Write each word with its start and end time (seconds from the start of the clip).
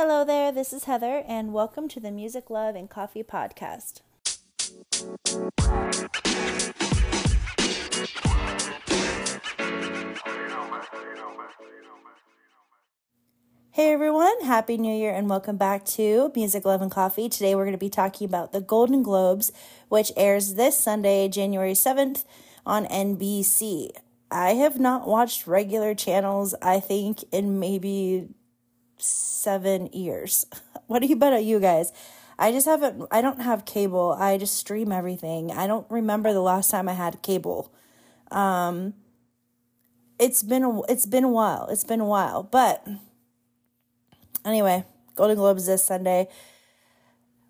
Hello 0.00 0.24
there, 0.24 0.52
this 0.52 0.72
is 0.72 0.84
Heather, 0.84 1.24
and 1.26 1.52
welcome 1.52 1.88
to 1.88 1.98
the 1.98 2.12
Music, 2.12 2.50
Love, 2.50 2.76
and 2.76 2.88
Coffee 2.88 3.24
podcast. 3.24 4.00
Hey 13.72 13.92
everyone, 13.92 14.44
Happy 14.44 14.78
New 14.78 14.96
Year 14.96 15.12
and 15.12 15.28
welcome 15.28 15.56
back 15.56 15.84
to 15.86 16.30
Music, 16.36 16.64
Love, 16.64 16.80
and 16.80 16.92
Coffee. 16.92 17.28
Today 17.28 17.56
we're 17.56 17.64
going 17.64 17.72
to 17.72 17.78
be 17.78 17.90
talking 17.90 18.24
about 18.24 18.52
the 18.52 18.60
Golden 18.60 19.02
Globes, 19.02 19.50
which 19.88 20.12
airs 20.16 20.54
this 20.54 20.78
Sunday, 20.78 21.28
January 21.28 21.72
7th 21.72 22.24
on 22.64 22.86
NBC. 22.86 23.90
I 24.30 24.50
have 24.50 24.78
not 24.78 25.08
watched 25.08 25.48
regular 25.48 25.96
channels, 25.96 26.54
I 26.62 26.78
think, 26.78 27.24
in 27.32 27.58
maybe 27.58 28.28
seven 29.02 29.88
years. 29.92 30.46
What 30.86 31.02
do 31.02 31.06
you 31.06 31.16
bet 31.16 31.34
on 31.34 31.44
you 31.44 31.60
guys? 31.60 31.92
I 32.38 32.50
just 32.50 32.64
haven't, 32.64 33.06
I 33.10 33.20
don't 33.20 33.42
have 33.42 33.66
cable. 33.66 34.16
I 34.18 34.38
just 34.38 34.56
stream 34.56 34.90
everything. 34.90 35.52
I 35.52 35.66
don't 35.66 35.86
remember 35.90 36.32
the 36.32 36.40
last 36.40 36.70
time 36.70 36.88
I 36.88 36.94
had 36.94 37.20
cable. 37.20 37.70
Um, 38.30 38.94
it's 40.18 40.42
been 40.42 40.62
a, 40.62 40.80
it's 40.84 41.04
been 41.04 41.24
a 41.24 41.28
while. 41.28 41.68
It's 41.68 41.84
been 41.84 42.00
a 42.00 42.06
while, 42.06 42.42
but 42.42 42.88
Anyway, 44.48 44.84
Golden 45.14 45.36
Globes 45.36 45.66
this 45.66 45.84
Sunday. 45.84 46.26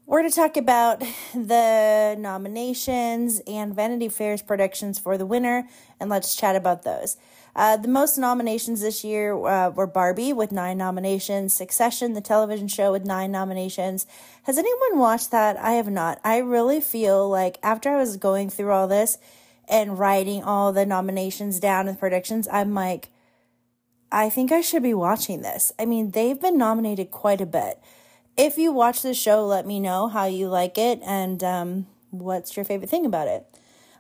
We're 0.07 0.21
going 0.21 0.31
to 0.31 0.35
talk 0.35 0.57
about 0.57 1.01
the 1.35 2.17
nominations 2.19 3.41
and 3.47 3.73
Vanity 3.73 4.09
Fair's 4.09 4.43
predictions 4.43 4.99
for 4.99 5.19
the 5.19 5.25
winner, 5.27 5.69
and 6.01 6.11
let's 6.11 6.35
chat 6.35 6.57
about 6.57 6.83
those. 6.83 7.17
Uh, 7.59 7.77
the 7.77 7.89
most 7.89 8.17
nominations 8.17 8.81
this 8.83 9.03
year 9.03 9.35
uh, 9.35 9.69
were 9.69 9.89
Barbie 9.89 10.33
with 10.33 10.53
nine 10.53 10.79
nominations, 10.79 11.53
Succession, 11.53 12.13
the 12.13 12.21
television 12.21 12.69
show, 12.69 12.93
with 12.93 13.05
nine 13.05 13.33
nominations. 13.33 14.07
Has 14.45 14.59
anyone 14.59 14.97
watched 14.97 15.33
that? 15.33 15.57
I 15.57 15.73
have 15.73 15.91
not. 15.91 16.21
I 16.23 16.37
really 16.39 16.81
feel 16.81 17.29
like 17.29 17.59
after 17.61 17.91
I 17.91 17.97
was 17.97 18.17
going 18.17 18.49
through 18.49 18.71
all 18.71 18.87
this 18.87 19.19
and 19.69 19.99
writing 19.99 20.45
all 20.45 20.73
the 20.73 20.87
nominations 20.87 21.59
down 21.59 21.89
and 21.89 21.99
predictions, 21.99 22.47
I'm 22.47 22.75
like, 22.75 23.09
I 24.13 24.31
think 24.31 24.53
I 24.53 24.61
should 24.61 24.85
be 24.85 24.95
watching 24.95 25.43
this. 25.43 25.73
I 25.81 25.85
mean, 25.85 26.13
they've 26.13 26.41
been 26.41 26.59
nominated 26.59 27.11
quite 27.11 27.41
a 27.41 27.47
bit. 27.47 27.81
If 28.37 28.57
you 28.57 28.71
watch 28.71 29.03
the 29.03 29.15
show, 29.15 29.45
let 29.45 29.67
me 29.67 29.81
know 29.81 30.07
how 30.07 30.27
you 30.27 30.47
like 30.47 30.79
it 30.79 31.01
and 31.05 31.43
um, 31.43 31.87
what's 32.11 32.57
your 32.57 32.65
favorite 32.65 32.89
thing 32.89 33.05
about 33.05 33.27
it. 33.27 33.45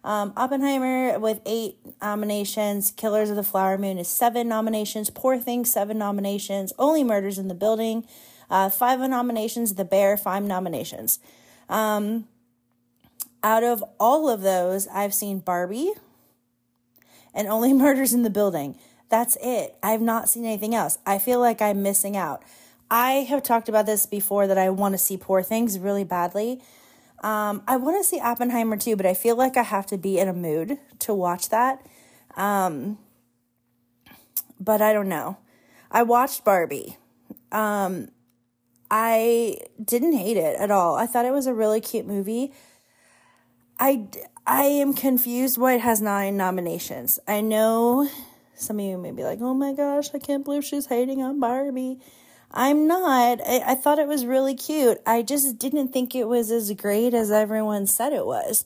Um, 0.04 0.32
Oppenheimer 0.36 1.18
with 1.18 1.40
eight 1.44 1.76
nominations. 2.00 2.92
Killers 2.92 3.30
of 3.30 3.36
the 3.36 3.42
Flower 3.42 3.76
Moon 3.76 3.98
is 3.98 4.08
seven 4.08 4.48
nominations. 4.48 5.10
Poor 5.10 5.38
Things, 5.38 5.72
seven 5.72 5.98
nominations. 5.98 6.72
Only 6.78 7.04
Murders 7.04 7.38
in 7.38 7.48
the 7.48 7.54
Building, 7.54 8.06
uh, 8.50 8.70
five 8.70 9.00
nominations. 9.00 9.74
The 9.74 9.84
Bear, 9.84 10.16
five 10.16 10.44
nominations. 10.44 11.18
Um, 11.68 12.26
out 13.42 13.62
of 13.62 13.84
all 14.00 14.28
of 14.28 14.40
those, 14.40 14.88
I've 14.88 15.14
seen 15.14 15.40
Barbie 15.40 15.92
and 17.34 17.48
Only 17.48 17.72
Murders 17.74 18.12
in 18.12 18.22
the 18.22 18.30
Building. 18.30 18.76
That's 19.08 19.36
it. 19.42 19.76
I 19.82 19.92
have 19.92 20.02
not 20.02 20.28
seen 20.28 20.44
anything 20.44 20.74
else. 20.74 20.98
I 21.06 21.18
feel 21.18 21.40
like 21.40 21.62
I'm 21.62 21.82
missing 21.82 22.16
out. 22.16 22.42
I 22.90 23.26
have 23.28 23.42
talked 23.42 23.68
about 23.68 23.86
this 23.86 24.06
before 24.06 24.46
that 24.46 24.58
I 24.58 24.70
want 24.70 24.94
to 24.94 24.98
see 24.98 25.16
Poor 25.16 25.42
Things 25.42 25.78
really 25.78 26.04
badly. 26.04 26.62
Um, 27.22 27.62
I 27.66 27.76
want 27.76 27.96
to 27.98 28.04
see 28.04 28.20
Oppenheimer 28.20 28.76
too, 28.76 28.96
but 28.96 29.06
I 29.06 29.14
feel 29.14 29.36
like 29.36 29.56
I 29.56 29.62
have 29.62 29.86
to 29.86 29.98
be 29.98 30.18
in 30.18 30.28
a 30.28 30.32
mood 30.32 30.78
to 31.00 31.14
watch 31.14 31.48
that. 31.48 31.84
Um, 32.36 32.98
but 34.60 34.80
I 34.80 34.92
don't 34.92 35.08
know. 35.08 35.38
I 35.90 36.02
watched 36.02 36.44
Barbie. 36.44 36.96
Um, 37.50 38.08
I 38.90 39.58
didn't 39.82 40.14
hate 40.14 40.36
it 40.36 40.58
at 40.58 40.70
all. 40.70 40.96
I 40.96 41.06
thought 41.06 41.26
it 41.26 41.32
was 41.32 41.46
a 41.46 41.54
really 41.54 41.80
cute 41.80 42.06
movie. 42.06 42.52
I, 43.78 44.06
I 44.46 44.64
am 44.64 44.94
confused 44.94 45.58
why 45.58 45.74
it 45.74 45.80
has 45.80 46.00
nine 46.00 46.36
nominations. 46.36 47.18
I 47.26 47.40
know 47.40 48.08
some 48.54 48.78
of 48.78 48.84
you 48.84 48.98
may 48.98 49.12
be 49.12 49.22
like, 49.22 49.40
oh 49.40 49.54
my 49.54 49.72
gosh, 49.72 50.10
I 50.14 50.18
can't 50.18 50.44
believe 50.44 50.64
she's 50.64 50.86
hating 50.86 51.22
on 51.22 51.38
Barbie. 51.38 52.00
I'm 52.50 52.86
not. 52.86 53.40
I, 53.46 53.62
I 53.66 53.74
thought 53.74 53.98
it 53.98 54.08
was 54.08 54.24
really 54.24 54.54
cute. 54.54 54.98
I 55.06 55.22
just 55.22 55.58
didn't 55.58 55.88
think 55.88 56.14
it 56.14 56.28
was 56.28 56.50
as 56.50 56.72
great 56.72 57.14
as 57.14 57.30
everyone 57.30 57.86
said 57.86 58.12
it 58.12 58.26
was. 58.26 58.64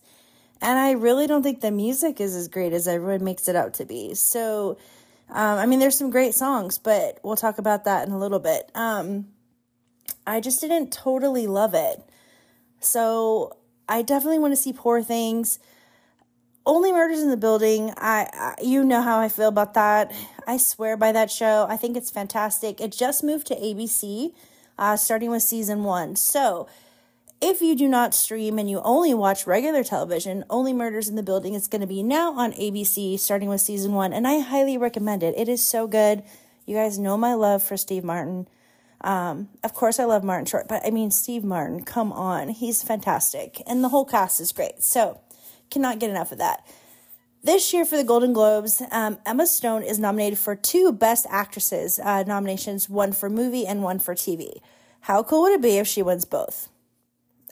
And 0.61 0.79
I 0.79 0.93
really 0.93 1.27
don't 1.27 1.43
think 1.43 1.61
the 1.61 1.73
music 1.73 2.21
is 2.21 2.37
as 2.37 2.47
great 2.47 2.73
as 2.73 2.87
everyone 2.87 3.25
makes 3.25 3.49
it 3.49 3.57
out 3.57 3.75
to 3.75 3.85
be. 3.85 4.15
So, 4.15 4.79
um, 5.29 5.59
I 5.59 5.67
mean, 5.67 5.81
there's 5.81 5.99
some 5.99 6.11
great 6.11 6.35
songs, 6.35 6.79
but 6.79 7.19
we'll 7.25 7.37
talk 7.37 7.59
about 7.59 7.85
that 7.85 8.07
in 8.07 8.15
a 8.15 8.19
little 8.19 8.39
bit. 8.39 8.71
Um, 8.75 9.27
I 10.25 10.41
just 10.41 10.61
didn't 10.61 10.93
totally 10.93 11.49
love 11.49 11.75
it. 11.75 12.01
So, 12.79 13.57
I 13.89 14.03
definitely 14.03 14.39
want 14.39 14.53
to 14.53 14.57
see 14.57 14.73
Poor 14.73 15.03
Things. 15.03 15.59
Only 16.65 16.93
Murders 16.93 17.21
in 17.21 17.31
the 17.31 17.37
Building. 17.37 17.93
I, 17.97 18.29
I, 18.33 18.55
you 18.63 18.85
know 18.85 19.03
how 19.03 19.19
I 19.19 19.29
feel 19.29 19.49
about 19.49 19.75
that. 19.75 20.13
I 20.47 20.57
swear 20.57 20.97
by 20.97 21.13
that 21.13 21.31
show. 21.31 21.67
I 21.69 21.77
think 21.77 21.97
it's 21.97 22.11
fantastic. 22.11 22.81
It 22.81 22.93
just 22.93 23.25
moved 23.25 23.47
to 23.49 23.57
ABC, 23.57 24.33
uh, 24.79 24.97
starting 24.97 25.31
with 25.31 25.43
season 25.43 25.85
one. 25.85 26.17
So, 26.17 26.69
if 27.41 27.61
you 27.61 27.75
do 27.75 27.89
not 27.89 28.15
stream 28.15 28.57
and 28.59 28.71
you 28.71 28.81
only 28.83 29.13
watch 29.13 29.49
regular 29.49 29.83
television, 29.83 30.45
Only 30.49 30.73
Murders 30.73 31.09
in 31.09 31.17
the 31.17 31.25
Building 31.25 31.55
is 31.55 31.67
going 31.67 31.81
to 31.81 31.89
be 31.89 32.03
now 32.03 32.35
on 32.35 32.53
ABC, 32.53 33.19
starting 33.19 33.49
with 33.49 33.61
season 33.61 33.95
one, 33.95 34.13
and 34.13 34.29
I 34.29 34.39
highly 34.39 34.79
recommend 34.79 35.25
it. 35.25 35.35
It 35.37 35.49
is 35.49 35.67
so 35.67 35.89
good. 35.89 36.23
You 36.67 36.77
guys 36.77 37.01
know 37.01 37.17
my 37.17 37.35
love 37.35 37.63
for 37.63 37.77
Steve 37.77 38.05
Martin. 38.05 38.47
Um, 39.01 39.49
of 39.65 39.75
course, 39.75 39.99
I 39.99 40.05
love 40.05 40.23
Martin 40.23 40.47
Short, 40.47 40.69
but 40.69 40.87
I 40.87 40.91
mean, 40.91 41.11
Steve 41.11 41.43
Martin, 41.43 41.83
come 41.85 42.13
on. 42.13 42.49
He's 42.51 42.85
fantastic. 42.85 43.61
And 43.67 43.83
the 43.83 43.89
whole 43.89 44.05
cast 44.05 44.41
is 44.41 44.53
great. 44.53 44.83
So, 44.85 45.21
cannot 45.69 45.99
get 45.99 46.11
enough 46.11 46.31
of 46.31 46.39
that. 46.39 46.65
This 47.45 47.73
year 47.73 47.85
for 47.85 47.97
the 47.97 48.05
Golden 48.05 48.33
Globes, 48.33 48.81
um, 48.93 49.19
Emma 49.27 49.49
Stone 49.49 49.83
is 49.83 49.99
nominated 49.99 50.39
for 50.39 50.55
two 50.55 50.93
Best 50.93 51.27
Actresses 51.29 51.99
uh, 51.99 52.23
nominations, 52.23 52.89
one 52.89 53.13
for 53.13 53.29
movie 53.29 53.67
and 53.67 53.83
one 53.83 53.99
for 53.99 54.15
TV. 54.15 54.61
How 55.01 55.25
cool 55.25 55.43
would 55.43 55.53
it 55.53 55.61
be 55.61 55.79
if 55.79 55.89
she 55.89 56.03
wins 56.03 56.25
both? 56.25 56.69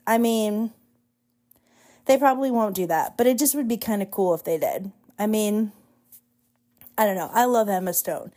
I 0.07 0.17
mean, 0.17 0.71
they 2.07 2.17
probably 2.17 2.53
won't 2.53 2.77
do 2.77 2.87
that, 2.87 3.17
but 3.17 3.27
it 3.27 3.37
just 3.37 3.57
would 3.57 3.67
be 3.67 3.77
kind 3.77 4.01
of 4.01 4.13
cool 4.13 4.33
if 4.33 4.45
they 4.45 4.59
did. 4.59 4.93
I 5.19 5.27
mean, 5.27 5.73
I 6.97 7.05
don't 7.05 7.17
know. 7.17 7.31
I 7.33 7.47
love 7.47 7.69
Emma 7.69 7.93
Stone, 7.93 8.33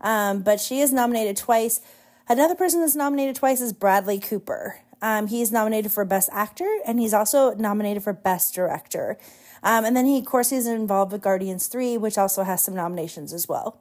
um, 0.00 0.42
but 0.42 0.58
she 0.58 0.80
is 0.80 0.92
nominated 0.92 1.36
twice. 1.36 1.80
Another 2.28 2.56
person 2.56 2.80
that's 2.80 2.96
nominated 2.96 3.36
twice 3.36 3.60
is 3.60 3.72
Bradley 3.72 4.18
Cooper. 4.18 4.80
Um, 5.00 5.28
he's 5.28 5.52
nominated 5.52 5.92
for 5.92 6.04
Best 6.04 6.28
Actor 6.32 6.80
and 6.84 6.98
he's 6.98 7.14
also 7.14 7.54
nominated 7.54 8.02
for 8.02 8.12
Best 8.12 8.52
Director. 8.52 9.16
Um, 9.62 9.84
and 9.84 9.96
then 9.96 10.06
he, 10.06 10.18
of 10.18 10.24
course, 10.24 10.50
he's 10.50 10.66
involved 10.66 11.12
with 11.12 11.22
Guardians 11.22 11.66
3, 11.66 11.96
which 11.96 12.18
also 12.18 12.42
has 12.44 12.62
some 12.62 12.74
nominations 12.74 13.32
as 13.32 13.48
well. 13.48 13.80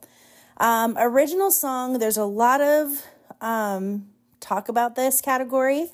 Um, 0.58 0.96
original 0.98 1.52
song, 1.52 2.00
there's 2.00 2.18
a 2.18 2.26
lot 2.26 2.62
of 2.62 3.06
um, 3.42 4.08
talk 4.40 4.70
about 4.70 4.96
this 4.96 5.22
category. 5.22 5.90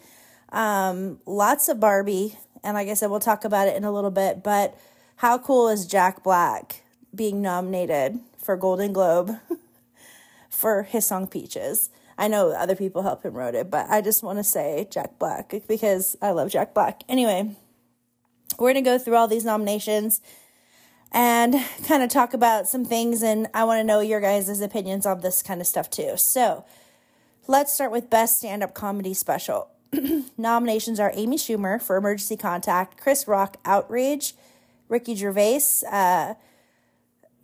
Um, 0.50 1.20
lots 1.26 1.68
of 1.68 1.80
Barbie. 1.80 2.38
And 2.64 2.76
like 2.76 2.88
I 2.88 2.94
said, 2.94 3.10
we'll 3.10 3.20
talk 3.20 3.44
about 3.44 3.68
it 3.68 3.76
in 3.76 3.84
a 3.84 3.92
little 3.92 4.12
bit. 4.12 4.44
But 4.44 4.78
how 5.18 5.38
cool 5.38 5.68
is 5.68 5.86
Jack 5.86 6.24
Black 6.24 6.84
being 7.14 7.42
nominated 7.42 8.20
for 8.38 8.56
Golden 8.56 8.94
Globe 8.94 9.38
for 10.50 10.84
his 10.84 11.06
song 11.06 11.28
Peaches? 11.28 11.90
I 12.18 12.28
know 12.28 12.52
other 12.52 12.76
people 12.76 13.02
helped 13.02 13.26
him 13.26 13.34
wrote 13.34 13.56
it, 13.56 13.72
but 13.72 13.90
I 13.90 14.02
just 14.02 14.24
want 14.24 14.40
to 14.40 14.44
say 14.44 14.88
Jack 14.90 15.18
Black 15.18 15.54
because 15.68 16.16
I 16.22 16.32
love 16.32 16.52
Jack 16.52 16.74
Black. 16.74 17.02
Anyway, 17.10 17.56
we're 18.58 18.74
going 18.74 18.84
to 18.84 18.90
go 18.90 18.98
through 18.98 19.16
all 19.16 19.28
these 19.28 19.46
nominations 19.46 20.22
and 21.12 21.56
kind 21.88 22.02
of 22.02 22.10
talk 22.10 22.34
about 22.34 22.68
some 22.68 22.86
things 22.86 23.22
and 23.22 23.48
I 23.54 23.64
want 23.66 23.80
to 23.80 23.84
know 23.84 24.00
your 24.00 24.20
guys' 24.20 24.62
opinions 24.62 25.06
on 25.06 25.22
this 25.22 25.42
kind 25.42 25.62
of 25.62 25.68
stuff 25.68 25.90
too. 25.90 26.14
So, 26.18 26.66
let's 27.48 27.74
start 27.74 27.92
with 27.92 28.10
best 28.10 28.40
stand-up 28.40 28.74
comedy 28.74 29.14
special. 29.14 29.70
Nominations 30.38 31.00
are 31.00 31.12
Amy 31.14 31.38
Schumer 31.38 31.82
for 31.82 31.98
Emergency 31.98 32.38
Contact, 32.38 33.00
Chris 33.00 33.28
Rock 33.28 33.58
Outrage, 33.66 34.34
Ricky 34.90 35.16
Gervais 35.16 35.62
uh, 35.92 36.34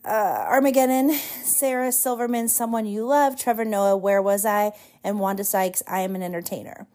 uh, 0.06 0.46
Armageddon, 0.48 1.12
Sarah 1.44 1.92
Silverman, 1.92 2.48
Someone 2.48 2.86
You 2.86 3.06
Love, 3.06 3.38
Trevor 3.38 3.66
Noah, 3.66 3.98
Where 3.98 4.22
Was 4.22 4.46
I, 4.46 4.72
and 5.04 5.20
Wanda 5.20 5.44
Sykes, 5.44 5.84
I 5.88 6.02
Am 6.02 6.16
an 6.16 6.24
Entertainer. 6.24 6.88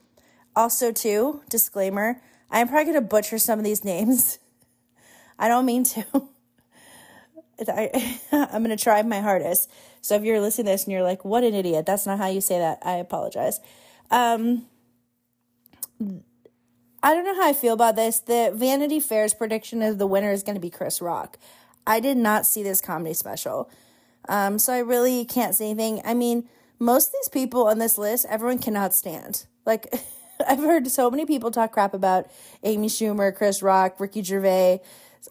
Also, 0.56 0.92
too, 0.92 1.42
disclaimer, 1.48 2.20
I'm 2.54 2.68
probably 2.68 2.84
going 2.92 3.02
to 3.02 3.08
butcher 3.08 3.36
some 3.38 3.58
of 3.58 3.64
these 3.64 3.84
names. 3.84 4.38
I 5.38 5.48
don't 5.48 5.66
mean 5.66 5.84
to. 5.84 6.04
I, 7.68 8.20
I'm 8.32 8.64
going 8.64 8.76
to 8.76 8.82
try 8.82 9.02
my 9.02 9.20
hardest. 9.20 9.70
So 10.00 10.14
if 10.14 10.22
you're 10.22 10.40
listening 10.40 10.66
to 10.66 10.72
this 10.72 10.84
and 10.84 10.92
you're 10.92 11.02
like, 11.02 11.24
what 11.24 11.44
an 11.44 11.52
idiot, 11.52 11.84
that's 11.84 12.06
not 12.06 12.18
how 12.18 12.28
you 12.28 12.40
say 12.40 12.58
that, 12.58 12.78
I 12.82 12.92
apologize. 12.92 13.58
Um, 14.10 14.66
I 17.02 17.14
don't 17.14 17.24
know 17.24 17.34
how 17.34 17.48
I 17.48 17.52
feel 17.52 17.74
about 17.74 17.96
this. 17.96 18.20
The 18.20 18.52
Vanity 18.54 19.00
Fair's 19.00 19.34
prediction 19.34 19.82
of 19.82 19.98
the 19.98 20.06
winner 20.06 20.30
is 20.30 20.42
going 20.42 20.54
to 20.54 20.60
be 20.60 20.70
Chris 20.70 21.02
Rock. 21.02 21.38
I 21.86 22.00
did 22.00 22.16
not 22.16 22.46
see 22.46 22.62
this 22.62 22.80
comedy 22.80 23.14
special. 23.14 23.70
Um, 24.28 24.58
so 24.58 24.72
I 24.72 24.78
really 24.78 25.24
can't 25.24 25.54
say 25.54 25.70
anything. 25.70 26.00
I 26.04 26.14
mean, 26.14 26.48
most 26.78 27.08
of 27.08 27.14
these 27.14 27.28
people 27.28 27.66
on 27.66 27.78
this 27.78 27.98
list, 27.98 28.26
everyone 28.28 28.58
cannot 28.58 28.94
stand. 28.94 29.46
Like, 29.66 29.92
I've 30.48 30.58
heard 30.58 30.88
so 30.88 31.10
many 31.10 31.26
people 31.26 31.50
talk 31.50 31.72
crap 31.72 31.94
about 31.94 32.26
Amy 32.62 32.88
Schumer, 32.88 33.34
Chris 33.34 33.62
Rock, 33.62 33.98
Ricky 33.98 34.22
Gervais, 34.22 34.80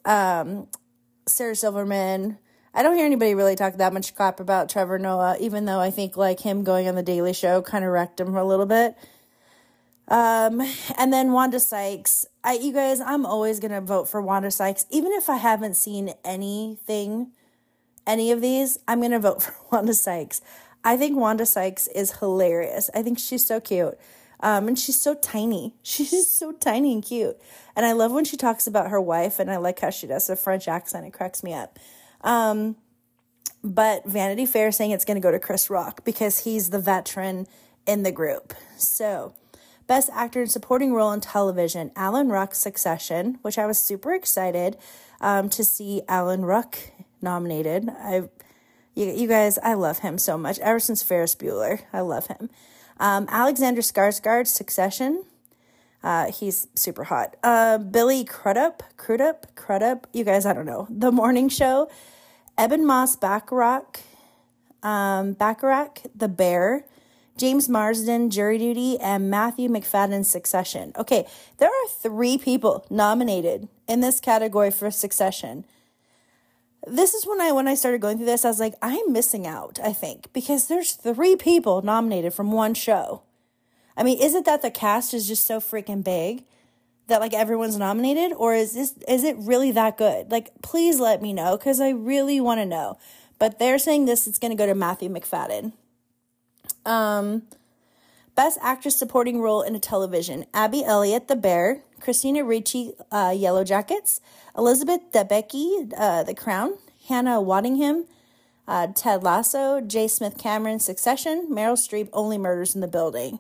um, 0.06 0.68
Sarah 1.28 1.56
Silverman. 1.56 2.38
I 2.74 2.82
don't 2.82 2.96
hear 2.96 3.06
anybody 3.06 3.36
really 3.36 3.56
talk 3.56 3.76
that 3.78 3.94
much 3.94 4.16
crap 4.16 4.40
about 4.40 4.70
Trevor 4.70 4.98
Noah, 4.98 5.38
even 5.40 5.66
though 5.66 5.80
I 5.80 5.92
think 5.92 6.18
like 6.18 6.40
him 6.40 6.64
going 6.64 6.88
on 6.88 6.96
the 6.96 7.04
Daily 7.04 7.34
Show 7.34 7.62
kind 7.62 7.86
of 7.86 7.92
wrecked 7.92 8.20
him 8.20 8.36
a 8.36 8.44
little 8.44 8.66
bit. 8.66 8.96
Um, 10.08 10.62
and 10.98 11.14
then 11.14 11.32
Wanda 11.32 11.60
Sykes. 11.60 12.26
I, 12.44 12.54
you 12.54 12.74
guys, 12.74 13.00
I'm 13.00 13.26
always 13.26 13.60
gonna 13.60 13.82
vote 13.82 14.10
for 14.10 14.22
Wanda 14.22 14.52
Sykes, 14.52 14.86
even 14.90 15.12
if 15.14 15.30
I 15.30 15.38
haven't 15.38 15.76
seen 15.76 16.14
anything, 16.26 17.32
any 18.06 18.32
of 18.32 18.42
these. 18.42 18.80
I'm 18.88 19.02
gonna 19.02 19.20
vote 19.20 19.42
for 19.44 19.54
Wanda 19.72 19.94
Sykes. 19.94 20.42
I 20.84 20.98
think 20.98 21.18
Wanda 21.18 21.46
Sykes 21.46 21.88
is 21.88 22.14
hilarious. 22.20 22.90
I 22.94 23.04
think 23.04 23.18
she's 23.18 23.46
so 23.46 23.62
cute. 23.62 23.98
Um, 24.44 24.68
and 24.68 24.78
she's 24.78 25.02
so 25.02 25.16
tiny. 25.16 25.74
She's 25.84 26.30
so 26.30 26.52
tiny 26.52 26.92
and 26.92 27.02
cute. 27.02 27.40
And 27.78 27.86
I 27.86 27.94
love 27.94 28.12
when 28.12 28.26
she 28.26 28.36
talks 28.36 28.68
about 28.68 28.90
her 28.90 29.00
wife, 29.00 29.40
and 29.40 29.50
I 29.50 29.56
like 29.56 29.80
how 29.80 29.90
she 29.90 30.06
does 30.06 30.30
a 30.30 30.36
French 30.36 30.68
accent. 30.68 31.08
It 31.08 31.14
cracks 31.14 31.44
me 31.44 31.54
up. 31.54 31.80
Um, 32.22 32.76
but 33.64 34.06
Vanity 34.06 34.46
Fair 34.46 34.74
saying 34.74 34.92
it's 34.92 35.06
going 35.06 35.16
to 35.16 35.22
go 35.22 35.32
to 35.32 35.40
Chris 35.40 35.70
Rock 35.70 36.04
because 36.04 36.40
he's 36.40 36.72
the 36.72 36.80
veteran 36.80 37.48
in 37.88 38.04
the 38.04 38.12
group. 38.12 38.54
So, 38.78 39.34
Best 39.88 40.10
Actor 40.14 40.42
in 40.42 40.48
Supporting 40.48 40.94
Role 40.94 41.14
in 41.14 41.22
Television, 41.22 41.92
Alan 41.96 42.28
Ruck, 42.28 42.54
Succession, 42.54 43.40
which 43.44 43.58
I 43.58 43.66
was 43.66 43.80
super 43.80 44.14
excited 44.14 44.78
um, 45.22 45.50
to 45.52 45.64
see 45.64 46.02
Alan 46.10 46.44
Ruck 46.44 46.78
nominated. 47.22 47.90
I, 47.90 48.30
you, 48.94 49.06
you 49.06 49.28
guys, 49.28 49.58
I 49.60 49.74
love 49.74 50.00
him 50.00 50.18
so 50.18 50.38
much. 50.38 50.60
Ever 50.60 50.80
since 50.80 51.02
Ferris 51.02 51.34
Bueller, 51.34 51.82
I 51.94 52.02
love 52.02 52.28
him. 52.28 52.50
Um, 53.00 53.28
Alexander 53.30 53.82
Skarsgård, 53.82 54.48
Succession. 54.48 55.24
Uh, 56.04 56.32
he's 56.32 56.68
super 56.76 57.06
hot. 57.06 57.38
Uh, 57.44 57.78
Billy 57.78 58.24
Crudup, 58.26 58.84
Crudup, 58.98 59.56
Crudup. 59.56 60.08
You 60.14 60.24
guys, 60.24 60.46
I 60.46 60.54
don't 60.54 60.66
know. 60.66 60.88
The 60.90 61.12
Morning 61.12 61.50
Show. 61.50 61.90
Ebon 62.62 62.86
Moss-Bachrach, 62.86 64.02
um, 64.84 65.34
Bacharach, 65.34 66.02
The 66.16 66.28
Bear. 66.28 66.86
James 67.36 67.68
Marsden, 67.68 68.30
Jury 68.30 68.60
Duty, 68.60 69.00
and 69.00 69.30
Matthew 69.30 69.68
Macfadyen, 69.68 70.24
Succession. 70.24 70.92
Okay, 70.96 71.26
there 71.58 71.70
are 71.70 71.90
three 71.90 72.38
people 72.38 72.86
nominated 72.92 73.68
in 73.88 74.02
this 74.02 74.20
category 74.20 74.70
for 74.70 74.92
Succession 74.92 75.66
this 76.86 77.14
is 77.14 77.26
when 77.26 77.40
I 77.42 77.52
when 77.52 77.68
I 77.68 77.76
started 77.76 78.02
going 78.02 78.18
through 78.18 78.26
this, 78.26 78.46
I 78.46 78.50
was 78.50 78.60
like, 78.60 78.76
I'm 78.82 79.12
missing 79.12 79.48
out, 79.48 79.80
I 79.84 79.94
think, 79.94 80.32
because 80.34 80.68
there's 80.68 80.94
three 80.94 81.36
people 81.36 81.82
nominated 81.82 82.34
from 82.34 82.52
one 82.52 82.74
show. 82.74 83.24
I 83.96 84.04
mean, 84.04 84.20
is 84.20 84.34
it 84.34 84.46
that 84.46 84.62
the 84.62 84.72
cast 84.72 85.14
is 85.14 85.28
just 85.28 85.46
so 85.46 85.60
freaking 85.60 86.04
big 86.04 86.44
that 87.08 87.22
like 87.22 87.34
everyone's 87.34 87.78
nominated, 87.78 88.34
or 88.34 88.54
is 88.54 88.74
this 88.74 88.96
is 89.08 89.24
it 89.24 89.36
really 89.40 89.72
that 89.72 89.98
good? 89.98 90.32
Like, 90.32 90.62
please 90.62 91.00
let 91.00 91.22
me 91.22 91.34
know 91.34 91.58
because 91.58 91.80
I 91.80 91.90
really 91.90 92.42
want 92.42 92.60
to 92.60 92.66
know. 92.66 92.98
But 93.40 93.60
they're 93.60 93.80
saying 93.80 94.06
this 94.06 94.28
is 94.28 94.40
going 94.40 94.52
to 94.52 94.58
go 94.58 94.66
to 94.66 94.76
Matthew 94.76 95.10
Macfadyen. 95.10 95.74
Um, 96.86 97.44
best 98.36 98.58
actress 98.62 98.98
supporting 98.98 99.42
role 99.42 99.62
in 99.62 99.76
a 99.76 99.80
television: 99.80 100.46
Abby 100.54 100.84
Elliott, 100.84 101.28
The 101.28 101.36
Bear, 101.36 101.82
Christina 102.04 102.44
Ricci, 102.44 102.92
uh, 103.14 103.34
Yellow 103.34 103.64
Jackets, 103.64 104.20
Elizabeth 104.58 105.00
Debicki, 105.14 105.90
uh, 105.98 106.24
The 106.24 106.34
Crown, 106.34 106.74
Hannah 107.08 107.42
Waddingham, 107.42 108.08
uh, 108.68 108.88
Ted 108.94 109.24
Lasso, 109.24 109.80
J. 109.80 110.10
Smith 110.10 110.38
Cameron, 110.38 110.82
Succession, 110.82 111.48
Meryl 111.50 111.78
Streep, 111.78 112.10
Only 112.12 112.38
Murders 112.38 112.76
in 112.76 112.82
the 112.82 112.90
Building. 112.90 113.40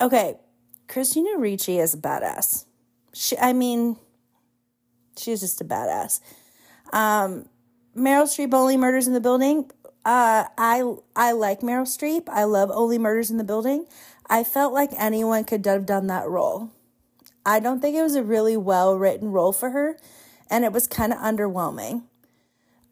Okay, 0.00 0.38
Christina 0.88 1.38
Ricci 1.38 1.78
is 1.78 1.94
a 1.94 1.98
badass. 1.98 2.64
She, 3.14 3.38
I 3.38 3.52
mean, 3.52 3.96
she's 5.16 5.38
just 5.38 5.60
a 5.60 5.64
badass. 5.64 6.18
Um, 6.92 7.48
Meryl 7.96 8.24
Streep, 8.24 8.52
Only 8.52 8.76
Murders 8.76 9.06
in 9.06 9.12
the 9.12 9.20
Building. 9.20 9.70
Uh, 10.04 10.46
I 10.58 10.82
I 11.14 11.30
like 11.30 11.60
Meryl 11.60 11.86
Streep. 11.86 12.24
I 12.28 12.42
love 12.42 12.72
Only 12.72 12.98
Murders 12.98 13.30
in 13.30 13.36
the 13.36 13.44
Building. 13.44 13.86
I 14.26 14.42
felt 14.42 14.72
like 14.72 14.90
anyone 14.98 15.44
could 15.44 15.64
have 15.64 15.86
done 15.86 16.08
that 16.08 16.28
role. 16.28 16.72
I 17.48 17.60
don't 17.60 17.80
think 17.80 17.96
it 17.96 18.02
was 18.02 18.14
a 18.14 18.22
really 18.22 18.58
well 18.58 18.94
written 18.94 19.32
role 19.32 19.54
for 19.54 19.70
her, 19.70 19.96
and 20.50 20.66
it 20.66 20.72
was 20.72 20.86
kind 20.86 21.14
of 21.14 21.18
underwhelming. 21.18 22.02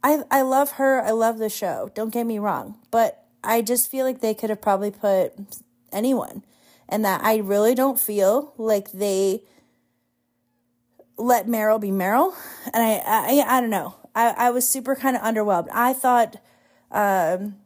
I 0.03 0.23
I 0.31 0.41
love 0.41 0.73
her. 0.73 1.03
I 1.03 1.11
love 1.11 1.37
the 1.37 1.51
show. 1.51 1.91
Don't 1.95 2.09
get 2.13 2.27
me 2.27 2.39
wrong, 2.39 2.79
but 2.91 3.23
I 3.45 3.61
just 3.61 3.91
feel 3.91 4.07
like 4.07 4.23
they 4.23 4.33
could 4.33 4.49
have 4.49 4.63
probably 4.63 4.91
put 4.91 5.35
anyone, 5.93 6.43
and 6.89 7.05
that 7.05 7.23
I 7.23 7.37
really 7.37 7.75
don't 7.75 8.01
feel 8.01 8.55
like 8.57 8.93
they 8.93 9.43
let 11.19 11.47
Meryl 11.47 11.79
be 11.79 11.91
Meryl, 11.91 12.35
and 12.73 12.83
I 12.83 13.03
I, 13.05 13.59
I 13.59 13.61
don't 13.61 13.69
know. 13.69 13.97
I 14.15 14.31
I 14.31 14.51
was 14.51 14.67
super 14.67 14.97
kind 14.97 15.17
of 15.17 15.23
underwhelmed. 15.23 15.69
I 15.71 15.93
thought, 15.93 16.37
um, 16.91 17.57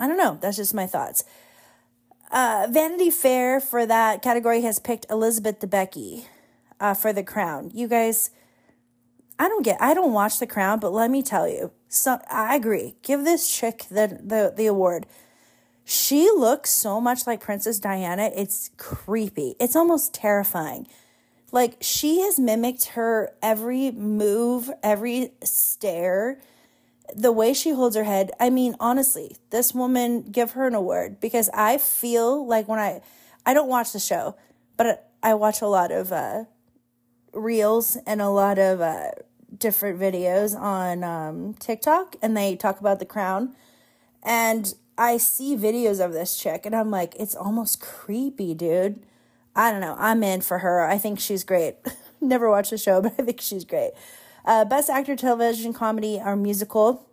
I 0.00 0.08
don't 0.08 0.18
know. 0.18 0.36
That's 0.40 0.56
just 0.56 0.74
my 0.74 0.88
thoughts. 0.88 1.22
Uh, 2.30 2.66
Vanity 2.70 3.10
Fair 3.10 3.60
for 3.60 3.86
that 3.86 4.22
category 4.22 4.62
has 4.62 4.78
picked 4.78 5.06
Elizabeth 5.10 5.60
Debicki 5.60 6.24
uh, 6.80 6.94
for 6.94 7.12
the 7.12 7.22
crown. 7.22 7.70
You 7.72 7.88
guys, 7.88 8.30
I 9.38 9.48
don't 9.48 9.64
get, 9.64 9.80
I 9.80 9.94
don't 9.94 10.12
watch 10.12 10.38
The 10.38 10.46
Crown, 10.46 10.80
but 10.80 10.92
let 10.92 11.10
me 11.10 11.22
tell 11.22 11.48
you, 11.48 11.70
so 11.88 12.18
I 12.30 12.56
agree. 12.56 12.96
Give 13.02 13.24
this 13.24 13.54
chick 13.54 13.86
the 13.90 14.18
the 14.22 14.52
the 14.56 14.66
award. 14.66 15.06
She 15.84 16.28
looks 16.30 16.70
so 16.70 17.00
much 17.00 17.26
like 17.28 17.40
Princess 17.40 17.78
Diana. 17.78 18.30
It's 18.34 18.70
creepy. 18.76 19.54
It's 19.60 19.76
almost 19.76 20.12
terrifying. 20.12 20.88
Like 21.52 21.76
she 21.80 22.22
has 22.22 22.40
mimicked 22.40 22.86
her 22.86 23.32
every 23.40 23.92
move, 23.92 24.68
every 24.82 25.32
stare 25.44 26.40
the 27.14 27.32
way 27.32 27.52
she 27.54 27.70
holds 27.70 27.96
her 27.96 28.04
head, 28.04 28.30
I 28.40 28.50
mean, 28.50 28.76
honestly, 28.80 29.36
this 29.50 29.74
woman, 29.74 30.22
give 30.22 30.52
her 30.52 30.66
an 30.66 30.74
award 30.74 31.20
because 31.20 31.48
I 31.54 31.78
feel 31.78 32.46
like 32.46 32.68
when 32.68 32.78
I, 32.78 33.02
I 33.44 33.54
don't 33.54 33.68
watch 33.68 33.92
the 33.92 34.00
show, 34.00 34.36
but 34.76 35.10
I 35.22 35.34
watch 35.34 35.62
a 35.62 35.66
lot 35.66 35.92
of 35.92 36.12
uh, 36.12 36.44
reels 37.32 37.96
and 38.06 38.20
a 38.20 38.28
lot 38.28 38.58
of 38.58 38.80
uh, 38.80 39.10
different 39.56 40.00
videos 40.00 40.58
on 40.58 41.04
um, 41.04 41.54
TikTok, 41.54 42.16
and 42.20 42.36
they 42.36 42.56
talk 42.56 42.80
about 42.80 42.98
the 42.98 43.06
crown. 43.06 43.54
And 44.22 44.74
I 44.98 45.18
see 45.18 45.56
videos 45.56 46.04
of 46.04 46.12
this 46.12 46.36
chick, 46.36 46.66
and 46.66 46.74
I'm 46.74 46.90
like, 46.90 47.14
it's 47.18 47.34
almost 47.34 47.80
creepy, 47.80 48.54
dude. 48.54 49.04
I 49.54 49.70
don't 49.70 49.80
know. 49.80 49.96
I'm 49.98 50.22
in 50.22 50.40
for 50.40 50.58
her. 50.58 50.86
I 50.86 50.98
think 50.98 51.18
she's 51.18 51.44
great. 51.44 51.76
Never 52.20 52.50
watched 52.50 52.70
the 52.70 52.78
show, 52.78 53.00
but 53.00 53.14
I 53.18 53.22
think 53.22 53.40
she's 53.40 53.64
great. 53.64 53.92
Uh, 54.44 54.64
Best 54.64 54.88
Actor 54.88 55.16
Television 55.16 55.72
Comedy 55.72 56.20
or 56.22 56.36
Musical 56.36 57.05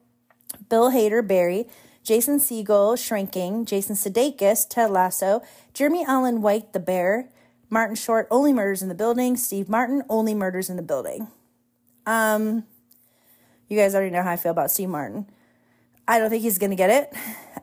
Bill 0.70 0.92
Hader, 0.92 1.26
Barry, 1.26 1.68
Jason 2.04 2.40
Segel, 2.40 2.98
Shrinking, 2.98 3.66
Jason 3.66 3.96
Sudeikis, 3.96 4.68
Ted 4.68 4.92
Lasso, 4.92 5.42
Jeremy 5.74 6.04
Allen 6.06 6.42
White, 6.42 6.74
The 6.74 6.80
Bear, 6.80 7.30
Martin 7.70 7.96
Short, 7.96 8.28
Only 8.30 8.54
Murders 8.54 8.82
in 8.82 8.90
the 8.90 8.96
Building, 8.96 9.38
Steve 9.38 9.70
Martin, 9.70 10.04
Only 10.10 10.34
Murders 10.34 10.70
in 10.70 10.76
the 10.76 10.84
Building. 10.84 11.28
Um, 12.06 12.66
you 13.70 13.78
guys 13.78 13.96
already 13.96 14.12
know 14.12 14.22
how 14.22 14.32
I 14.32 14.36
feel 14.36 14.52
about 14.52 14.70
Steve 14.70 14.90
Martin. 14.90 15.28
I 16.08 16.20
don't 16.20 16.30
think 16.30 16.44
he's 16.44 16.58
going 16.58 16.72
to 16.72 16.76
get 16.76 16.90
it. 16.90 17.14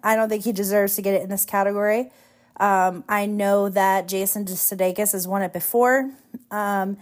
I 0.03 0.17
don't 0.17 0.29
think 0.29 0.45
he 0.45 0.53
deserves 0.53 0.97
to 0.97 1.03
get 1.03 1.15
it 1.15 1.23
in 1.23 1.29
this 1.29 1.45
category. 1.45 2.11
Um, 2.59 3.05
I 3.09 3.27
know 3.27 3.69
that 3.69 4.09
Jason 4.09 4.45
Sudeikis 4.47 5.13
has 5.13 5.29
won 5.29 5.43
it 5.43 5.53
before. 5.53 6.11
Um, 6.51 6.99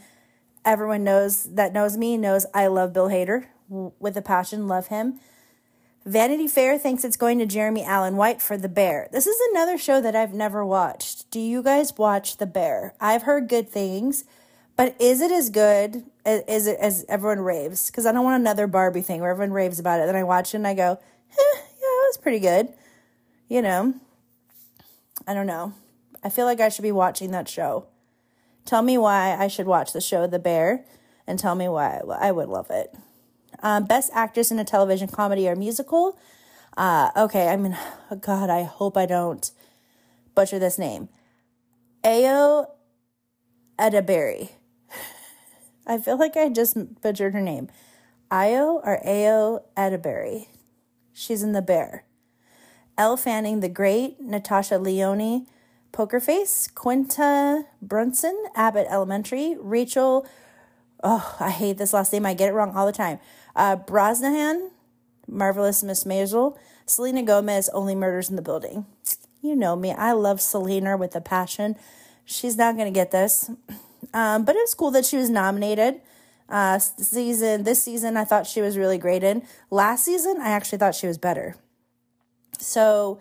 everyone 0.64 1.04
knows 1.04 1.44
that 1.54 1.72
knows 1.72 1.96
me 1.96 2.16
knows 2.16 2.46
I 2.52 2.66
love 2.66 2.92
Bill 2.92 3.08
Hader 3.08 3.46
with 3.68 4.16
a 4.16 4.22
passion, 4.22 4.68
love 4.68 4.88
him. 4.88 5.20
Vanity 6.08 6.48
Fair 6.48 6.78
thinks 6.78 7.04
it's 7.04 7.18
going 7.18 7.38
to 7.38 7.44
Jeremy 7.44 7.84
Allen 7.84 8.16
White 8.16 8.40
for 8.40 8.56
The 8.56 8.66
Bear. 8.66 9.10
This 9.12 9.26
is 9.26 9.38
another 9.50 9.76
show 9.76 10.00
that 10.00 10.16
I've 10.16 10.32
never 10.32 10.64
watched. 10.64 11.30
Do 11.30 11.38
you 11.38 11.62
guys 11.62 11.98
watch 11.98 12.38
The 12.38 12.46
Bear? 12.46 12.94
I've 12.98 13.24
heard 13.24 13.46
good 13.46 13.68
things, 13.68 14.24
but 14.74 14.96
is 14.98 15.20
it 15.20 15.30
as 15.30 15.50
good 15.50 16.04
as, 16.24 16.66
it, 16.66 16.78
as 16.80 17.04
everyone 17.10 17.40
raves? 17.40 17.90
Because 17.90 18.06
I 18.06 18.12
don't 18.12 18.24
want 18.24 18.40
another 18.40 18.66
Barbie 18.66 19.02
thing 19.02 19.20
where 19.20 19.30
everyone 19.30 19.52
raves 19.52 19.78
about 19.78 20.00
it. 20.00 20.06
Then 20.06 20.16
I 20.16 20.24
watch 20.24 20.54
it 20.54 20.56
and 20.56 20.66
I 20.66 20.72
go, 20.72 20.92
eh, 21.30 21.56
yeah, 21.56 21.60
it 21.60 22.08
was 22.08 22.18
pretty 22.22 22.38
good. 22.38 22.72
You 23.50 23.60
know, 23.60 23.92
I 25.26 25.34
don't 25.34 25.46
know. 25.46 25.74
I 26.24 26.30
feel 26.30 26.46
like 26.46 26.58
I 26.60 26.70
should 26.70 26.84
be 26.84 26.90
watching 26.90 27.32
that 27.32 27.50
show. 27.50 27.84
Tell 28.64 28.80
me 28.80 28.96
why 28.96 29.36
I 29.38 29.46
should 29.46 29.66
watch 29.66 29.92
the 29.92 30.00
show 30.00 30.26
The 30.26 30.38
Bear 30.38 30.86
and 31.26 31.38
tell 31.38 31.54
me 31.54 31.68
why 31.68 32.00
I 32.18 32.32
would 32.32 32.48
love 32.48 32.70
it. 32.70 32.96
Um, 33.60 33.84
best 33.84 34.10
actress 34.14 34.50
in 34.50 34.58
a 34.58 34.64
television 34.64 35.08
comedy 35.08 35.48
or 35.48 35.56
musical. 35.56 36.18
Uh, 36.76 37.10
okay, 37.16 37.48
I 37.48 37.56
mean, 37.56 37.76
oh 38.10 38.16
God, 38.20 38.50
I 38.50 38.62
hope 38.62 38.96
I 38.96 39.06
don't 39.06 39.50
butcher 40.34 40.58
this 40.58 40.78
name. 40.78 41.08
Ayo 42.04 42.66
Edebiri. 43.78 44.50
I 45.86 45.98
feel 45.98 46.18
like 46.18 46.36
I 46.36 46.48
just 46.48 47.00
butchered 47.02 47.34
her 47.34 47.40
name. 47.40 47.68
Ayo 48.30 48.80
or 48.84 49.00
Ayo 49.04 49.62
Edebiri. 49.76 50.46
She's 51.12 51.42
in 51.42 51.52
The 51.52 51.62
Bear. 51.62 52.04
Elle 52.98 53.16
Fanning 53.16 53.60
the 53.60 53.68
Great, 53.68 54.20
Natasha 54.20 54.76
Lyonne, 54.76 55.46
Poker 55.92 56.18
Face, 56.18 56.66
Quinta 56.66 57.64
Brunson, 57.80 58.36
Abbott 58.56 58.88
Elementary, 58.90 59.56
Rachel, 59.58 60.26
oh, 61.04 61.36
I 61.38 61.50
hate 61.50 61.78
this 61.78 61.92
last 61.92 62.12
name, 62.12 62.26
I 62.26 62.34
get 62.34 62.48
it 62.48 62.54
wrong 62.54 62.76
all 62.76 62.86
the 62.86 62.92
time. 62.92 63.20
Uh, 63.58 63.76
Brosnahan, 63.76 64.70
Marvelous 65.26 65.82
Miss 65.82 66.04
Maisel, 66.04 66.56
Selena 66.86 67.24
Gomez, 67.24 67.68
Only 67.70 67.96
Murders 67.96 68.30
in 68.30 68.36
the 68.36 68.42
Building. 68.42 68.86
You 69.42 69.56
know 69.56 69.74
me, 69.74 69.90
I 69.90 70.12
love 70.12 70.40
Selena 70.40 70.96
with 70.96 71.16
a 71.16 71.20
passion. 71.20 71.74
She's 72.24 72.56
not 72.56 72.76
going 72.76 72.86
to 72.86 72.96
get 72.96 73.10
this. 73.10 73.50
Um, 74.14 74.44
but 74.44 74.54
it's 74.56 74.74
cool 74.74 74.92
that 74.92 75.04
she 75.04 75.16
was 75.16 75.28
nominated. 75.28 76.00
Uh, 76.48 76.78
season 76.78 77.64
this 77.64 77.82
season, 77.82 78.16
I 78.16 78.24
thought 78.24 78.46
she 78.46 78.62
was 78.62 78.78
really 78.78 78.96
great 78.96 79.24
in. 79.24 79.42
Last 79.70 80.04
season, 80.04 80.40
I 80.40 80.50
actually 80.50 80.78
thought 80.78 80.94
she 80.94 81.08
was 81.08 81.18
better. 81.18 81.56
So, 82.58 83.18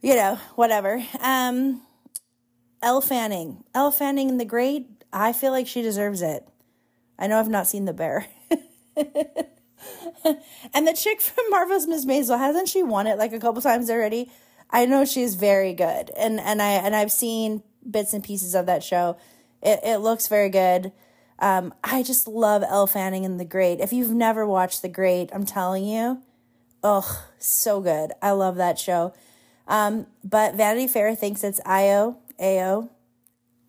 you 0.00 0.14
know, 0.14 0.36
whatever. 0.54 1.04
Um, 1.20 1.82
Elle 2.80 3.00
Fanning, 3.00 3.64
Elle 3.74 3.90
Fanning 3.90 4.38
the 4.38 4.44
Great. 4.44 4.86
I 5.12 5.32
feel 5.32 5.50
like 5.50 5.66
she 5.66 5.82
deserves 5.82 6.22
it. 6.22 6.48
I 7.18 7.26
know 7.26 7.38
I've 7.38 7.48
not 7.48 7.66
seen 7.66 7.84
the 7.84 7.92
bear. 7.92 8.26
and 10.74 10.86
the 10.86 10.92
chick 10.92 11.20
from 11.20 11.44
Marvelous 11.50 11.86
Miss 11.86 12.04
Maisel 12.04 12.38
hasn't 12.38 12.68
she 12.68 12.82
won 12.82 13.06
it 13.06 13.18
like 13.18 13.32
a 13.32 13.40
couple 13.40 13.62
times 13.62 13.90
already? 13.90 14.30
I 14.70 14.86
know 14.86 15.04
she's 15.04 15.34
very 15.34 15.74
good, 15.74 16.10
and 16.16 16.38
and 16.40 16.62
I 16.62 16.72
and 16.72 16.94
I've 16.94 17.12
seen 17.12 17.62
bits 17.88 18.12
and 18.12 18.22
pieces 18.22 18.54
of 18.54 18.66
that 18.66 18.84
show. 18.84 19.16
It 19.62 19.80
it 19.82 19.98
looks 19.98 20.28
very 20.28 20.48
good. 20.48 20.92
Um, 21.40 21.72
I 21.82 22.02
just 22.02 22.28
love 22.28 22.62
Elle 22.62 22.86
Fanning 22.86 23.24
in 23.24 23.38
The 23.38 23.44
Great. 23.44 23.80
If 23.80 23.92
you've 23.92 24.12
never 24.12 24.46
watched 24.46 24.82
The 24.82 24.88
Great, 24.88 25.30
I'm 25.32 25.46
telling 25.46 25.86
you, 25.86 26.22
oh, 26.82 27.26
so 27.38 27.80
good. 27.80 28.12
I 28.20 28.32
love 28.32 28.56
that 28.56 28.78
show. 28.78 29.14
Um, 29.66 30.06
but 30.22 30.54
Vanity 30.54 30.86
Fair 30.86 31.14
thinks 31.14 31.42
it's 31.42 31.60
Io, 31.64 32.18
Ao, 32.38 32.90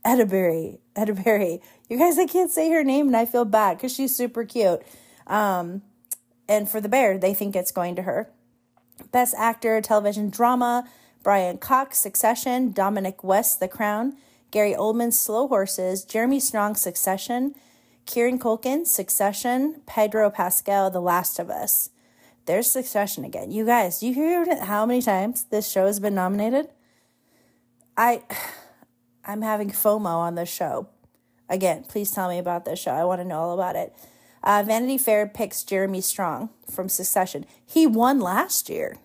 Edinburgh, 0.04 0.80
Edinburgh. 0.96 1.60
You 1.90 1.98
guys, 1.98 2.18
I 2.18 2.26
can't 2.26 2.52
say 2.52 2.70
her 2.72 2.84
name 2.84 3.08
and 3.08 3.16
I 3.16 3.26
feel 3.26 3.46
bad 3.46 3.78
because 3.78 3.94
she's 3.94 4.16
super 4.16 4.44
cute. 4.44 4.82
Um, 5.28 5.84
and 6.48 6.70
for 6.70 6.82
the 6.82 6.90
bear, 6.90 7.18
they 7.18 7.34
think 7.34 7.56
it's 7.56 7.72
going 7.72 7.96
to 7.96 8.02
her. 8.04 8.30
Best 9.12 9.34
Actor, 9.38 9.82
Television 9.82 10.30
Drama, 10.30 10.88
Brian 11.24 11.58
Cox, 11.58 11.98
Succession, 11.98 12.72
Dominic 12.72 13.24
West, 13.24 13.60
The 13.60 13.68
Crown, 13.68 14.16
Gary 14.52 14.74
Oldman, 14.74 15.14
Slow 15.14 15.48
Horses, 15.48 16.04
Jeremy 16.04 16.40
Strong, 16.40 16.76
Succession, 16.76 17.56
Kieran 18.06 18.40
Culkin, 18.40 18.86
Succession, 18.86 19.82
Pedro 19.86 20.30
Pascal, 20.30 20.90
The 20.90 21.00
Last 21.00 21.40
of 21.40 21.50
Us. 21.50 21.90
There's 22.46 22.70
Succession 22.70 23.24
again. 23.24 23.52
You 23.52 23.66
guys, 23.66 24.04
you 24.04 24.14
hear 24.14 24.64
how 24.66 24.86
many 24.86 25.02
times 25.02 25.46
this 25.46 25.70
show 25.70 25.86
has 25.86 26.00
been 26.00 26.16
nominated? 26.16 26.70
I 27.96 28.24
I'm 29.26 29.44
having 29.44 29.70
FOMO 29.70 30.06
on 30.06 30.36
this 30.36 30.50
show. 30.50 30.90
Again, 31.48 31.84
please 31.88 32.12
tell 32.12 32.28
me 32.28 32.40
about 32.40 32.66
this 32.66 32.80
show. 32.80 32.92
I 32.92 33.04
want 33.06 33.22
to 33.22 33.28
know 33.28 33.40
all 33.40 33.54
about 33.54 33.76
it. 33.76 33.94
Uh, 34.44 34.64
Vanity 34.66 34.98
Fair 34.98 35.28
picks 35.28 35.64
Jeremy 35.64 36.02
Strong 36.02 36.50
from 36.70 36.90
Succession. 36.90 37.46
He 37.66 37.86
won 37.86 38.20
last 38.20 38.70
year. 38.70 38.98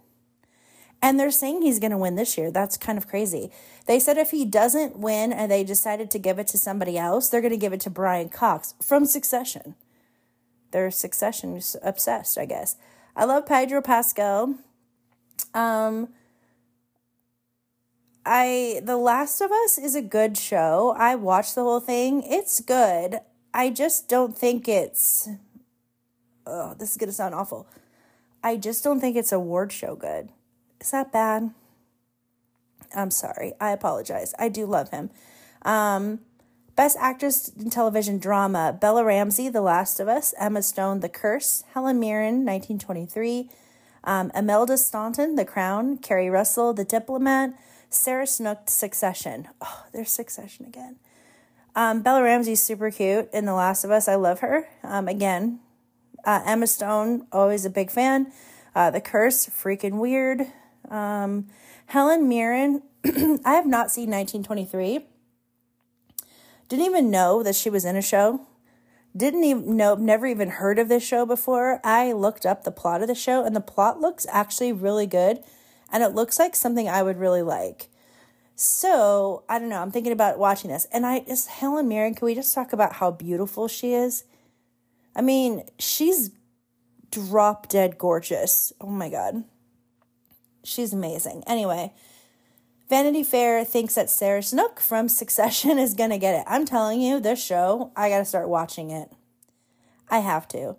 And 1.03 1.21
they're 1.21 1.31
saying 1.31 1.63
he's 1.63 1.79
going 1.79 1.91
to 1.91 1.99
win 1.99 2.17
this 2.17 2.39
year. 2.39 2.51
That's 2.51 2.77
kind 2.79 2.97
of 2.97 3.07
crazy. 3.07 3.51
They 3.87 4.01
said 4.01 4.17
if 4.17 4.31
he 4.31 4.45
doesn't 4.45 4.99
win 4.99 5.33
and 5.33 5.51
they 5.51 5.63
decided 5.63 6.11
to 6.11 6.19
give 6.19 6.39
it 6.39 6.47
to 6.49 6.59
somebody 6.59 6.97
else, 6.97 7.29
they're 7.29 7.43
going 7.43 7.51
to 7.53 7.59
give 7.59 7.75
it 7.75 7.81
to 7.81 7.91
Brian 7.91 8.31
Cox 8.31 8.75
from 8.83 9.05
Succession. 9.05 9.75
They're 10.71 10.91
Succession 10.91 11.61
obsessed, 11.83 12.39
I 12.39 12.47
guess. 12.47 12.77
I 13.15 13.25
love 13.25 13.47
Pedro 13.47 13.83
Pascal. 13.83 14.57
Um, 15.55 16.09
I 18.25 18.81
The 18.83 18.97
Last 18.97 19.41
of 19.41 19.53
Us 19.53 19.79
is 19.79 19.95
a 19.95 20.03
good 20.03 20.37
show. 20.37 20.95
I 20.99 21.15
watched 21.15 21.55
the 21.55 21.63
whole 21.63 21.81
thing. 21.81 22.23
It's 22.25 22.61
good. 22.61 23.21
I 23.55 23.71
just 23.71 24.09
don't 24.09 24.37
think 24.37 24.69
it's 24.69 25.29
oh, 26.47 26.75
this 26.79 26.93
is 26.93 26.97
going 26.97 27.09
to 27.09 27.15
sound 27.15 27.35
awful. 27.35 27.67
I 28.43 28.57
just 28.57 28.85
don't 28.85 29.01
think 29.01 29.17
it's 29.17 29.33
award 29.33 29.73
show 29.73 29.97
good. 29.97 30.29
Is 30.81 30.91
that 30.91 31.13
bad? 31.13 31.51
I'm 32.95 33.11
sorry. 33.11 33.55
I 33.61 33.71
apologize. 33.71 34.35
I 34.39 34.49
do 34.49 34.67
love 34.67 34.91
him. 34.91 35.11
Um, 35.63 36.21
Best 36.77 36.97
Actress 37.01 37.49
in 37.49 37.71
Television 37.71 38.19
Drama 38.19 38.77
Bella 38.79 39.03
Ramsey, 39.05 39.49
The 39.49 39.63
Last 39.63 39.99
of 39.99 40.09
Us, 40.09 40.35
Emma 40.39 40.63
Stone, 40.63 41.01
The 41.01 41.09
Curse, 41.09 41.65
Helen 41.73 41.99
Mirren, 41.99 42.45
1923, 42.45 43.51
um, 44.05 44.31
Imelda 44.35 44.77
Staunton, 44.77 45.37
The 45.37 45.45
Crown, 45.47 45.97
Keri 45.97 46.29
Russell, 46.29 46.75
The 46.75 46.85
Diplomat, 46.85 47.55
Sarah 47.89 48.27
Snook, 48.27 48.69
Succession. 48.69 49.49
Oh, 49.61 49.85
there's 49.93 50.11
Succession 50.11 50.67
again. 50.67 50.97
Um, 51.77 52.01
Bella 52.01 52.23
Ramsey's 52.23 52.63
super 52.63 52.91
cute 52.91 53.29
in 53.35 53.45
The 53.45 53.53
Last 53.53 53.85
of 53.85 53.91
Us. 53.91 54.09
I 54.09 54.15
love 54.15 54.41
her. 54.41 54.67
Um, 54.83 55.09
again, 55.09 55.61
uh, 56.25 56.43
Emma 56.47 56.67
Stone, 56.67 57.27
always 57.31 57.67
a 57.67 57.71
big 57.71 57.91
fan. 57.91 58.33
Uh, 58.75 58.91
the 58.91 59.01
Curse, 59.01 59.47
freaking 59.47 59.99
weird. 59.99 60.47
Um, 60.89 61.49
Helen 61.87 62.29
Mirren, 62.31 62.83
I 63.05 63.53
have 63.53 63.67
not 63.67 63.91
seen 63.91 64.11
1923. 64.11 65.07
Didn't 66.69 66.87
even 66.87 67.11
know 67.11 67.43
that 67.43 67.55
she 67.55 67.69
was 67.69 67.85
in 67.85 67.95
a 67.95 68.03
show. 68.03 68.47
Didn't 69.15 69.45
even 69.45 69.77
know, 69.77 69.97
never 69.97 70.27
even 70.27 70.49
heard 70.49 70.79
of 70.79 70.89
this 70.89 71.03
show 71.03 71.27
before. 71.27 71.81
I 71.85 72.13
looked 72.13 72.47
up 72.47 72.65
the 72.65 72.71
plot 72.71 73.03
of 73.03 73.09
the 73.09 73.15
show, 73.15 73.45
and 73.45 73.55
the 73.55 73.61
plot 73.61 74.01
looks 74.01 74.27
actually 74.31 74.73
really 74.73 75.07
good. 75.07 75.41
And 75.93 76.03
it 76.03 76.15
looks 76.15 76.39
like 76.39 76.57
something 76.57 76.89
I 76.89 77.03
would 77.03 77.19
really 77.19 77.43
like. 77.43 77.89
So, 78.59 79.45
I 79.51 79.59
don't 79.59 79.69
know. 79.69 79.83
I'm 79.83 79.91
thinking 79.91 80.13
about 80.13 80.39
watching 80.39 80.71
this. 80.71 80.87
And 80.91 81.05
I 81.05 81.21
just, 81.21 81.49
Helen 81.49 81.89
Mirren, 81.89 82.15
can 82.15 82.25
we 82.25 82.35
just 82.35 82.55
talk 82.55 82.73
about 82.73 82.95
how 82.95 83.11
beautiful 83.11 83.69
she 83.69 83.93
is? 83.93 84.25
I 85.15 85.21
mean, 85.21 85.65
she's 85.79 86.31
drop 87.11 87.69
dead 87.69 87.99
gorgeous. 87.99 88.73
Oh 88.81 88.87
my 88.87 89.11
God. 89.11 89.45
She's 90.65 90.95
amazing. 90.95 91.45
Anyway, 91.47 91.93
Vanity 92.89 93.23
Fair 93.23 93.63
thinks 93.63 93.95
that 93.95 94.09
Sarah 94.09 94.43
Snook 94.43 94.81
from 94.81 95.11
Succession 95.11 95.79
is 95.79 95.93
to 95.95 96.19
get 96.19 96.35
it. 96.35 96.45
I'm 96.47 96.65
telling 96.65 97.03
you, 97.03 97.21
this 97.21 97.45
show, 97.45 97.93
I 97.95 98.09
got 98.09 98.19
to 98.19 98.25
start 98.25 98.49
watching 98.49 98.91
it. 98.91 99.11
I 100.09 100.21
have 100.21 100.49
to. 100.49 100.77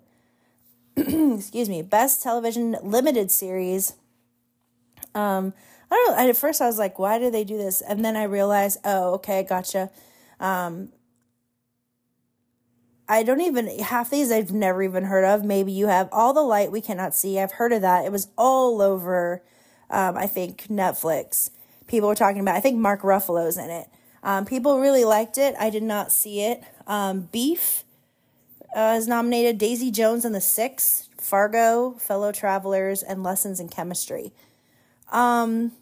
Excuse 0.96 1.68
me. 1.68 1.82
Best 1.82 2.24
television 2.24 2.76
limited 2.82 3.30
series. 3.30 3.94
Um, 5.14 5.54
I 5.90 5.94
don't 5.94 6.16
know. 6.16 6.28
At 6.28 6.36
first, 6.36 6.60
I 6.60 6.66
was 6.66 6.78
like, 6.78 6.98
why 6.98 7.18
do 7.18 7.30
they 7.30 7.44
do 7.44 7.56
this? 7.56 7.80
And 7.80 8.04
then 8.04 8.16
I 8.16 8.24
realized, 8.24 8.78
oh, 8.84 9.14
okay, 9.14 9.42
gotcha. 9.42 9.90
Um, 10.38 10.90
I 13.08 13.22
don't 13.22 13.40
even, 13.40 13.66
half 13.78 14.10
these 14.10 14.30
I've 14.30 14.52
never 14.52 14.82
even 14.82 15.04
heard 15.04 15.24
of. 15.24 15.44
Maybe 15.44 15.72
you 15.72 15.86
have. 15.86 16.08
All 16.12 16.34
the 16.34 16.42
Light 16.42 16.70
We 16.70 16.82
Cannot 16.82 17.14
See. 17.14 17.40
I've 17.40 17.52
heard 17.52 17.72
of 17.72 17.80
that. 17.80 18.04
It 18.04 18.12
was 18.12 18.28
all 18.36 18.82
over, 18.82 19.42
um, 19.88 20.16
I 20.16 20.26
think, 20.26 20.66
Netflix. 20.68 21.50
People 21.86 22.08
were 22.08 22.14
talking 22.14 22.40
about 22.40 22.56
I 22.56 22.60
think 22.60 22.78
Mark 22.78 23.00
Ruffalo's 23.00 23.56
in 23.56 23.70
it. 23.70 23.88
Um, 24.22 24.44
people 24.44 24.78
really 24.78 25.04
liked 25.04 25.38
it. 25.38 25.54
I 25.58 25.70
did 25.70 25.82
not 25.82 26.12
see 26.12 26.42
it. 26.42 26.62
Um, 26.86 27.28
Beef 27.32 27.84
uh, 28.76 28.96
is 28.98 29.08
nominated. 29.08 29.56
Daisy 29.56 29.90
Jones 29.90 30.26
and 30.26 30.34
the 30.34 30.40
Six, 30.40 31.08
Fargo, 31.16 31.92
Fellow 31.98 32.30
Travelers, 32.30 33.02
and 33.02 33.22
Lessons 33.22 33.58
in 33.58 33.70
Chemistry. 33.70 34.32
Um, 35.10 35.72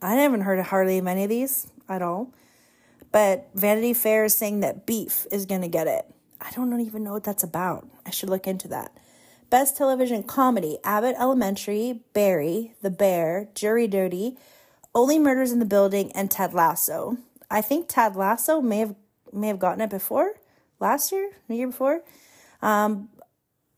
I 0.00 0.14
haven't 0.14 0.42
heard 0.42 0.58
of 0.58 0.66
hardly 0.66 1.00
many 1.00 1.24
of 1.24 1.30
these 1.30 1.70
at 1.88 2.02
all. 2.02 2.32
But 3.10 3.48
Vanity 3.54 3.94
Fair 3.94 4.24
is 4.24 4.34
saying 4.34 4.60
that 4.60 4.86
Beef 4.86 5.26
is 5.30 5.46
going 5.46 5.62
to 5.62 5.68
get 5.68 5.86
it. 5.86 6.06
I 6.40 6.50
don't 6.50 6.80
even 6.80 7.02
know 7.02 7.12
what 7.12 7.24
that's 7.24 7.42
about. 7.42 7.88
I 8.06 8.10
should 8.10 8.30
look 8.30 8.46
into 8.46 8.68
that. 8.68 8.96
Best 9.50 9.76
Television 9.76 10.22
Comedy 10.22 10.78
Abbott 10.84 11.16
Elementary, 11.18 12.02
Barry, 12.12 12.74
The 12.82 12.90
Bear, 12.90 13.48
Jury 13.54 13.88
Duty, 13.88 14.36
Only 14.94 15.18
Murders 15.18 15.52
in 15.52 15.58
the 15.58 15.64
Building, 15.64 16.12
and 16.12 16.30
Ted 16.30 16.52
Lasso. 16.52 17.16
I 17.50 17.62
think 17.62 17.88
Ted 17.88 18.14
Lasso 18.14 18.60
may 18.60 18.78
have 18.78 18.94
may 19.32 19.48
have 19.48 19.58
gotten 19.58 19.80
it 19.80 19.90
before 19.90 20.34
last 20.80 21.12
year, 21.12 21.30
the 21.48 21.56
year 21.56 21.66
before. 21.66 22.02
Um, 22.60 23.08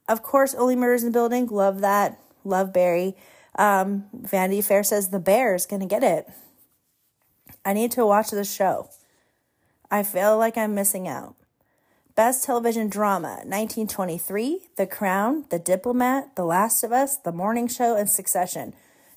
of 0.09 0.23
course, 0.23 0.55
Only 0.55 0.75
Murders 0.75 1.03
in 1.03 1.11
the 1.13 1.17
Building. 1.17 1.47
Love 1.47 1.81
that. 1.81 2.19
Love 2.45 2.73
Barry. 2.73 3.17
Um, 3.57 4.05
Vanity 4.13 4.63
Fair 4.63 4.83
says 4.83 5.09
the 5.09 5.19
Bear 5.19 5.55
is 5.55 5.67
going 5.67 5.81
to 5.81 5.87
get 5.87 6.03
it. 6.03 6.29
I 7.65 7.73
need 7.73 7.91
to 7.93 8.07
watch 8.07 8.31
this 8.31 8.53
show. 8.53 8.91
I 9.91 10.03
feel 10.03 10.39
like 10.39 10.57
I'm 10.57 10.75
missing 10.75 11.09
out. 11.09 11.35
Best 12.15 12.45
Television 12.45 12.89
Drama 12.89 13.41
1923, 13.45 14.61
The 14.77 14.87
Crown, 14.87 15.47
The 15.51 15.59
Diplomat, 15.59 16.37
The 16.37 16.45
Last 16.45 16.83
of 16.85 16.93
Us, 16.93 17.17
The 17.17 17.33
Morning 17.33 17.67
Show, 17.67 17.97
and 17.97 18.11
Succession. 18.11 18.75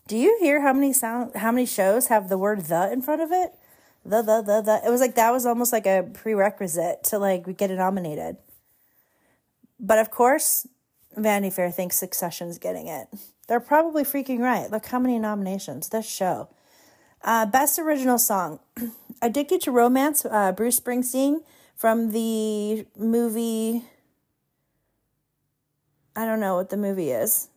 Do 0.07 0.17
you 0.17 0.37
hear 0.39 0.61
how 0.61 0.73
many 0.73 0.93
sound 0.93 1.35
how 1.35 1.51
many 1.51 1.65
shows 1.65 2.07
have 2.07 2.27
the 2.27 2.37
word 2.37 2.65
the 2.65 2.91
in 2.91 3.01
front 3.01 3.21
of 3.21 3.31
it? 3.31 3.53
The 4.05 4.21
the 4.21 4.41
the 4.41 4.61
the 4.61 4.81
it 4.85 4.89
was 4.89 4.99
like 4.99 5.15
that 5.15 5.31
was 5.31 5.45
almost 5.45 5.71
like 5.71 5.85
a 5.85 6.09
prerequisite 6.13 7.03
to 7.05 7.17
like 7.17 7.57
get 7.57 7.71
it 7.71 7.77
nominated. 7.77 8.37
But 9.79 9.99
of 9.99 10.11
course, 10.11 10.67
Vanity 11.15 11.49
Fair 11.49 11.71
thinks 11.71 11.95
Succession's 11.95 12.57
getting 12.57 12.87
it. 12.87 13.07
They're 13.53 13.59
probably 13.59 14.03
freaking 14.03 14.39
right. 14.39 14.71
Look 14.71 14.87
how 14.87 14.97
many 14.97 15.19
nominations. 15.19 15.89
This 15.89 16.09
show. 16.09 16.49
Uh, 17.23 17.45
best 17.45 17.77
original 17.77 18.17
song 18.17 18.59
Addicted 19.21 19.61
to 19.61 19.71
Romance, 19.71 20.25
uh, 20.25 20.51
Bruce 20.53 20.79
Springsteen 20.79 21.43
from 21.75 22.13
the 22.13 22.87
movie. 22.97 23.83
I 26.15 26.25
don't 26.25 26.39
know 26.39 26.55
what 26.55 26.71
the 26.71 26.77
movie 26.77 27.11
is. 27.11 27.49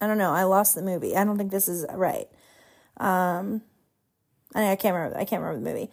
I 0.00 0.06
don't 0.06 0.18
know. 0.18 0.30
I 0.30 0.44
lost 0.44 0.76
the 0.76 0.82
movie. 0.82 1.16
I 1.16 1.24
don't 1.24 1.36
think 1.36 1.50
this 1.50 1.66
is 1.66 1.84
right. 1.92 2.28
Um, 2.98 3.62
I, 4.54 4.70
I 4.70 4.76
can't 4.76 4.94
remember. 4.94 5.18
I 5.18 5.24
can't 5.24 5.42
remember 5.42 5.68
the 5.68 5.74
movie. 5.74 5.90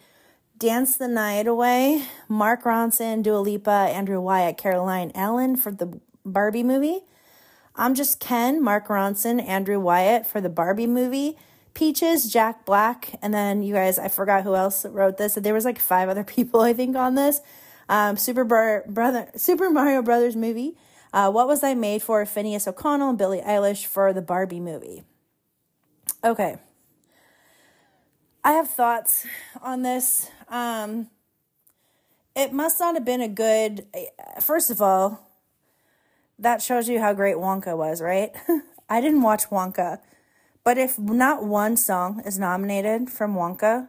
Dance 0.56 0.96
the 0.96 1.08
Night 1.08 1.48
Away, 1.48 2.04
Mark 2.28 2.62
Ronson, 2.62 3.24
Dua 3.24 3.38
Lipa, 3.38 3.70
Andrew 3.72 4.20
Wyatt, 4.20 4.56
Caroline 4.56 5.10
Ailin 5.14 5.58
for 5.58 5.72
the 5.72 5.98
Barbie 6.24 6.62
movie. 6.62 7.00
I'm 7.80 7.94
Just 7.94 8.20
Ken, 8.20 8.62
Mark 8.62 8.88
Ronson, 8.88 9.42
Andrew 9.42 9.80
Wyatt 9.80 10.26
for 10.26 10.42
the 10.42 10.50
Barbie 10.50 10.86
movie. 10.86 11.38
Peaches, 11.72 12.30
Jack 12.30 12.66
Black, 12.66 13.18
and 13.22 13.32
then 13.32 13.62
you 13.62 13.72
guys, 13.72 13.98
I 13.98 14.08
forgot 14.08 14.42
who 14.42 14.54
else 14.54 14.84
wrote 14.84 15.16
this. 15.16 15.32
There 15.32 15.54
was 15.54 15.64
like 15.64 15.78
five 15.78 16.10
other 16.10 16.22
people, 16.36 16.60
I 16.60 16.74
think, 16.74 16.94
on 16.94 17.14
this. 17.14 17.40
Um, 17.88 18.18
Super 18.18 18.44
Bro- 18.44 18.82
Brother, 18.86 19.30
Super 19.34 19.70
Mario 19.70 20.02
Brothers 20.02 20.36
movie. 20.36 20.76
Uh, 21.14 21.30
what 21.30 21.48
was 21.48 21.64
I 21.64 21.72
made 21.72 22.02
for? 22.02 22.22
Finneas 22.26 22.68
O'Connell 22.68 23.08
and 23.08 23.18
Billie 23.18 23.40
Eilish 23.40 23.86
for 23.86 24.12
the 24.12 24.20
Barbie 24.20 24.60
movie. 24.60 25.04
Okay. 26.22 26.58
I 28.44 28.52
have 28.52 28.68
thoughts 28.68 29.26
on 29.62 29.80
this. 29.80 30.28
Um, 30.50 31.08
it 32.36 32.52
must 32.52 32.78
not 32.78 32.94
have 32.94 33.06
been 33.06 33.22
a 33.22 33.28
good. 33.28 33.86
First 34.38 34.70
of 34.70 34.82
all, 34.82 35.29
that 36.40 36.62
shows 36.62 36.88
you 36.88 37.00
how 37.00 37.12
great 37.12 37.36
Wonka 37.36 37.76
was, 37.76 38.00
right? 38.00 38.32
I 38.88 39.00
didn't 39.00 39.22
watch 39.22 39.48
Wonka, 39.50 40.00
but 40.64 40.78
if 40.78 40.98
not 40.98 41.44
one 41.44 41.76
song 41.76 42.22
is 42.24 42.38
nominated 42.38 43.10
from 43.10 43.34
Wonka, 43.34 43.88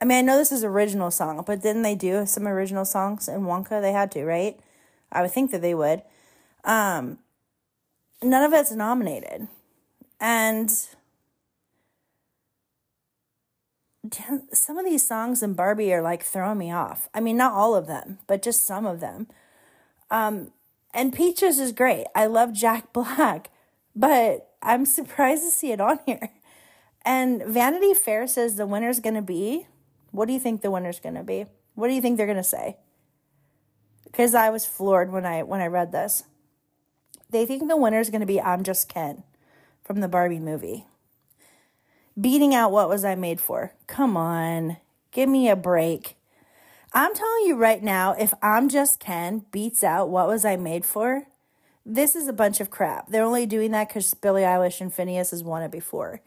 I 0.00 0.04
mean, 0.04 0.18
I 0.18 0.20
know 0.20 0.36
this 0.36 0.52
is 0.52 0.62
original 0.62 1.10
song, 1.10 1.42
but 1.46 1.62
didn't 1.62 1.82
they 1.82 1.94
do 1.94 2.26
some 2.26 2.46
original 2.46 2.84
songs 2.84 3.28
in 3.28 3.42
Wonka? 3.42 3.80
They 3.80 3.92
had 3.92 4.10
to, 4.12 4.24
right? 4.24 4.60
I 5.10 5.22
would 5.22 5.30
think 5.30 5.50
that 5.52 5.62
they 5.62 5.74
would. 5.74 6.02
Um, 6.64 7.18
none 8.22 8.44
of 8.44 8.52
it's 8.52 8.72
nominated, 8.72 9.48
and 10.20 10.70
some 14.52 14.78
of 14.78 14.84
these 14.84 15.06
songs 15.06 15.42
in 15.42 15.54
Barbie 15.54 15.92
are 15.92 16.02
like 16.02 16.22
throwing 16.22 16.58
me 16.58 16.70
off. 16.70 17.08
I 17.14 17.20
mean, 17.20 17.36
not 17.36 17.52
all 17.52 17.74
of 17.74 17.86
them, 17.86 18.18
but 18.26 18.42
just 18.42 18.66
some 18.66 18.84
of 18.84 19.00
them. 19.00 19.28
Um, 20.10 20.52
and 20.96 21.12
Peaches 21.12 21.60
is 21.60 21.70
great. 21.70 22.06
I 22.14 22.26
love 22.26 22.52
Jack 22.52 22.92
Black, 22.92 23.50
but 23.94 24.50
I'm 24.62 24.84
surprised 24.84 25.44
to 25.44 25.50
see 25.50 25.70
it 25.70 25.80
on 25.80 26.00
here. 26.06 26.30
And 27.04 27.44
Vanity 27.44 27.94
Fair 27.94 28.26
says 28.26 28.56
the 28.56 28.66
winner's 28.66 28.98
going 28.98 29.14
to 29.14 29.22
be. 29.22 29.68
What 30.10 30.26
do 30.26 30.32
you 30.32 30.40
think 30.40 30.62
the 30.62 30.72
winner's 30.72 30.98
going 30.98 31.14
to 31.14 31.22
be? 31.22 31.46
What 31.74 31.86
do 31.86 31.94
you 31.94 32.00
think 32.00 32.16
they're 32.16 32.26
going 32.26 32.36
to 32.36 32.42
say? 32.42 32.78
Because 34.06 34.34
I 34.34 34.50
was 34.50 34.66
floored 34.66 35.12
when 35.12 35.24
I 35.24 35.44
when 35.44 35.60
I 35.60 35.66
read 35.66 35.92
this. 35.92 36.24
They 37.30 37.46
think 37.46 37.68
the 37.68 37.76
winner's 37.76 38.10
going 38.10 38.22
to 38.22 38.26
be 38.26 38.40
I'm 38.40 38.64
Just 38.64 38.88
Ken 38.88 39.22
from 39.84 40.00
the 40.00 40.08
Barbie 40.08 40.40
movie 40.40 40.86
beating 42.18 42.54
out 42.54 42.72
what 42.72 42.88
was 42.88 43.04
I 43.04 43.14
made 43.14 43.40
for. 43.40 43.72
Come 43.86 44.16
on, 44.16 44.78
give 45.12 45.28
me 45.28 45.48
a 45.48 45.56
break. 45.56 46.15
I'm 46.96 47.14
telling 47.14 47.44
you 47.44 47.56
right 47.56 47.82
now, 47.82 48.14
if 48.18 48.32
I'm 48.40 48.70
just 48.70 49.00
Ken 49.00 49.44
beats 49.52 49.84
out 49.84 50.08
what 50.08 50.28
was 50.28 50.46
I 50.46 50.56
made 50.56 50.86
for, 50.86 51.26
this 51.84 52.16
is 52.16 52.26
a 52.26 52.32
bunch 52.32 52.58
of 52.58 52.70
crap. 52.70 53.08
They're 53.10 53.22
only 53.22 53.44
doing 53.44 53.72
that 53.72 53.88
because 53.88 54.14
Billie 54.14 54.44
Eilish 54.44 54.80
and 54.80 54.90
Finneas 54.90 55.30
has 55.30 55.44
won 55.44 55.62
it 55.62 55.70
before. 55.70 56.22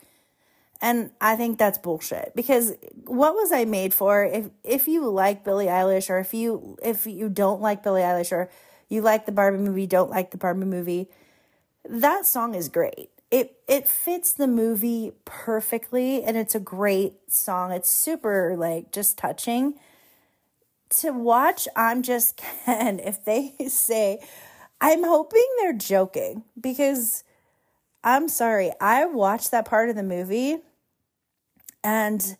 And 0.79 1.09
I 1.19 1.35
think 1.35 1.57
that's 1.57 1.79
bullshit 1.79 2.33
because 2.35 2.73
what 3.05 3.33
was 3.33 3.51
I 3.51 3.65
made 3.65 3.95
for? 3.95 4.23
If 4.23 4.51
if 4.63 4.87
you 4.87 5.09
like 5.09 5.43
Billie 5.43 5.65
Eilish 5.65 6.07
or 6.07 6.19
if 6.19 6.35
you 6.35 6.77
if 6.83 7.07
you 7.07 7.29
don't 7.29 7.61
like 7.61 7.81
Billie 7.81 8.03
Eilish 8.03 8.31
or 8.31 8.51
you 8.89 9.01
like 9.01 9.25
the 9.25 9.31
Barbie 9.31 9.57
movie, 9.57 9.87
don't 9.87 10.11
like 10.11 10.29
the 10.29 10.37
Barbie 10.37 10.65
movie, 10.67 11.09
that 11.83 12.27
song 12.27 12.53
is 12.53 12.69
great 12.69 13.09
it 13.31 13.59
it 13.67 13.87
fits 13.87 14.33
the 14.33 14.47
movie 14.47 15.13
perfectly 15.25 16.23
and 16.23 16.37
it's 16.37 16.55
a 16.55 16.59
great 16.59 17.13
song. 17.27 17.71
It's 17.71 17.89
super 17.89 18.55
like 18.57 18.91
just 18.91 19.17
touching. 19.17 19.75
To 20.95 21.11
watch 21.11 21.67
I'm 21.75 22.01
just 22.01 22.37
Ken 22.65 22.99
if 22.99 23.23
they 23.23 23.53
say 23.67 24.19
I'm 24.81 25.03
hoping 25.03 25.45
they're 25.59 25.73
joking 25.73 26.43
because 26.59 27.23
I'm 28.03 28.29
sorry, 28.29 28.71
I 28.79 29.05
watched 29.05 29.51
that 29.51 29.65
part 29.65 29.89
of 29.89 29.95
the 29.95 30.03
movie 30.03 30.57
and 31.83 32.37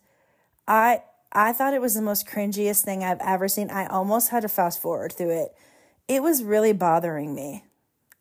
I 0.66 1.02
I 1.32 1.52
thought 1.52 1.74
it 1.74 1.80
was 1.80 1.94
the 1.94 2.02
most 2.02 2.26
cringiest 2.26 2.82
thing 2.82 3.04
I've 3.04 3.20
ever 3.20 3.46
seen. 3.46 3.70
I 3.70 3.86
almost 3.86 4.30
had 4.30 4.42
to 4.42 4.48
fast 4.48 4.82
forward 4.82 5.12
through 5.12 5.42
it. 5.42 5.54
It 6.08 6.22
was 6.22 6.42
really 6.42 6.72
bothering 6.72 7.34
me. 7.34 7.64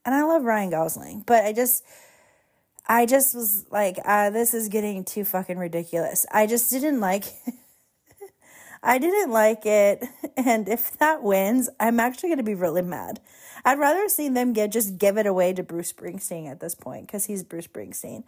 And 0.06 0.14
I 0.14 0.24
love 0.24 0.44
Ryan 0.44 0.70
Gosling, 0.70 1.24
but 1.26 1.44
I 1.44 1.54
just 1.54 1.84
I 2.88 3.06
just 3.06 3.36
was 3.36 3.66
like, 3.72 3.98
uh, 4.04 4.32
this 4.32 4.54
is 4.54 4.68
getting 4.68 5.04
too 5.04 5.24
fucking 5.24 5.58
ridiculous. 5.58 6.26
I 6.32 6.48
just 6.48 6.70
didn't 6.72 7.00
like 7.00 7.26
I 8.82 8.98
didn't 8.98 9.32
like 9.32 9.66
it. 9.66 10.06
And 10.38 10.70
if 10.70 10.98
that 11.00 11.22
wins, 11.22 11.70
I'm 11.82 12.00
actually 12.00 12.30
going 12.30 12.38
to 12.38 12.44
be 12.44 12.56
really 12.56 12.82
mad. 12.82 13.20
I'd 13.66 13.78
rather 13.78 14.08
see 14.08 14.30
them 14.30 14.54
get 14.54 14.72
just 14.72 14.98
give 14.98 15.18
it 15.18 15.26
away 15.26 15.52
to 15.52 15.64
Bruce 15.64 15.92
Springsteen 15.92 16.50
at 16.50 16.62
this 16.62 16.76
point 16.76 17.08
because 17.08 17.26
he's 17.26 17.44
Bruce 17.44 17.68
Springsteen. 17.68 18.24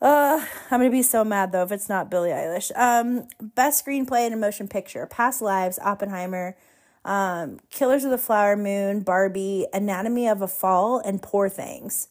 Uh, 0.00 0.44
I'm 0.70 0.80
gonna 0.80 0.90
be 0.90 1.02
so 1.02 1.24
mad 1.24 1.52
though 1.52 1.62
if 1.62 1.70
it's 1.70 1.88
not 1.88 2.10
Billie 2.10 2.30
Eilish. 2.30 2.72
Um, 2.76 3.28
best 3.40 3.86
screenplay 3.86 4.26
in 4.26 4.32
a 4.32 4.36
motion 4.36 4.66
picture: 4.66 5.06
Past 5.06 5.40
Lives, 5.40 5.78
Oppenheimer, 5.78 6.56
um, 7.04 7.60
Killers 7.70 8.02
of 8.02 8.10
the 8.10 8.18
Flower 8.18 8.56
Moon, 8.56 9.00
Barbie, 9.00 9.66
Anatomy 9.72 10.26
of 10.26 10.42
a 10.42 10.48
Fall, 10.48 10.98
and 10.98 11.22
Poor 11.22 11.48
Things. 11.48 12.08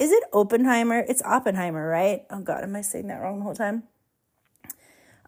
Is 0.00 0.10
it 0.10 0.24
Oppenheimer? 0.32 1.04
It's 1.08 1.22
Oppenheimer, 1.22 1.88
right? 1.88 2.24
Oh 2.28 2.40
God, 2.40 2.64
am 2.64 2.74
I 2.74 2.80
saying 2.80 3.06
that 3.06 3.20
wrong 3.20 3.38
the 3.38 3.44
whole 3.44 3.54
time? 3.54 3.84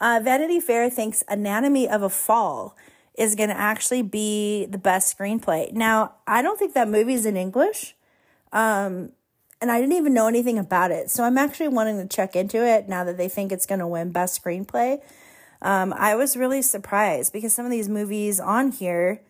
Uh, 0.01 0.21
Vanity 0.23 0.61
Fair 0.61 0.91
thinks 0.91 1.23
Anatomy 1.29 1.89
of 1.89 2.03
a 2.03 2.09
Fall 2.09 2.77
is 3.17 3.35
going 3.35 3.49
to 3.49 3.57
actually 3.57 4.03
be 4.03 4.67
the 4.67 4.79
best 4.79 5.17
screenplay. 5.17 5.73
Now, 5.73 6.15
I 6.27 6.43
don't 6.43 6.59
think 6.59 6.75
that 6.75 6.89
movie's 6.89 7.25
in 7.25 7.37
English. 7.37 7.95
Um, 8.53 9.13
and 9.61 9.71
I 9.71 9.81
didn't 9.81 9.97
even 9.97 10.13
know 10.13 10.27
anything 10.27 10.59
about 10.59 10.91
it. 10.91 11.11
So 11.11 11.25
I'm 11.25 11.39
actually 11.39 11.69
wanting 11.69 11.97
to 11.99 12.07
check 12.07 12.37
into 12.37 12.65
it 12.67 12.89
now 12.89 13.05
that 13.05 13.17
they 13.17 13.29
think 13.29 13.51
it's 13.53 13.67
going 13.67 13.79
to 13.79 13.87
win 13.87 14.11
best 14.11 14.43
screenplay. 14.43 15.01
Um, 15.63 15.95
I 15.97 16.15
was 16.17 16.37
really 16.37 16.61
surprised 16.61 17.33
because 17.33 17.55
some 17.55 17.65
of 17.65 17.71
these 17.71 17.89
movies 17.89 18.41
on 18.41 18.73
here 18.73 19.23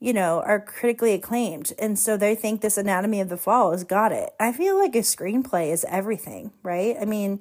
you 0.00 0.14
know, 0.14 0.42
are 0.46 0.58
critically 0.58 1.12
acclaimed. 1.12 1.72
And 1.78 1.98
so 1.98 2.16
they 2.16 2.34
think 2.34 2.62
this 2.62 2.78
Anatomy 2.78 3.20
of 3.20 3.28
the 3.28 3.36
Fall 3.36 3.72
has 3.72 3.84
got 3.84 4.12
it. 4.12 4.30
I 4.40 4.50
feel 4.50 4.78
like 4.78 4.94
a 4.96 5.00
screenplay 5.00 5.70
is 5.70 5.84
everything, 5.88 6.52
right? 6.62 6.96
I 6.98 7.04
mean, 7.04 7.40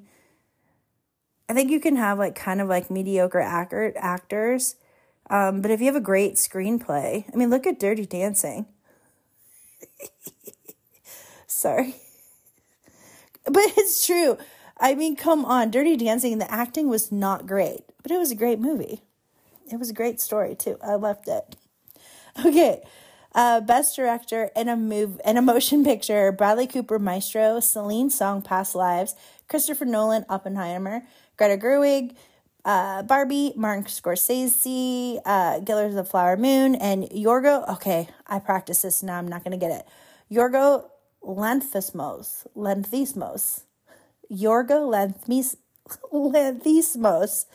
I 1.50 1.54
think 1.54 1.72
you 1.72 1.80
can 1.80 1.96
have 1.96 2.20
like 2.20 2.36
kind 2.36 2.62
of 2.62 2.70
like 2.70 2.92
mediocre 2.92 3.40
actor, 3.40 3.92
actors. 3.98 4.76
Um, 5.32 5.62
but 5.62 5.72
if 5.72 5.80
you 5.80 5.88
have 5.88 5.96
a 5.96 6.02
great 6.02 6.36
screenplay, 6.36 7.26
I 7.32 7.36
mean, 7.36 7.50
look 7.50 7.66
at 7.68 7.80
Dirty 7.80 8.06
Dancing. 8.06 8.68
Sorry. 11.48 11.96
But 13.46 13.64
it's 13.78 14.06
true. 14.06 14.38
I 14.80 14.94
mean, 14.94 15.16
come 15.16 15.44
on. 15.44 15.72
Dirty 15.72 15.98
Dancing, 15.98 16.38
the 16.38 16.52
acting 16.52 16.88
was 16.88 17.12
not 17.12 17.48
great, 17.48 17.82
but 18.04 18.12
it 18.12 18.20
was 18.20 18.30
a 18.30 18.36
great 18.36 18.60
movie. 18.60 19.02
It 19.72 19.80
was 19.80 19.90
a 19.90 19.94
great 19.94 20.22
story, 20.22 20.56
too. 20.56 20.78
I 20.84 20.96
loved 20.96 21.28
it. 21.28 21.56
Okay. 22.46 22.84
Uh, 23.34 23.60
best 23.60 23.96
director 23.96 24.50
in 24.56 24.70
a 24.70 24.76
move 24.76 25.20
in 25.26 25.36
a 25.36 25.42
motion 25.42 25.84
picture: 25.84 26.32
Bradley 26.32 26.68
Cooper, 26.68 27.00
Maestro, 27.00 27.60
Celine 27.60 28.10
Song, 28.10 28.42
Past 28.42 28.76
Lives, 28.76 29.16
Christopher 29.48 29.86
Nolan, 29.86 30.26
Oppenheimer, 30.30 31.04
Greta 31.40 31.58
Gerwig, 31.58 32.16
uh, 32.66 33.02
Barbie, 33.04 33.54
Martin 33.56 33.86
Scorsese, 33.86 35.22
uh, 35.24 35.62
Killers 35.62 35.92
of 35.92 35.96
the 35.96 36.04
Flower 36.04 36.36
Moon, 36.36 36.76
and 36.76 37.06
Yorgo. 37.06 37.68
Okay, 37.76 38.10
I 38.28 38.40
practice 38.40 38.82
this 38.82 39.02
now. 39.02 39.18
I'm 39.18 39.28
not 39.30 39.46
gonna 39.46 39.58
get 39.58 39.72
it. 39.72 39.86
Yorgo 40.30 40.90
Lanthimos, 41.24 42.46
Lanthimos, 42.58 43.62
Yorgo 44.30 44.86
Lanthimos, 44.92 45.56
Lanthimos 46.12 47.46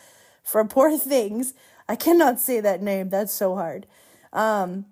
for 0.42 0.64
Poor 0.64 0.96
Things. 0.96 1.52
I 1.86 1.94
cannot 1.94 2.40
say 2.40 2.60
that 2.60 2.80
name. 2.80 3.10
That's 3.10 3.34
so 3.34 3.54
hard. 3.54 3.86
Um, 4.32 4.86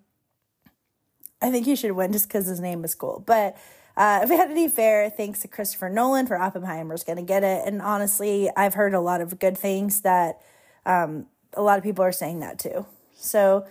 I 1.41 1.51
think 1.51 1.65
he 1.65 1.75
should 1.75 1.93
win 1.93 2.13
just 2.13 2.29
because 2.29 2.47
his 2.47 2.61
name 2.61 2.85
is 2.85 2.95
cool. 2.95 3.25
But 3.27 3.57
uh, 3.97 4.25
Vanity 4.29 4.69
Fair 4.69 5.11
thanks 5.11 5.41
to 5.41 5.49
Christopher 5.49 5.89
Nolan 5.89 6.27
for 6.27 6.41
Oppenheimer's 6.41 7.05
going 7.05 7.17
to 7.17 7.23
get 7.23 7.43
it. 7.43 7.63
And 7.67 7.83
honestly, 7.83 8.51
I've 8.57 8.75
heard 8.75 8.95
a 8.95 9.01
lot 9.01 9.21
of 9.21 9.39
good 9.39 9.57
things 9.57 10.01
that 10.03 10.41
um, 10.87 11.27
a 11.55 11.63
lot 11.63 11.79
of 11.79 11.85
people 11.85 12.05
are 12.05 12.13
saying 12.13 12.41
that 12.41 12.59
too. 12.59 12.87
So, 13.15 13.67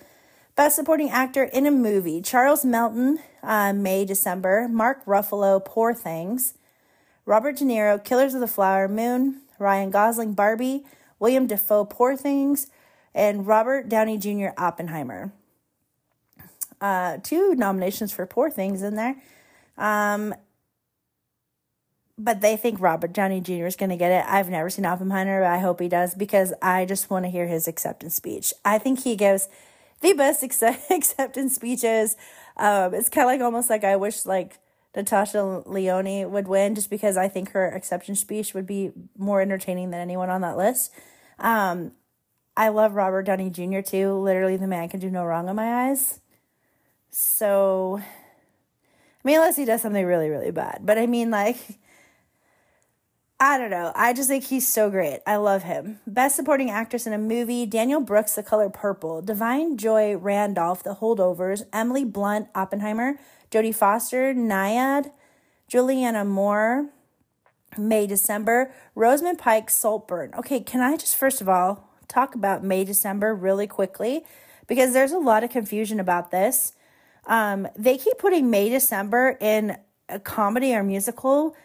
Best 0.55 0.75
Supporting 0.75 1.09
Actor 1.09 1.45
in 1.45 1.65
a 1.65 1.71
Movie 1.71 2.21
Charles 2.21 2.65
Melton, 2.65 3.19
uh, 3.41 3.73
May, 3.73 4.05
December. 4.05 4.67
Mark 4.67 5.03
Ruffalo, 5.05 5.63
Poor 5.63 5.93
Things. 5.93 6.55
Robert 7.25 7.57
De 7.57 7.63
Niro, 7.63 8.03
Killers 8.03 8.33
of 8.33 8.41
the 8.41 8.47
Flower 8.47 8.87
Moon. 8.87 9.41
Ryan 9.59 9.91
Gosling, 9.91 10.33
Barbie. 10.33 10.83
William 11.19 11.47
Dafoe, 11.47 11.85
Poor 11.85 12.15
Things. 12.15 12.67
And 13.13 13.47
Robert 13.47 13.89
Downey 13.89 14.17
Jr., 14.17 14.49
Oppenheimer. 14.57 15.31
Uh, 16.79 17.17
two 17.23 17.55
nominations 17.55 18.11
for 18.11 18.25
Poor 18.25 18.49
Things 18.49 18.81
in 18.81 18.95
there. 18.95 19.15
Um, 19.81 20.35
but 22.17 22.41
they 22.41 22.55
think 22.55 22.79
Robert 22.79 23.13
Downey 23.13 23.41
Jr. 23.41 23.65
is 23.65 23.75
going 23.75 23.89
to 23.89 23.97
get 23.97 24.11
it. 24.11 24.23
I've 24.27 24.49
never 24.49 24.69
seen 24.69 24.85
Oppenheimer, 24.85 25.41
but 25.41 25.49
I 25.49 25.57
hope 25.57 25.79
he 25.79 25.89
does 25.89 26.13
because 26.13 26.53
I 26.61 26.85
just 26.85 27.09
want 27.09 27.25
to 27.25 27.31
hear 27.31 27.47
his 27.47 27.67
acceptance 27.67 28.13
speech. 28.13 28.53
I 28.63 28.77
think 28.77 29.03
he 29.03 29.15
gives 29.15 29.49
the 30.01 30.13
best 30.13 30.43
accept- 30.43 30.83
acceptance 30.91 31.55
speeches. 31.55 32.15
Um, 32.57 32.93
it's 32.93 33.09
kind 33.09 33.25
of 33.25 33.29
like 33.29 33.41
almost 33.41 33.71
like 33.71 33.83
I 33.83 33.95
wish 33.95 34.25
like 34.25 34.59
Natasha 34.95 35.63
Lyonne 35.65 36.29
would 36.31 36.47
win 36.47 36.75
just 36.75 36.91
because 36.91 37.17
I 37.17 37.27
think 37.27 37.51
her 37.51 37.67
acceptance 37.67 38.19
speech 38.19 38.53
would 38.53 38.67
be 38.67 38.91
more 39.17 39.41
entertaining 39.41 39.89
than 39.89 40.01
anyone 40.01 40.29
on 40.29 40.41
that 40.41 40.57
list. 40.57 40.91
Um, 41.39 41.93
I 42.55 42.69
love 42.69 42.93
Robert 42.93 43.23
Downey 43.23 43.49
Jr. 43.49 43.79
too. 43.79 44.13
Literally, 44.13 44.57
the 44.57 44.67
man 44.67 44.89
can 44.89 44.99
do 44.99 45.09
no 45.09 45.23
wrong 45.23 45.49
in 45.49 45.55
my 45.55 45.87
eyes. 45.87 46.19
So, 47.09 48.01
I 49.23 49.27
mean, 49.27 49.37
unless 49.37 49.57
he 49.57 49.65
does 49.65 49.81
something 49.81 50.05
really, 50.05 50.29
really 50.29 50.51
bad. 50.51 50.79
But 50.83 50.97
I 50.97 51.05
mean, 51.05 51.29
like, 51.29 51.57
I 53.39 53.57
don't 53.57 53.71
know. 53.71 53.91
I 53.95 54.13
just 54.13 54.29
think 54.29 54.43
he's 54.43 54.67
so 54.67 54.89
great. 54.89 55.19
I 55.25 55.35
love 55.37 55.63
him. 55.63 55.99
Best 56.05 56.35
supporting 56.35 56.69
actress 56.69 57.07
in 57.07 57.13
a 57.13 57.17
movie 57.17 57.65
Danielle 57.65 57.99
Brooks, 57.99 58.35
The 58.35 58.43
Color 58.43 58.69
Purple, 58.69 59.23
Da'Vine 59.23 59.77
Joy 59.77 60.15
Randolph, 60.15 60.83
The 60.83 60.95
Holdovers, 60.95 61.63
Emily 61.73 62.05
Blunt, 62.05 62.49
Oppenheimer, 62.53 63.19
Jodie 63.49 63.73
Foster, 63.73 64.33
Nyad, 64.33 65.11
Julianne 65.71 66.27
Moore, 66.27 66.89
May 67.77 68.05
December, 68.05 68.73
Rosamund 68.95 69.39
Pike, 69.39 69.69
Saltburn. 69.69 70.33
Okay, 70.37 70.59
can 70.59 70.81
I 70.81 70.97
just 70.97 71.15
first 71.15 71.41
of 71.41 71.49
all 71.49 71.89
talk 72.07 72.35
about 72.35 72.63
May 72.63 72.83
December 72.83 73.33
really 73.33 73.67
quickly? 73.67 74.23
Because 74.67 74.93
there's 74.93 75.11
a 75.11 75.17
lot 75.17 75.43
of 75.43 75.49
confusion 75.49 75.99
about 75.99 76.31
this. 76.31 76.73
Um, 77.27 77.67
they 77.77 77.97
keep 77.97 78.17
putting 78.17 78.49
May 78.49 78.69
December 78.69 79.37
in 79.39 79.77
a 80.09 80.19
comedy 80.19 80.73
or 80.73 80.83
musical. 80.83 81.55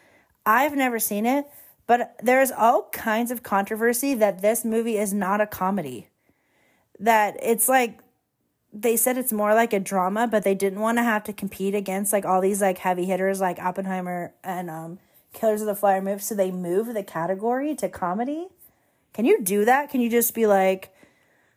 I've 0.44 0.76
never 0.76 0.98
seen 0.98 1.26
it 1.26 1.46
but 1.86 2.16
there's 2.22 2.50
all 2.50 2.88
kinds 2.92 3.30
of 3.30 3.42
controversy 3.42 4.14
that 4.14 4.42
this 4.42 4.64
movie 4.64 4.98
is 4.98 5.14
not 5.14 5.40
a 5.40 5.46
comedy. 5.46 6.08
That 6.98 7.36
it's 7.40 7.68
like 7.68 8.00
they 8.72 8.96
said 8.96 9.16
it's 9.16 9.32
more 9.32 9.54
like 9.54 9.72
a 9.72 9.80
drama, 9.80 10.26
but 10.26 10.42
they 10.42 10.54
didn't 10.54 10.80
want 10.80 10.98
to 10.98 11.02
have 11.02 11.24
to 11.24 11.32
compete 11.32 11.74
against 11.74 12.12
like 12.12 12.24
all 12.24 12.40
these 12.40 12.60
like 12.60 12.78
heavy 12.78 13.04
hitters 13.04 13.40
like 13.40 13.58
Oppenheimer 13.58 14.34
and 14.42 14.68
um 14.68 14.98
Killers 15.32 15.60
of 15.60 15.66
the 15.66 15.74
Flower 15.74 16.00
Moon. 16.00 16.18
So 16.18 16.34
they 16.34 16.50
move 16.50 16.92
the 16.92 17.04
category 17.04 17.74
to 17.76 17.88
comedy. 17.88 18.48
Can 19.12 19.24
you 19.24 19.42
do 19.42 19.64
that? 19.64 19.90
Can 19.90 20.00
you 20.00 20.10
just 20.10 20.34
be 20.34 20.46
like, 20.46 20.92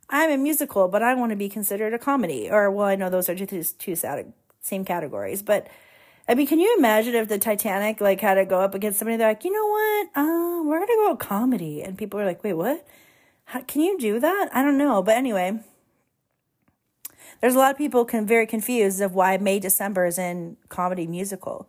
I'm 0.09 0.31
a 0.31 0.37
musical, 0.37 0.87
but 0.87 1.03
I 1.03 1.13
want 1.13 1.31
to 1.31 1.35
be 1.35 1.49
considered 1.49 1.93
a 1.93 1.99
comedy? 1.99 2.49
Or 2.49 2.71
well, 2.71 2.87
I 2.87 2.95
know 2.95 3.09
those 3.09 3.29
are 3.29 3.35
two 3.35 3.63
two 3.63 3.95
same 3.95 4.85
categories, 4.85 5.41
but 5.41 5.67
I 6.27 6.35
mean, 6.35 6.47
can 6.47 6.59
you 6.59 6.75
imagine 6.77 7.15
if 7.15 7.27
the 7.27 7.37
Titanic 7.37 8.01
like 8.01 8.21
had 8.21 8.35
to 8.35 8.45
go 8.45 8.59
up 8.59 8.75
against 8.75 8.99
somebody? 8.99 9.17
They're 9.17 9.29
like, 9.29 9.43
you 9.43 9.51
know 9.51 9.67
what? 9.67 10.07
Uh, 10.15 10.63
we're 10.63 10.79
gonna 10.79 10.93
go 10.95 11.15
comedy, 11.15 11.81
and 11.81 11.97
people 11.97 12.19
are 12.19 12.25
like, 12.25 12.43
wait, 12.43 12.53
what? 12.53 12.85
How, 13.45 13.61
can 13.61 13.81
you 13.81 13.97
do 13.97 14.19
that? 14.19 14.49
I 14.53 14.61
don't 14.61 14.77
know, 14.77 15.01
but 15.01 15.15
anyway, 15.15 15.59
there's 17.41 17.55
a 17.55 17.57
lot 17.57 17.71
of 17.71 17.77
people 17.77 18.05
can 18.05 18.25
very 18.25 18.45
confused 18.45 19.01
of 19.01 19.15
why 19.15 19.37
May 19.37 19.59
December 19.59 20.05
is 20.05 20.17
in 20.17 20.57
comedy 20.69 21.07
musical. 21.07 21.67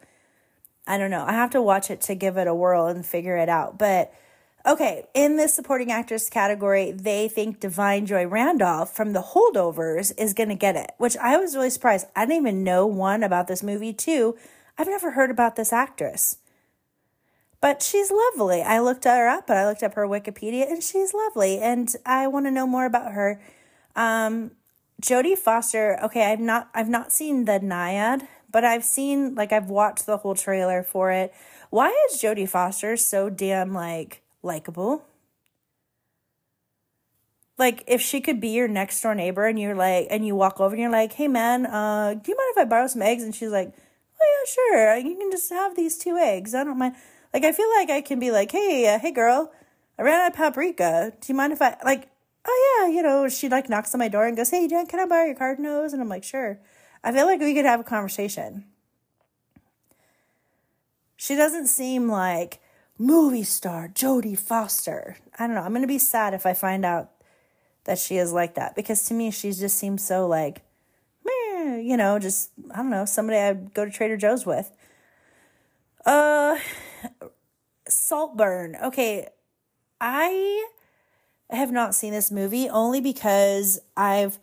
I 0.86 0.98
don't 0.98 1.10
know. 1.10 1.24
I 1.26 1.32
have 1.32 1.50
to 1.50 1.62
watch 1.62 1.90
it 1.90 2.00
to 2.02 2.14
give 2.14 2.36
it 2.36 2.46
a 2.48 2.54
whirl 2.54 2.86
and 2.86 3.04
figure 3.04 3.36
it 3.36 3.48
out, 3.48 3.78
but 3.78 4.12
Okay, 4.66 5.06
in 5.14 5.36
this 5.36 5.54
supporting 5.54 5.90
actress 5.90 6.28
category, 6.28 6.92
they 6.92 7.28
think 7.28 7.60
Da'Vine 7.60 8.06
Joy 8.06 8.26
Randolph 8.26 8.94
from 8.94 9.14
The 9.14 9.22
Holdovers 9.22 10.12
is 10.18 10.34
going 10.34 10.50
to 10.50 10.54
get 10.54 10.76
it, 10.76 10.92
which 10.98 11.16
I 11.16 11.38
was 11.38 11.56
really 11.56 11.70
surprised. 11.70 12.06
I 12.14 12.26
didn't 12.26 12.42
even 12.42 12.64
know 12.64 12.86
one 12.86 13.22
about 13.22 13.46
this 13.46 13.62
movie, 13.62 13.94
two. 13.94 14.36
I've 14.76 14.86
never 14.86 15.12
heard 15.12 15.30
about 15.30 15.56
this 15.56 15.72
actress. 15.72 16.36
But 17.62 17.82
she's 17.82 18.10
lovely. 18.10 18.62
I 18.62 18.80
looked 18.80 19.04
her 19.04 19.28
up 19.28 19.48
and 19.48 19.58
I 19.58 19.66
looked 19.66 19.82
up 19.82 19.94
her 19.94 20.06
Wikipedia 20.06 20.70
and 20.70 20.82
she's 20.82 21.14
lovely 21.14 21.58
and 21.58 21.94
I 22.04 22.26
want 22.26 22.46
to 22.46 22.50
know 22.50 22.66
more 22.66 22.86
about 22.86 23.12
her. 23.12 23.40
Um 23.94 24.52
Jodie 25.02 25.36
Foster, 25.36 25.98
okay, 26.02 26.32
I've 26.32 26.40
not 26.40 26.70
I've 26.74 26.88
not 26.88 27.12
seen 27.12 27.44
the 27.44 27.60
Nyad, 27.60 28.26
but 28.50 28.64
I've 28.64 28.84
seen 28.84 29.34
like 29.34 29.52
I've 29.52 29.68
watched 29.68 30.06
the 30.06 30.18
whole 30.18 30.34
trailer 30.34 30.82
for 30.82 31.10
it. 31.10 31.34
Why 31.68 31.88
is 32.08 32.20
Jodie 32.20 32.48
Foster 32.48 32.96
so 32.96 33.28
damn 33.28 33.74
like 33.74 34.22
likable. 34.42 35.04
Like 37.58 37.84
if 37.86 38.00
she 38.00 38.20
could 38.20 38.40
be 38.40 38.48
your 38.48 38.68
next 38.68 39.00
door 39.02 39.14
neighbor 39.14 39.46
and 39.46 39.58
you're 39.58 39.74
like 39.74 40.06
and 40.10 40.26
you 40.26 40.34
walk 40.34 40.60
over 40.60 40.74
and 40.74 40.80
you're 40.80 40.90
like, 40.90 41.12
"Hey 41.12 41.28
man, 41.28 41.66
uh 41.66 42.14
do 42.14 42.30
you 42.30 42.36
mind 42.36 42.48
if 42.52 42.58
I 42.58 42.64
borrow 42.64 42.86
some 42.86 43.02
eggs?" 43.02 43.22
and 43.22 43.34
she's 43.34 43.50
like, 43.50 43.74
"Oh 44.20 44.26
yeah, 44.32 44.50
sure. 44.50 44.96
You 44.96 45.16
can 45.16 45.30
just 45.30 45.50
have 45.50 45.76
these 45.76 45.98
two 45.98 46.16
eggs. 46.16 46.54
I 46.54 46.64
don't 46.64 46.78
mind." 46.78 46.94
Like 47.34 47.44
I 47.44 47.52
feel 47.52 47.68
like 47.76 47.90
I 47.90 48.00
can 48.00 48.18
be 48.18 48.30
like, 48.30 48.50
"Hey, 48.50 48.88
uh, 48.88 48.98
hey 48.98 49.12
girl, 49.12 49.52
I 49.98 50.02
ran 50.02 50.20
out 50.20 50.30
of 50.30 50.36
paprika. 50.36 51.12
Do 51.20 51.32
you 51.32 51.36
mind 51.36 51.52
if 51.52 51.60
I 51.60 51.76
like 51.84 52.08
oh 52.46 52.80
yeah, 52.88 52.94
you 52.94 53.02
know, 53.02 53.28
she 53.28 53.48
like 53.48 53.68
knocks 53.68 53.94
on 53.94 53.98
my 53.98 54.08
door 54.08 54.26
and 54.26 54.36
goes, 54.36 54.50
"Hey, 54.50 54.66
Jen, 54.66 54.86
can 54.86 55.00
I 55.00 55.06
borrow 55.06 55.26
your 55.26 55.34
card 55.34 55.58
nose?" 55.58 55.92
And 55.92 56.00
I'm 56.02 56.08
like, 56.08 56.24
"Sure." 56.24 56.58
I 57.02 57.12
feel 57.12 57.26
like 57.26 57.40
we 57.40 57.54
could 57.54 57.64
have 57.64 57.80
a 57.80 57.84
conversation. 57.84 58.64
She 61.16 61.34
doesn't 61.34 61.66
seem 61.68 62.08
like 62.08 62.60
movie 63.00 63.42
star 63.42 63.88
Jodie 63.88 64.38
Foster. 64.38 65.16
I 65.38 65.46
don't 65.46 65.56
know. 65.56 65.62
I'm 65.62 65.70
going 65.70 65.80
to 65.80 65.88
be 65.88 65.98
sad 65.98 66.34
if 66.34 66.44
I 66.44 66.52
find 66.52 66.84
out 66.84 67.10
that 67.84 67.98
she 67.98 68.18
is 68.18 68.30
like 68.32 68.54
that 68.56 68.76
because 68.76 69.04
to 69.06 69.14
me, 69.14 69.30
she 69.30 69.52
just 69.52 69.78
seems 69.78 70.04
so 70.04 70.26
like, 70.26 70.60
meh, 71.24 71.78
you 71.78 71.96
know, 71.96 72.18
just, 72.18 72.50
I 72.70 72.76
don't 72.76 72.90
know, 72.90 73.06
somebody 73.06 73.38
I'd 73.38 73.72
go 73.72 73.86
to 73.86 73.90
Trader 73.90 74.18
Joe's 74.18 74.44
with. 74.44 74.70
Uh, 76.04 76.58
Saltburn. 77.88 78.76
Okay. 78.82 79.28
I 79.98 80.68
have 81.48 81.72
not 81.72 81.94
seen 81.94 82.12
this 82.12 82.30
movie 82.30 82.68
only 82.68 83.00
because 83.00 83.80
I've 83.96 84.38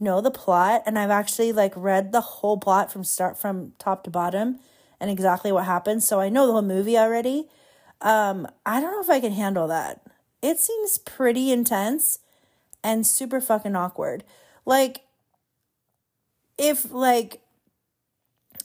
know 0.00 0.20
the 0.20 0.30
plot 0.30 0.82
and 0.86 0.98
I've 0.98 1.10
actually 1.10 1.52
like 1.52 1.74
read 1.76 2.10
the 2.10 2.20
whole 2.20 2.56
plot 2.56 2.90
from 2.90 3.04
start 3.04 3.38
from 3.38 3.74
top 3.78 4.02
to 4.04 4.10
bottom 4.10 4.58
and 4.98 5.10
exactly 5.10 5.52
what 5.52 5.66
happens. 5.66 6.08
So 6.08 6.18
I 6.20 6.28
know 6.28 6.46
the 6.46 6.52
whole 6.52 6.62
movie 6.62 6.98
already. 6.98 7.48
Um, 8.02 8.48
I 8.64 8.80
don't 8.80 8.92
know 8.92 9.00
if 9.00 9.10
I 9.10 9.20
can 9.20 9.32
handle 9.32 9.68
that. 9.68 10.00
It 10.42 10.58
seems 10.58 10.98
pretty 10.98 11.52
intense 11.52 12.18
and 12.82 13.06
super 13.06 13.40
fucking 13.40 13.76
awkward. 13.76 14.24
Like, 14.64 15.02
if, 16.56 16.90
like, 16.92 17.40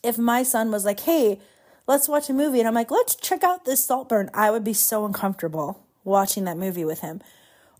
if 0.03 0.17
my 0.17 0.43
son 0.43 0.71
was 0.71 0.85
like, 0.85 1.01
hey, 1.01 1.39
let's 1.87 2.07
watch 2.07 2.29
a 2.29 2.33
movie, 2.33 2.59
and 2.59 2.67
I'm 2.67 2.73
like, 2.73 2.91
let's 2.91 3.15
check 3.15 3.43
out 3.43 3.65
this 3.65 3.85
Saltburn, 3.85 4.29
I 4.33 4.51
would 4.51 4.63
be 4.63 4.73
so 4.73 5.05
uncomfortable 5.05 5.83
watching 6.03 6.45
that 6.45 6.57
movie 6.57 6.85
with 6.85 7.01
him. 7.01 7.21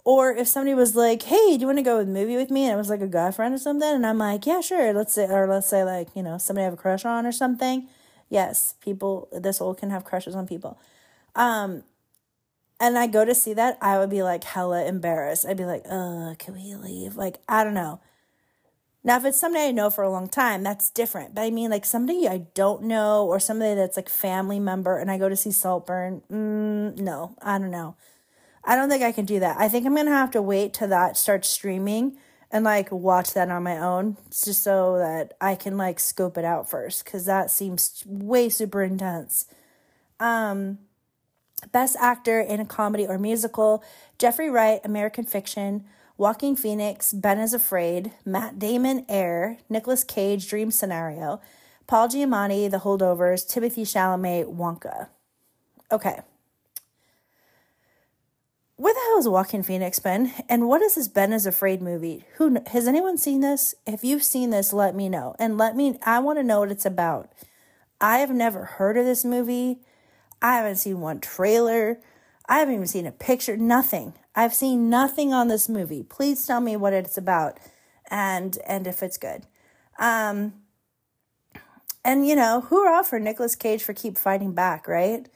Or 0.03 0.31
if 0.31 0.47
somebody 0.47 0.75
was 0.75 0.95
like, 0.95 1.23
hey, 1.23 1.55
do 1.55 1.61
you 1.61 1.65
want 1.65 1.79
to 1.79 1.83
go 1.83 1.97
with 1.97 2.07
a 2.07 2.11
movie 2.11 2.35
with 2.35 2.51
me? 2.51 2.65
And 2.65 2.73
it 2.73 2.77
was 2.77 2.89
like 2.89 3.01
a 3.01 3.07
guy 3.07 3.31
friend 3.31 3.55
or 3.55 3.57
something. 3.57 3.89
And 3.89 4.05
I'm 4.05 4.19
like, 4.19 4.45
yeah, 4.45 4.61
sure. 4.61 4.93
Let's 4.93 5.13
say, 5.13 5.25
or 5.27 5.47
let's 5.47 5.67
say 5.67 5.83
like, 5.83 6.09
you 6.15 6.21
know, 6.21 6.37
somebody 6.37 6.61
I 6.61 6.65
have 6.65 6.73
a 6.75 6.77
crush 6.77 7.05
on 7.05 7.25
or 7.25 7.31
something. 7.31 7.87
Yes, 8.29 8.75
people, 8.81 9.27
this 9.31 9.59
old 9.59 9.79
can 9.79 9.89
have 9.89 10.03
crushes 10.03 10.35
on 10.35 10.47
people. 10.47 10.77
Um, 11.35 11.83
and 12.79 12.97
I 12.97 13.07
go 13.07 13.23
to 13.25 13.35
see 13.35 13.53
that, 13.53 13.77
I 13.81 13.97
would 13.97 14.09
be 14.09 14.23
like 14.23 14.43
hella 14.43 14.85
embarrassed. 14.85 15.45
I'd 15.45 15.57
be 15.57 15.65
like, 15.65 15.83
uh, 15.85 16.35
can 16.37 16.53
we 16.55 16.75
leave? 16.75 17.15
Like, 17.15 17.37
I 17.47 17.63
don't 17.63 17.73
know. 17.73 18.01
Now, 19.03 19.17
if 19.17 19.25
it's 19.25 19.39
somebody 19.39 19.65
I 19.65 19.71
know 19.71 19.91
for 19.91 20.03
a 20.03 20.09
long 20.09 20.27
time, 20.27 20.63
that's 20.63 20.89
different. 20.89 21.35
But 21.35 21.43
I 21.43 21.51
mean, 21.51 21.69
like 21.69 21.85
somebody 21.85 22.27
I 22.27 22.39
don't 22.55 22.83
know 22.83 23.25
or 23.27 23.39
somebody 23.39 23.75
that's 23.75 23.95
like 23.95 24.09
family 24.09 24.59
member 24.59 24.97
and 24.97 25.11
I 25.11 25.19
go 25.19 25.29
to 25.29 25.35
see 25.35 25.51
Saltburn, 25.51 26.23
mm, 26.31 26.97
no, 26.97 27.35
I 27.41 27.59
don't 27.59 27.69
know. 27.69 27.95
I 28.63 28.75
don't 28.75 28.89
think 28.89 29.03
I 29.03 29.11
can 29.11 29.25
do 29.25 29.39
that. 29.39 29.57
I 29.59 29.69
think 29.69 29.85
I'm 29.85 29.93
going 29.93 30.07
to 30.07 30.11
have 30.11 30.31
to 30.31 30.41
wait 30.41 30.73
till 30.73 30.87
that 30.87 31.17
starts 31.17 31.47
streaming 31.47 32.17
and 32.51 32.65
like 32.65 32.91
watch 32.91 33.33
that 33.33 33.51
on 33.51 33.61
my 33.61 33.77
own 33.77 34.17
just 34.31 34.63
so 34.63 34.97
that 34.97 35.33
I 35.39 35.53
can 35.53 35.77
like 35.77 35.99
scope 35.99 36.35
it 36.35 36.45
out 36.45 36.67
first 36.67 37.05
because 37.05 37.25
that 37.25 37.51
seems 37.51 38.03
way 38.07 38.49
super 38.49 38.81
intense. 38.81 39.45
Um, 40.19 40.79
Best 41.71 41.95
Actor 41.99 42.41
in 42.41 42.59
a 42.59 42.65
Comedy 42.65 43.05
or 43.05 43.17
Musical 43.17 43.83
Jeffrey 44.17 44.49
Wright, 44.49 44.79
American 44.83 45.25
Fiction, 45.25 45.85
Joaquin 46.17 46.55
Phoenix, 46.55 47.11
Ben 47.11 47.39
is 47.39 47.53
Afraid, 47.53 48.11
Matt 48.23 48.57
Damon, 48.57 49.05
Air, 49.09 49.57
Nicolas 49.69 50.03
Cage, 50.03 50.47
Dream 50.47 50.71
Scenario, 50.71 51.41
Paul 51.87 52.07
Giamatti, 52.07 52.71
The 52.71 52.79
Holdovers, 52.79 53.47
Timothy 53.47 53.83
Chalamet, 53.83 54.55
Wonka. 54.55 55.09
Okay. 55.91 56.19
Where 58.77 58.93
the 58.93 58.99
hell 58.99 59.19
is 59.19 59.27
Joaquin 59.27 59.63
Phoenix 59.63 59.99
been? 59.99 60.31
And 60.49 60.67
what 60.67 60.81
is 60.81 60.95
this 60.95 61.07
Ben 61.07 61.31
is 61.31 61.45
Afraid 61.45 61.81
movie? 61.81 62.25
Who 62.37 62.57
has 62.67 62.87
anyone 62.87 63.17
seen 63.17 63.39
this? 63.41 63.75
If 63.85 64.03
you've 64.03 64.23
seen 64.23 64.49
this, 64.49 64.73
let 64.73 64.95
me 64.95 65.07
know. 65.07 65.35
And 65.39 65.57
let 65.57 65.77
me 65.77 65.97
I 66.05 66.19
want 66.19 66.39
to 66.39 66.43
know 66.43 66.59
what 66.59 66.71
it's 66.71 66.85
about. 66.85 67.31
I 68.01 68.17
have 68.17 68.31
never 68.31 68.65
heard 68.65 68.97
of 68.97 69.05
this 69.05 69.23
movie. 69.23 69.79
I 70.41 70.57
haven't 70.57 70.77
seen 70.77 71.01
one 71.01 71.19
trailer. 71.19 71.99
I 72.47 72.59
haven't 72.59 72.75
even 72.75 72.87
seen 72.87 73.07
a 73.07 73.11
picture, 73.11 73.57
nothing. 73.57 74.13
I've 74.35 74.53
seen 74.53 74.89
nothing 74.89 75.33
on 75.33 75.47
this 75.47 75.67
movie. 75.67 76.03
Please 76.03 76.45
tell 76.45 76.61
me 76.61 76.75
what 76.75 76.93
it's 76.93 77.17
about 77.17 77.59
and 78.11 78.57
and 78.67 78.85
if 78.85 79.01
it's 79.01 79.17
good. 79.17 79.43
Um 79.97 80.53
and 82.03 82.27
you 82.27 82.35
know, 82.35 82.61
hoorah 82.61 83.03
for 83.03 83.19
Nicolas 83.19 83.55
Cage 83.55 83.83
for 83.83 83.93
keep 83.93 84.17
fighting 84.17 84.53
back, 84.53 84.87
right? 84.87 85.27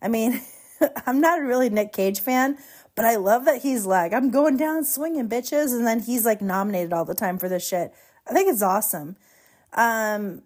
I 0.00 0.08
mean, 0.08 0.40
I'm 1.06 1.20
not 1.20 1.40
a 1.40 1.44
really 1.44 1.68
Nick 1.68 1.92
Cage 1.92 2.20
fan, 2.20 2.58
but 2.94 3.04
I 3.04 3.16
love 3.16 3.44
that 3.46 3.62
he's 3.62 3.86
like, 3.86 4.12
I'm 4.12 4.30
going 4.30 4.56
down 4.56 4.84
swinging 4.84 5.28
bitches. 5.28 5.72
And 5.72 5.86
then 5.86 6.00
he's 6.00 6.24
like 6.24 6.40
nominated 6.40 6.92
all 6.92 7.04
the 7.04 7.14
time 7.14 7.38
for 7.38 7.48
this 7.48 7.66
shit. 7.66 7.92
I 8.28 8.32
think 8.32 8.48
it's 8.48 8.62
awesome. 8.62 9.16
Um, 9.72 10.42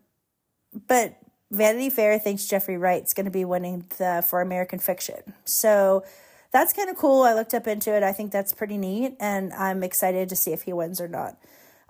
but 0.89 1.17
Vanity 1.51 1.91
Fair 1.91 2.19
thinks 2.19 2.47
Jeffrey 2.47 2.77
Wright's 2.77 3.13
going 3.13 3.25
to 3.25 3.31
be 3.31 3.45
winning 3.45 3.85
the 3.99 4.25
for 4.27 4.41
American 4.41 4.79
Fiction. 4.79 5.35
So 5.45 6.05
that's 6.53 6.73
kind 6.73 6.89
of 6.89 6.97
cool. 6.97 7.23
I 7.23 7.35
looked 7.35 7.55
up 7.55 7.67
into 7.67 7.95
it. 7.95 8.03
I 8.03 8.13
think 8.13 8.33
that's 8.33 8.53
pretty 8.53 8.79
neat. 8.79 9.17
And 9.19 9.53
I'm 9.53 9.83
excited 9.83 10.29
to 10.29 10.37
see 10.37 10.53
if 10.53 10.63
he 10.63 10.73
wins 10.73 11.01
or 11.01 11.09
not. 11.09 11.37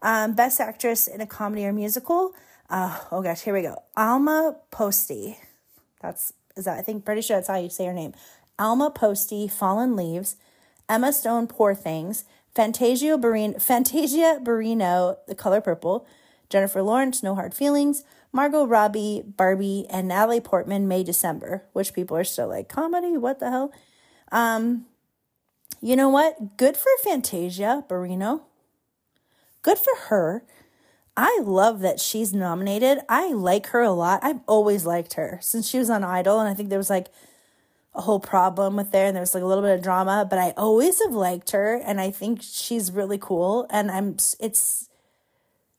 Um, 0.03 0.35
Best 0.35 0.61
Actress 0.61 1.07
in 1.07 1.21
a 1.21 1.27
Comedy 1.27 1.67
or 1.67 1.73
Musical. 1.73 2.35
Uh, 2.71 2.99
oh 3.11 3.21
gosh, 3.23 3.43
here 3.43 3.55
we 3.55 3.63
go. 3.63 3.83
Alma 3.97 4.57
Posty. 4.71 5.39
That's 6.01 6.33
is 6.57 6.65
that 6.65 6.79
I 6.79 6.83
think 6.83 7.05
pretty 7.05 7.23
sure 7.23 7.37
that's 7.37 7.49
how 7.49 7.59
you 7.59 7.69
say 7.69 7.87
her 7.87 7.93
name. 7.93 8.15
Alma 8.59 8.91
Posty, 8.91 9.49
Fallen 9.49 9.97
Leaves, 9.97 10.37
Emma 10.89 11.13
Stone, 11.13 11.47
Poor 11.47 11.75
Things, 11.75 12.25
Fantasia 12.55 13.17
Barrino, 13.19 13.61
Fantasia 13.61 14.39
Barrino, 14.43 15.17
The 15.27 15.35
Color 15.35 15.61
Purple, 15.61 16.07
Jennifer 16.49 16.83
Lawrence, 16.83 17.23
No 17.23 17.35
Hard 17.35 17.55
Feelings, 17.55 18.05
Margot 18.33 18.65
Robbie, 18.65 19.23
Barbie, 19.27 19.87
and 19.91 20.09
Natalie 20.09 20.41
Portman, 20.41 20.87
May 20.87 21.03
December, 21.03 21.65
which 21.73 21.95
people 21.95 22.17
are 22.17 22.25
still 22.25 22.49
like, 22.49 22.69
comedy? 22.69 23.17
What 23.17 23.41
the 23.41 23.51
hell? 23.51 23.73
Um, 24.31 24.87
you 25.81 25.97
know 25.97 26.09
what? 26.09 26.57
Good 26.57 26.77
for 26.77 26.91
Fantasia 27.03 27.85
Barrino. 27.89 28.43
Good 29.63 29.79
for 29.79 29.97
her. 30.09 30.45
I 31.17 31.41
love 31.43 31.81
that 31.81 32.01
she's 32.01 32.33
nominated. 32.33 33.01
I 33.09 33.33
like 33.33 33.69
her 33.69 33.81
a 33.81 33.91
lot. 33.93 34.21
I've 34.23 34.41
always 34.47 34.87
liked 34.87 35.15
her 35.15 35.39
since 35.43 35.69
she 35.69 35.79
was 35.79 35.91
on 35.91 36.05
Idol, 36.05 36.39
and 36.39 36.49
I 36.49 36.55
think 36.55 36.69
there 36.69 36.79
was 36.79 36.91
like 36.91 37.09
a 37.95 38.03
whole 38.03 38.21
problem 38.21 38.77
with 38.77 38.93
there, 38.93 39.07
and 39.07 39.17
there 39.17 39.23
was 39.23 39.35
like 39.35 39.43
a 39.43 39.47
little 39.47 39.65
bit 39.65 39.75
of 39.75 39.83
drama. 39.83 40.27
But 40.29 40.39
I 40.39 40.53
always 40.57 41.03
have 41.03 41.13
liked 41.13 41.51
her, 41.51 41.75
and 41.75 42.01
I 42.01 42.11
think 42.11 42.41
she's 42.43 42.93
really 42.93 43.19
cool. 43.19 43.67
And 43.71 43.91
I'm 43.91 44.17
it's 44.39 44.89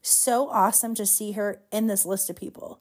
so 0.01 0.49
awesome 0.49 0.95
to 0.95 1.05
see 1.05 1.33
her 1.33 1.61
in 1.71 1.87
this 1.87 2.05
list 2.05 2.29
of 2.29 2.35
people. 2.35 2.79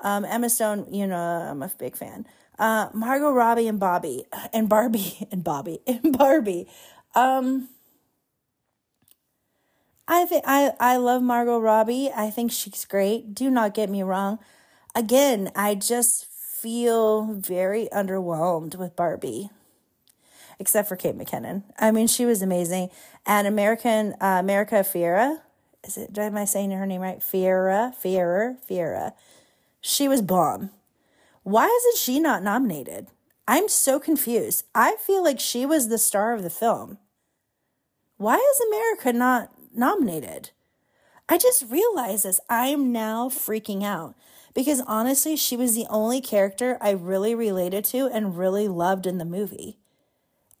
Um, 0.00 0.24
Emma 0.24 0.50
Stone, 0.50 0.86
you 0.92 1.06
know, 1.06 1.16
I'm 1.16 1.62
a 1.62 1.70
big 1.78 1.96
fan. 1.96 2.26
Uh, 2.58 2.88
Margot 2.92 3.30
Robbie 3.30 3.68
and 3.68 3.78
Bobby 3.78 4.24
and 4.52 4.68
Barbie 4.68 5.26
and 5.30 5.44
Bobby 5.44 5.80
and 5.86 6.16
Barbie. 6.16 6.68
Um, 7.14 7.68
I 10.08 10.24
think 10.24 10.44
I 10.46 10.72
I 10.78 10.96
love 10.98 11.22
Margot 11.22 11.58
Robbie. 11.58 12.10
I 12.14 12.30
think 12.30 12.52
she's 12.52 12.84
great. 12.84 13.34
Do 13.34 13.50
not 13.50 13.74
get 13.74 13.90
me 13.90 14.02
wrong. 14.02 14.38
Again, 14.94 15.50
I 15.56 15.74
just 15.74 16.26
feel 16.26 17.26
very 17.32 17.88
underwhelmed 17.92 18.76
with 18.76 18.96
Barbie. 18.96 19.50
Except 20.58 20.88
for 20.88 20.96
Kate 20.96 21.18
McKinnon. 21.18 21.64
I 21.78 21.90
mean, 21.90 22.06
she 22.06 22.24
was 22.24 22.40
amazing. 22.40 22.88
And 23.26 23.46
American 23.46 24.14
uh, 24.20 24.38
America 24.40 24.82
Fiera, 24.84 25.42
is 25.86 25.96
it 25.96 26.16
am 26.18 26.36
I 26.36 26.44
saying 26.44 26.70
her 26.70 26.86
name 26.86 27.00
right? 27.00 27.22
Fiera, 27.22 27.94
Fiera, 27.98 28.56
Fiera. 28.66 29.14
She 29.80 30.08
was 30.08 30.22
bomb. 30.22 30.70
Why 31.42 31.66
isn't 31.66 31.98
she 31.98 32.18
not 32.18 32.42
nominated? 32.42 33.06
I'm 33.46 33.68
so 33.68 34.00
confused. 34.00 34.64
I 34.74 34.96
feel 34.96 35.22
like 35.22 35.38
she 35.38 35.64
was 35.64 35.88
the 35.88 35.98
star 35.98 36.32
of 36.34 36.42
the 36.42 36.50
film. 36.50 36.98
Why 38.16 38.36
is 38.36 38.60
America 38.60 39.12
not 39.12 39.50
nominated. 39.76 40.50
I 41.28 41.38
just 41.38 41.64
realized 41.70 42.24
this. 42.24 42.40
I 42.48 42.68
am 42.68 42.92
now 42.92 43.28
freaking 43.28 43.84
out 43.84 44.14
because 44.54 44.80
honestly, 44.86 45.36
she 45.36 45.56
was 45.56 45.74
the 45.74 45.86
only 45.90 46.20
character 46.20 46.78
I 46.80 46.90
really 46.90 47.34
related 47.34 47.84
to 47.86 48.06
and 48.06 48.38
really 48.38 48.68
loved 48.68 49.06
in 49.06 49.18
the 49.18 49.24
movie. 49.24 49.78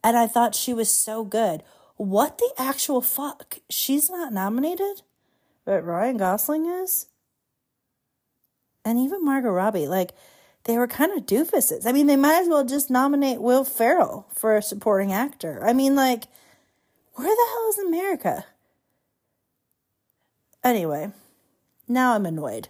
And 0.04 0.16
I 0.16 0.26
thought 0.26 0.54
she 0.54 0.74
was 0.74 0.90
so 0.90 1.24
good. 1.24 1.62
What 1.96 2.38
the 2.38 2.50
actual 2.58 3.00
fuck? 3.00 3.58
She's 3.70 4.10
not 4.10 4.32
nominated, 4.32 5.02
but 5.66 5.84
Ryan 5.84 6.16
Gosling 6.16 6.64
is? 6.64 7.06
And 8.84 8.98
even 8.98 9.24
Margot 9.24 9.50
Robbie, 9.50 9.88
like, 9.88 10.12
they 10.64 10.78
were 10.78 10.86
kind 10.86 11.12
of 11.12 11.26
doofuses. 11.26 11.86
I 11.86 11.92
mean, 11.92 12.06
they 12.06 12.16
might 12.16 12.40
as 12.40 12.48
well 12.48 12.64
just 12.64 12.88
nominate 12.88 13.42
Will 13.42 13.64
Ferrell 13.64 14.26
for 14.32 14.56
a 14.56 14.62
supporting 14.62 15.12
actor. 15.12 15.60
I 15.66 15.72
mean, 15.72 15.94
like, 15.94 16.24
where 17.14 17.28
the 17.28 17.46
hell 17.50 17.68
is 17.68 17.78
America? 17.78 18.46
Anyway, 20.64 21.10
now 21.88 22.14
I'm 22.14 22.26
annoyed. 22.26 22.68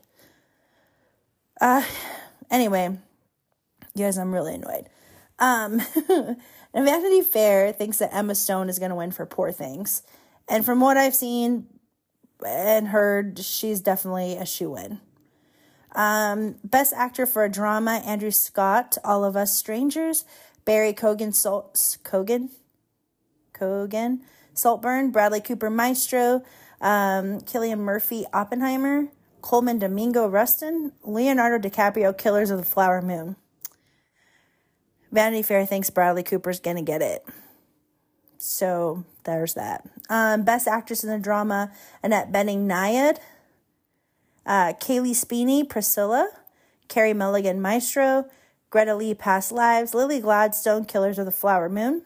Uh, 1.60 1.82
anyway, 2.50 2.98
you 3.94 4.04
guys, 4.04 4.18
I'm 4.18 4.32
really 4.32 4.54
annoyed. 4.54 4.88
Um, 5.38 5.82
and 6.08 6.36
Vanity 6.74 7.22
Fair 7.22 7.72
thinks 7.72 7.98
that 7.98 8.14
Emma 8.14 8.34
Stone 8.34 8.68
is 8.68 8.78
going 8.78 8.90
to 8.90 8.96
win 8.96 9.10
for 9.10 9.26
Poor 9.26 9.52
Things. 9.52 10.02
And 10.48 10.64
from 10.64 10.80
what 10.80 10.96
I've 10.96 11.14
seen 11.14 11.66
and 12.44 12.88
heard, 12.88 13.38
she's 13.38 13.80
definitely 13.80 14.36
a 14.36 14.46
shoe 14.46 14.76
in. 14.76 15.00
Um, 15.94 16.56
best 16.62 16.92
actor 16.92 17.24
for 17.24 17.44
a 17.44 17.50
drama, 17.50 18.02
Andrew 18.04 18.30
Scott, 18.30 18.98
All 19.02 19.24
of 19.24 19.36
Us 19.36 19.54
Strangers, 19.54 20.24
Barry 20.64 20.92
Cogan, 20.92 21.32
Sol- 21.32 21.72
Cogan, 22.02 22.50
Cogan, 23.54 24.20
Saltburn, 24.52 25.10
Bradley 25.10 25.40
Cooper, 25.40 25.70
Maestro, 25.70 26.42
um, 26.80 27.40
Cillian 27.40 27.78
Murphy 27.78 28.26
Oppenheimer, 28.32 29.08
Colman 29.40 29.78
Domingo 29.78 30.26
Rustin, 30.26 30.92
Leonardo 31.02 31.68
DiCaprio 31.68 32.16
Killers 32.16 32.50
of 32.50 32.58
the 32.58 32.64
Flower 32.64 33.00
Moon. 33.00 33.36
Vanity 35.12 35.42
Fair 35.42 35.64
thinks 35.64 35.88
Bradley 35.88 36.22
Cooper's 36.22 36.60
gonna 36.60 36.82
get 36.82 37.00
it. 37.00 37.24
So 38.38 39.04
there's 39.26 39.54
that. 39.54 39.86
Um, 40.08 40.42
Best 40.44 40.66
Actress 40.66 41.04
in 41.04 41.10
the 41.10 41.18
Drama, 41.18 41.70
Annette 42.02 42.32
Bening 42.32 42.66
Nyad. 42.66 43.18
Uh, 44.46 44.72
Cailee 44.80 45.14
Spaeny, 45.14 45.68
Priscilla. 45.68 46.30
Carey 46.88 47.12
Mulligan, 47.12 47.60
Maestro. 47.60 48.26
Greta 48.70 48.94
Lee, 48.94 49.14
Past 49.14 49.52
Lives. 49.52 49.92
Lily 49.92 50.20
Gladstone, 50.20 50.84
Killers 50.84 51.18
of 51.18 51.26
the 51.26 51.32
Flower 51.32 51.68
Moon. 51.68 52.02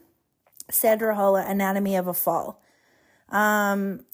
Sandra 0.70 1.14
Hüller, 1.14 1.48
Anatomy 1.48 1.96
of 1.96 2.06
a 2.06 2.14
Fall. 2.14 2.60
Um, 3.28 4.04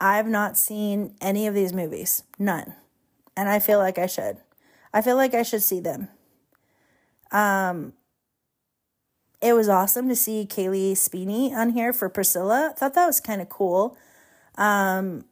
I've 0.00 0.26
not 0.26 0.58
seen 0.58 1.14
any 1.20 1.46
of 1.46 1.54
these 1.54 1.72
movies, 1.72 2.24
none. 2.38 2.74
And 3.36 3.48
I 3.48 3.58
feel 3.58 3.78
like 3.78 3.98
I 3.98 4.06
should. 4.06 4.38
I 4.92 5.00
feel 5.00 5.16
like 5.16 5.32
I 5.32 5.42
should 5.42 5.62
see 5.62 5.80
them. 5.80 6.08
Um, 7.30 7.94
it 9.42 9.54
was 9.54 9.68
awesome 9.68 10.08
to 10.08 10.14
see 10.14 10.46
Cailee 10.48 10.96
Spaeny 10.96 11.52
on 11.52 11.70
here 11.70 11.92
for 11.92 12.08
Priscilla. 12.08 12.70
I 12.70 12.78
thought 12.78 12.94
that 12.94 13.06
was 13.06 13.20
kind 13.20 13.42
of 13.42 13.48
cool. 13.48 13.98
Um, 14.56 15.24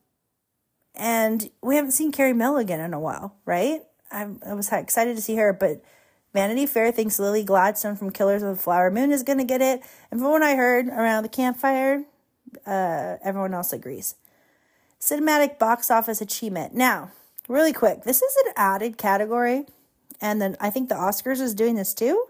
and 0.96 1.48
we 1.62 1.76
haven't 1.76 1.92
seen 1.92 2.10
Carey 2.10 2.32
Mulligan 2.32 2.80
in 2.80 2.92
a 2.92 2.98
while, 2.98 3.36
right? 3.44 3.82
I, 4.10 4.26
I 4.44 4.54
was 4.54 4.72
excited 4.72 5.14
to 5.14 5.22
see 5.22 5.36
her, 5.36 5.52
but 5.52 5.82
Vanity 6.34 6.66
Fair 6.66 6.90
thinks 6.90 7.20
Lily 7.20 7.44
Gladstone 7.44 7.94
from 7.94 8.10
Killers 8.10 8.42
of 8.42 8.56
the 8.56 8.62
Flower 8.62 8.90
Moon 8.90 9.12
is 9.12 9.22
going 9.22 9.38
to 9.38 9.44
get 9.44 9.62
it. 9.62 9.80
And 10.10 10.20
from 10.20 10.32
what 10.32 10.42
I 10.42 10.56
heard 10.56 10.88
around 10.88 11.22
the 11.22 11.28
campfire, 11.28 12.04
uh, 12.66 13.16
everyone 13.22 13.54
else 13.54 13.72
agrees. 13.72 14.16
Cinematic 15.00 15.58
box 15.60 15.88
office 15.88 16.20
achievement. 16.20 16.74
Now, 16.74 17.12
really 17.48 17.72
quick, 17.72 18.02
this 18.02 18.22
is 18.22 18.36
an 18.44 18.52
added 18.56 18.98
category, 18.98 19.66
and 20.20 20.42
then 20.42 20.56
I 20.60 20.70
think 20.70 20.88
the 20.88 20.96
Oscars 20.96 21.40
is 21.40 21.54
doing 21.54 21.76
this 21.76 21.94
too, 21.94 22.26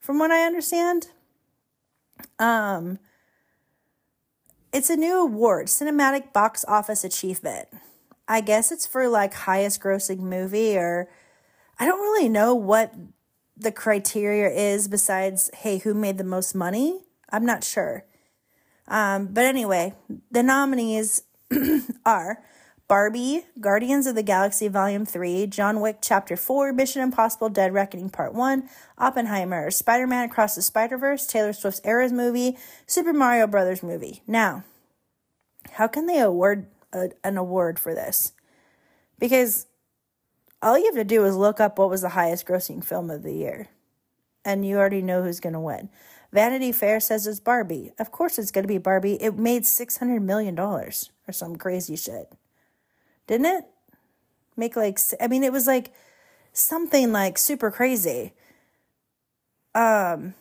from 0.00 0.18
what 0.18 0.30
I 0.30 0.44
understand. 0.44 1.08
Um, 2.38 2.98
it's 4.72 4.90
a 4.90 4.96
new 4.96 5.18
award, 5.18 5.66
Cinematic 5.66 6.32
Box 6.32 6.64
Office 6.68 7.04
Achievement. 7.04 7.68
I 8.28 8.40
guess 8.40 8.72
it's 8.72 8.86
for 8.86 9.08
like 9.08 9.34
highest 9.34 9.80
grossing 9.80 10.18
movie, 10.18 10.76
or 10.76 11.08
I 11.78 11.86
don't 11.86 12.00
really 12.00 12.28
know 12.28 12.54
what 12.54 12.94
the 13.56 13.72
criteria 13.72 14.48
is 14.50 14.88
besides, 14.88 15.50
hey, 15.54 15.78
who 15.78 15.94
made 15.94 16.18
the 16.18 16.24
most 16.24 16.54
money? 16.54 17.00
I'm 17.30 17.46
not 17.46 17.64
sure. 17.64 18.04
Um, 18.88 19.28
but 19.28 19.44
anyway, 19.44 19.94
the 20.30 20.42
nominees 20.42 21.22
are 22.06 22.42
Barbie, 22.88 23.44
Guardians 23.60 24.06
of 24.06 24.14
the 24.14 24.22
Galaxy 24.22 24.68
Volume 24.68 25.04
3, 25.04 25.48
John 25.48 25.80
Wick 25.80 25.98
Chapter 26.00 26.36
4, 26.36 26.72
Mission 26.72 27.02
Impossible 27.02 27.48
Dead 27.48 27.74
Reckoning 27.74 28.10
Part 28.10 28.32
1, 28.32 28.68
Oppenheimer, 28.96 29.72
Spider 29.72 30.06
Man 30.06 30.24
Across 30.24 30.54
the 30.54 30.62
Spider 30.62 30.96
Verse, 30.96 31.26
Taylor 31.26 31.52
Swift's 31.52 31.80
Eras 31.84 32.12
movie, 32.12 32.56
Super 32.86 33.12
Mario 33.12 33.48
Brothers 33.48 33.82
movie. 33.82 34.22
Now, 34.28 34.62
how 35.72 35.88
can 35.88 36.06
they 36.06 36.20
award 36.20 36.68
a, 36.92 37.10
an 37.24 37.36
award 37.36 37.80
for 37.80 37.92
this? 37.92 38.32
Because 39.18 39.66
all 40.62 40.78
you 40.78 40.84
have 40.84 40.94
to 40.94 41.02
do 41.02 41.24
is 41.24 41.34
look 41.34 41.58
up 41.58 41.80
what 41.80 41.90
was 41.90 42.02
the 42.02 42.10
highest 42.10 42.46
grossing 42.46 42.84
film 42.84 43.10
of 43.10 43.24
the 43.24 43.34
year, 43.34 43.66
and 44.44 44.64
you 44.64 44.76
already 44.76 45.02
know 45.02 45.24
who's 45.24 45.40
going 45.40 45.54
to 45.54 45.60
win. 45.60 45.88
Vanity 46.32 46.70
Fair 46.70 47.00
says 47.00 47.26
it's 47.26 47.40
Barbie. 47.40 47.90
Of 47.98 48.12
course 48.12 48.38
it's 48.38 48.52
going 48.52 48.62
to 48.62 48.68
be 48.68 48.78
Barbie. 48.78 49.20
It 49.20 49.36
made 49.36 49.62
$600 49.62 50.22
million 50.22 50.56
or 50.56 50.92
some 51.32 51.56
crazy 51.56 51.96
shit. 51.96 52.32
Didn't 53.26 53.46
it? 53.46 53.64
Make 54.56 54.76
like, 54.76 54.98
I 55.20 55.28
mean, 55.28 55.44
it 55.44 55.52
was 55.52 55.66
like 55.66 55.92
something 56.52 57.12
like 57.12 57.38
super 57.38 57.70
crazy. 57.70 58.32
Um, 59.74 60.34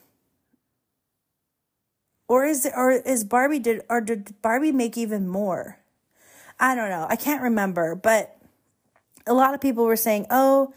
or 2.28 2.46
is 2.46 2.66
it, 2.66 2.74
or 2.76 2.92
is 2.92 3.24
Barbie 3.24 3.60
did 3.60 3.82
or 3.90 4.02
did 4.02 4.42
Barbie 4.42 4.72
make 4.72 4.98
even 4.98 5.28
more? 5.28 5.80
I 6.60 6.74
don't 6.74 6.90
know. 6.90 7.06
I 7.10 7.16
can't 7.16 7.42
remember, 7.42 7.96
but 7.96 8.38
a 9.28 9.34
lot 9.34 9.54
of 9.54 9.62
people 9.62 9.86
were 9.86 9.96
saying, 9.98 10.26
"Oh, 10.30 10.74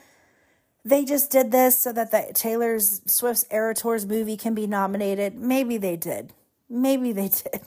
they 0.84 1.04
just 1.04 1.30
did 1.30 1.52
this 1.52 1.78
so 1.78 1.92
that 1.92 2.10
the 2.10 2.32
Taylor 2.34 2.78
Swift's 2.80 3.44
Eras 3.50 4.06
movie 4.06 4.36
can 4.36 4.54
be 4.54 4.66
nominated." 4.66 5.36
Maybe 5.36 5.76
they 5.78 5.96
did. 5.96 6.32
Maybe 6.68 7.12
they 7.12 7.28
did. 7.44 7.60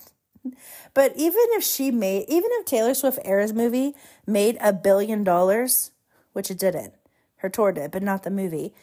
But 0.93 1.13
even 1.15 1.43
if 1.51 1.63
she 1.63 1.91
made, 1.91 2.25
even 2.27 2.49
if 2.53 2.65
Taylor 2.65 2.93
Swift 2.93 3.19
Eras 3.23 3.53
movie 3.53 3.93
made 4.25 4.57
a 4.59 4.73
billion 4.73 5.23
dollars, 5.23 5.91
which 6.33 6.49
it 6.49 6.57
didn't, 6.57 6.93
her 7.37 7.49
tour 7.49 7.71
did, 7.71 7.91
but 7.91 8.03
not 8.03 8.23
the 8.23 8.31
movie, 8.31 8.73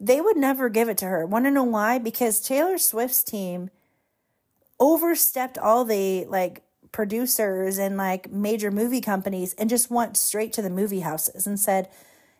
they 0.00 0.20
would 0.20 0.36
never 0.36 0.68
give 0.68 0.88
it 0.88 0.98
to 0.98 1.06
her. 1.06 1.26
Want 1.26 1.44
to 1.46 1.50
know 1.50 1.64
why? 1.64 1.98
Because 1.98 2.40
Taylor 2.40 2.78
Swift's 2.78 3.22
team 3.22 3.70
overstepped 4.80 5.58
all 5.58 5.84
the 5.84 6.24
like 6.26 6.62
producers 6.92 7.78
and 7.78 7.96
like 7.96 8.30
major 8.30 8.70
movie 8.70 9.00
companies 9.00 9.54
and 9.54 9.70
just 9.70 9.90
went 9.90 10.16
straight 10.16 10.52
to 10.52 10.62
the 10.62 10.70
movie 10.70 11.00
houses 11.00 11.46
and 11.46 11.58
said, 11.58 11.88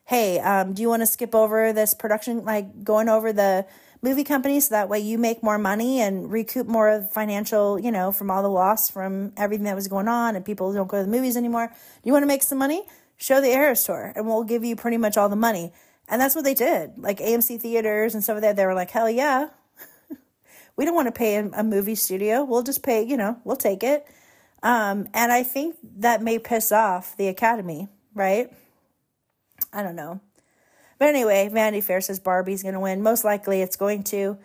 "Hey, 0.05 0.38
um, 0.40 0.75
do 0.75 0.83
you 0.83 0.88
want 0.88 1.03
to 1.03 1.07
skip 1.07 1.35
over 1.35 1.73
this 1.73 1.95
production, 1.95 2.45
like 2.45 2.85
going 2.85 3.09
over 3.09 3.33
the 3.33 3.67
movie 4.05 4.23
companies 4.23 4.69
so 4.69 4.75
that 4.75 4.90
way 4.90 5.01
you 5.01 5.17
make 5.17 5.43
more 5.43 5.57
money 5.57 5.99
and 6.03 6.31
recoup 6.31 6.67
more 6.67 6.90
of 6.90 7.11
financial, 7.11 7.81
you 7.81 7.90
know, 7.90 8.12
from 8.12 8.31
all 8.31 8.43
the 8.43 8.51
loss 8.51 8.90
from 8.90 9.33
everything 9.38 9.64
that 9.64 9.75
was 9.75 9.88
going 9.88 10.09
on 10.09 10.37
and 10.37 10.45
people 10.45 10.75
don't 10.75 10.87
go 10.87 10.99
to 10.99 11.05
the 11.05 11.11
movies 11.11 11.38
anymore. 11.38 11.73
You 12.05 12.12
want 12.12 12.23
to 12.23 12.27
make 12.27 12.43
some 12.43 12.59
money? 12.59 12.85
Show 13.17 13.40
the 13.40 13.49
Eras 13.49 13.83
Tour 13.83 14.12
and 14.14 14.27
we'll 14.27 14.45
give 14.45 14.62
you 14.62 14.77
pretty 14.77 14.99
much 14.99 15.17
all 15.17 15.31
the 15.31 15.37
money. 15.37 15.73
And 16.07 16.21
that's 16.21 16.35
what 16.35 16.45
they 16.45 16.53
did. 16.53 16.99
Like 16.99 17.19
AMC 17.19 17.62
theaters 17.62 18.12
and 18.12 18.23
stuff 18.23 18.35
like 18.35 18.43
that, 18.43 18.57
they 18.57 18.67
were 18.67 18.75
like, 18.75 18.90
hell 18.90 19.09
yeah. 19.09 19.49
we 20.77 20.85
don't 20.85 20.95
want 20.95 21.09
to 21.09 21.12
pay 21.12 21.37
a 21.37 21.64
movie 21.64 21.95
studio. 21.95 22.45
We'll 22.45 22.62
just 22.62 22.83
pay, 22.83 23.03
you 23.03 23.17
know, 23.17 23.38
we'll 23.45 23.57
take 23.57 23.83
it. 23.83 24.07
Um, 24.62 25.09
and 25.14 25.33
I 25.33 25.45
think 25.45 25.77
that 25.97 26.21
may 26.21 26.38
piss 26.38 26.73
off 26.73 27.17
the 27.17 27.29
Academy, 27.29 27.88
right? 28.14 28.53
I 29.73 29.83
don't 29.83 29.97
know. 29.97 30.21
But 31.05 31.11
anyway, 31.11 31.49
Vanity 31.49 31.83
Fair 31.83 32.01
says 32.01 32.19
Barbie's 32.19 32.62
going 32.62 32.73
to 32.73 32.81
win. 32.81 33.03
Most 33.03 33.25
likely 33.25 33.61
it's 33.61 33.77
going 33.77 34.05
to. 34.05 34.38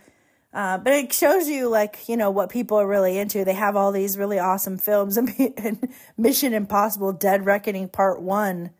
Uh, 0.53 0.77
but 0.77 0.91
it 0.91 1.13
shows 1.13 1.47
you, 1.47 1.69
like, 1.69 2.09
you 2.09 2.17
know, 2.17 2.31
what 2.31 2.49
people 2.49 2.77
are 2.77 2.85
really 2.85 3.17
into. 3.17 3.45
They 3.45 3.53
have 3.53 3.77
all 3.77 3.93
these 3.93 4.17
really 4.17 4.39
awesome 4.39 4.77
films. 4.77 5.17
And 5.17 5.93
Mission 6.17 6.53
Impossible 6.53 7.13
Dead 7.13 7.45
Reckoning 7.45 7.87
Part 7.87 8.21
1 8.21 8.71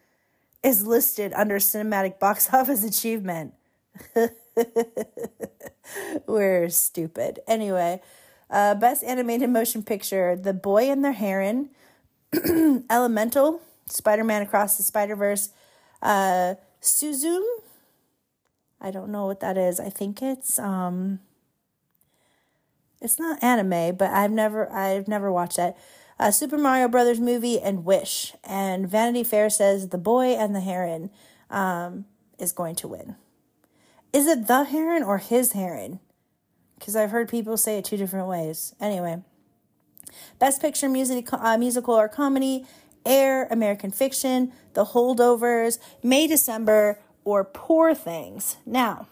is 0.62 0.86
listed 0.86 1.32
under 1.38 1.56
Cinematic 1.56 2.20
Box 2.20 2.50
Office 2.54 2.84
Achievement. 2.84 3.54
We're 6.28 6.68
stupid. 6.68 7.40
Anyway, 7.48 8.02
uh, 8.50 8.76
Best 8.76 9.06
Animated 9.06 9.52
Motion 9.52 9.84
Picture 9.84 10.36
The 10.36 10.54
Boy 10.54 10.92
and 10.92 11.02
the 11.02 11.14
Heron, 11.14 11.70
Elemental, 12.90 13.62
Spider 13.86 14.26
Man 14.26 14.42
Across 14.42 14.76
the 14.76 14.84
Spider 14.84 15.16
Verse, 15.16 15.52
uh, 16.02 16.56
Suzume, 16.82 17.46
I 18.82 18.92
don't 18.92 19.10
know 19.10 19.26
what 19.26 19.40
that 19.42 19.58
is. 19.58 19.80
I 19.80 19.90
think 19.90 20.22
it's 20.22 20.58
um 20.60 21.20
it's 23.02 23.20
not 23.20 23.44
anime, 23.44 23.96
but 23.96 24.12
I've 24.12 24.32
never 24.32 24.72
I've 24.72 25.08
never 25.08 25.32
watched 25.32 25.60
it. 25.60 25.76
Uh, 26.20 26.32
Super 26.32 26.58
Mario 26.58 26.90
Brothers 26.90 27.20
movie 27.20 27.60
and 27.60 27.86
Wish 27.86 28.34
and 28.44 28.90
Vanity 28.90 29.24
Fair 29.24 29.50
says 29.50 29.88
the 29.90 29.98
boy 29.98 30.34
and 30.36 30.54
the 30.54 30.60
heron 30.60 31.12
um, 31.50 32.06
is 32.38 32.52
going 32.52 32.76
to 32.76 32.90
win. 32.90 33.16
Is 34.12 34.28
it 34.28 34.48
the 34.48 34.66
heron 34.66 35.02
or 35.02 35.18
his 35.20 35.54
heron? 35.54 36.02
Because 36.78 36.96
I've 36.96 37.12
heard 37.12 37.30
people 37.30 37.56
say 37.56 37.78
it 37.78 37.86
two 37.86 37.96
different 37.96 38.28
ways. 38.28 38.76
Anyway, 38.82 39.22
Best 40.40 40.62
Picture 40.62 40.90
music, 40.90 41.32
uh, 41.32 41.58
musical 41.58 41.94
or 41.94 42.10
comedy: 42.10 42.66
Air, 43.06 43.48
American 43.50 43.92
Fiction, 43.92 44.52
The 44.74 44.86
Holdovers, 44.86 45.80
May 46.04 46.28
December, 46.28 47.00
or 47.32 47.44
Poor 47.44 47.94
Things. 47.94 48.58
Now, 48.66 49.08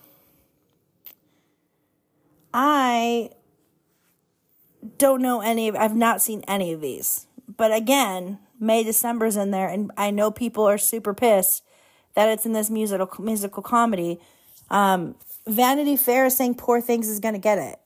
I 2.54 3.32
don't 4.98 5.22
know 5.22 5.42
any 5.42 5.68
of, 5.68 5.76
I've 5.76 5.96
not 5.96 6.22
seen 6.22 6.44
any 6.48 6.74
of 6.74 6.82
these. 6.82 7.28
But 7.56 7.74
again, 7.74 8.40
May 8.60 8.84
December's 8.84 9.38
in 9.38 9.52
there, 9.52 9.68
and 9.68 9.92
I 9.98 10.12
know 10.12 10.32
people 10.32 10.68
are 10.68 10.78
super 10.78 11.14
pissed 11.14 11.64
that 12.16 12.30
it's 12.30 12.46
in 12.46 12.54
this 12.54 12.70
musical 12.70 13.24
musical 13.24 13.62
comedy. 13.62 14.20
Um, 14.70 15.16
Vanity 15.46 15.96
Fair 15.96 16.26
is 16.26 16.36
saying 16.36 16.56
Poor 16.56 16.82
Things 16.82 17.08
is 17.08 17.20
going 17.20 17.36
to 17.36 17.40
get 17.40 17.60
it, 17.60 17.80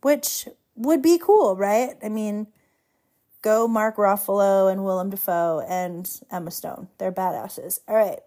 which 0.00 0.48
would 0.76 1.02
be 1.02 1.18
cool, 1.18 1.54
right? 1.54 1.94
I 2.02 2.08
mean, 2.08 2.46
go 3.42 3.68
Mark 3.68 3.96
Ruffalo 3.96 4.72
and 4.72 4.84
Willem 4.84 5.10
Dafoe 5.10 5.64
and 5.68 6.10
Emma 6.30 6.50
Stone. 6.50 6.88
They're 6.98 7.12
badasses. 7.12 7.80
All 7.86 7.94
right. 7.94 8.20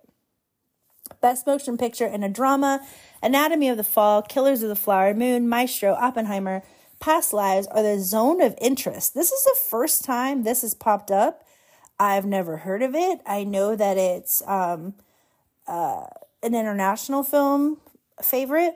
Best 1.22 1.48
Motion 1.48 1.78
Picture 1.78 2.06
in 2.06 2.24
a 2.24 2.30
Drama, 2.30 2.86
Anatomy 3.22 3.70
of 3.70 3.78
the 3.78 3.84
Fall, 3.84 4.22
Killers 4.22 4.64
of 4.64 4.70
the 4.70 4.76
Flower 4.76 5.14
Moon, 5.14 5.50
Maestro, 5.50 5.94
Oppenheimer, 5.94 6.64
Past 7.00 7.34
Lives 7.34 7.68
are 7.68 7.84
the 7.84 8.00
zone 8.00 8.42
of 8.42 8.56
interest. 8.60 9.14
This 9.14 9.32
is 9.32 9.44
the 9.44 9.58
first 9.70 10.04
time 10.04 10.44
this 10.44 10.62
has 10.62 10.74
popped 10.74 11.12
up. 11.12 11.46
I've 12.00 12.26
never 12.26 12.58
heard 12.58 12.82
of 12.82 12.96
it. 12.96 13.22
I 13.26 13.44
know 13.44 13.76
that 13.76 13.98
it's 13.98 14.42
um, 14.48 14.94
uh, 15.68 16.06
an 16.44 16.56
international 16.56 17.24
film 17.24 17.78
favorite. 18.22 18.76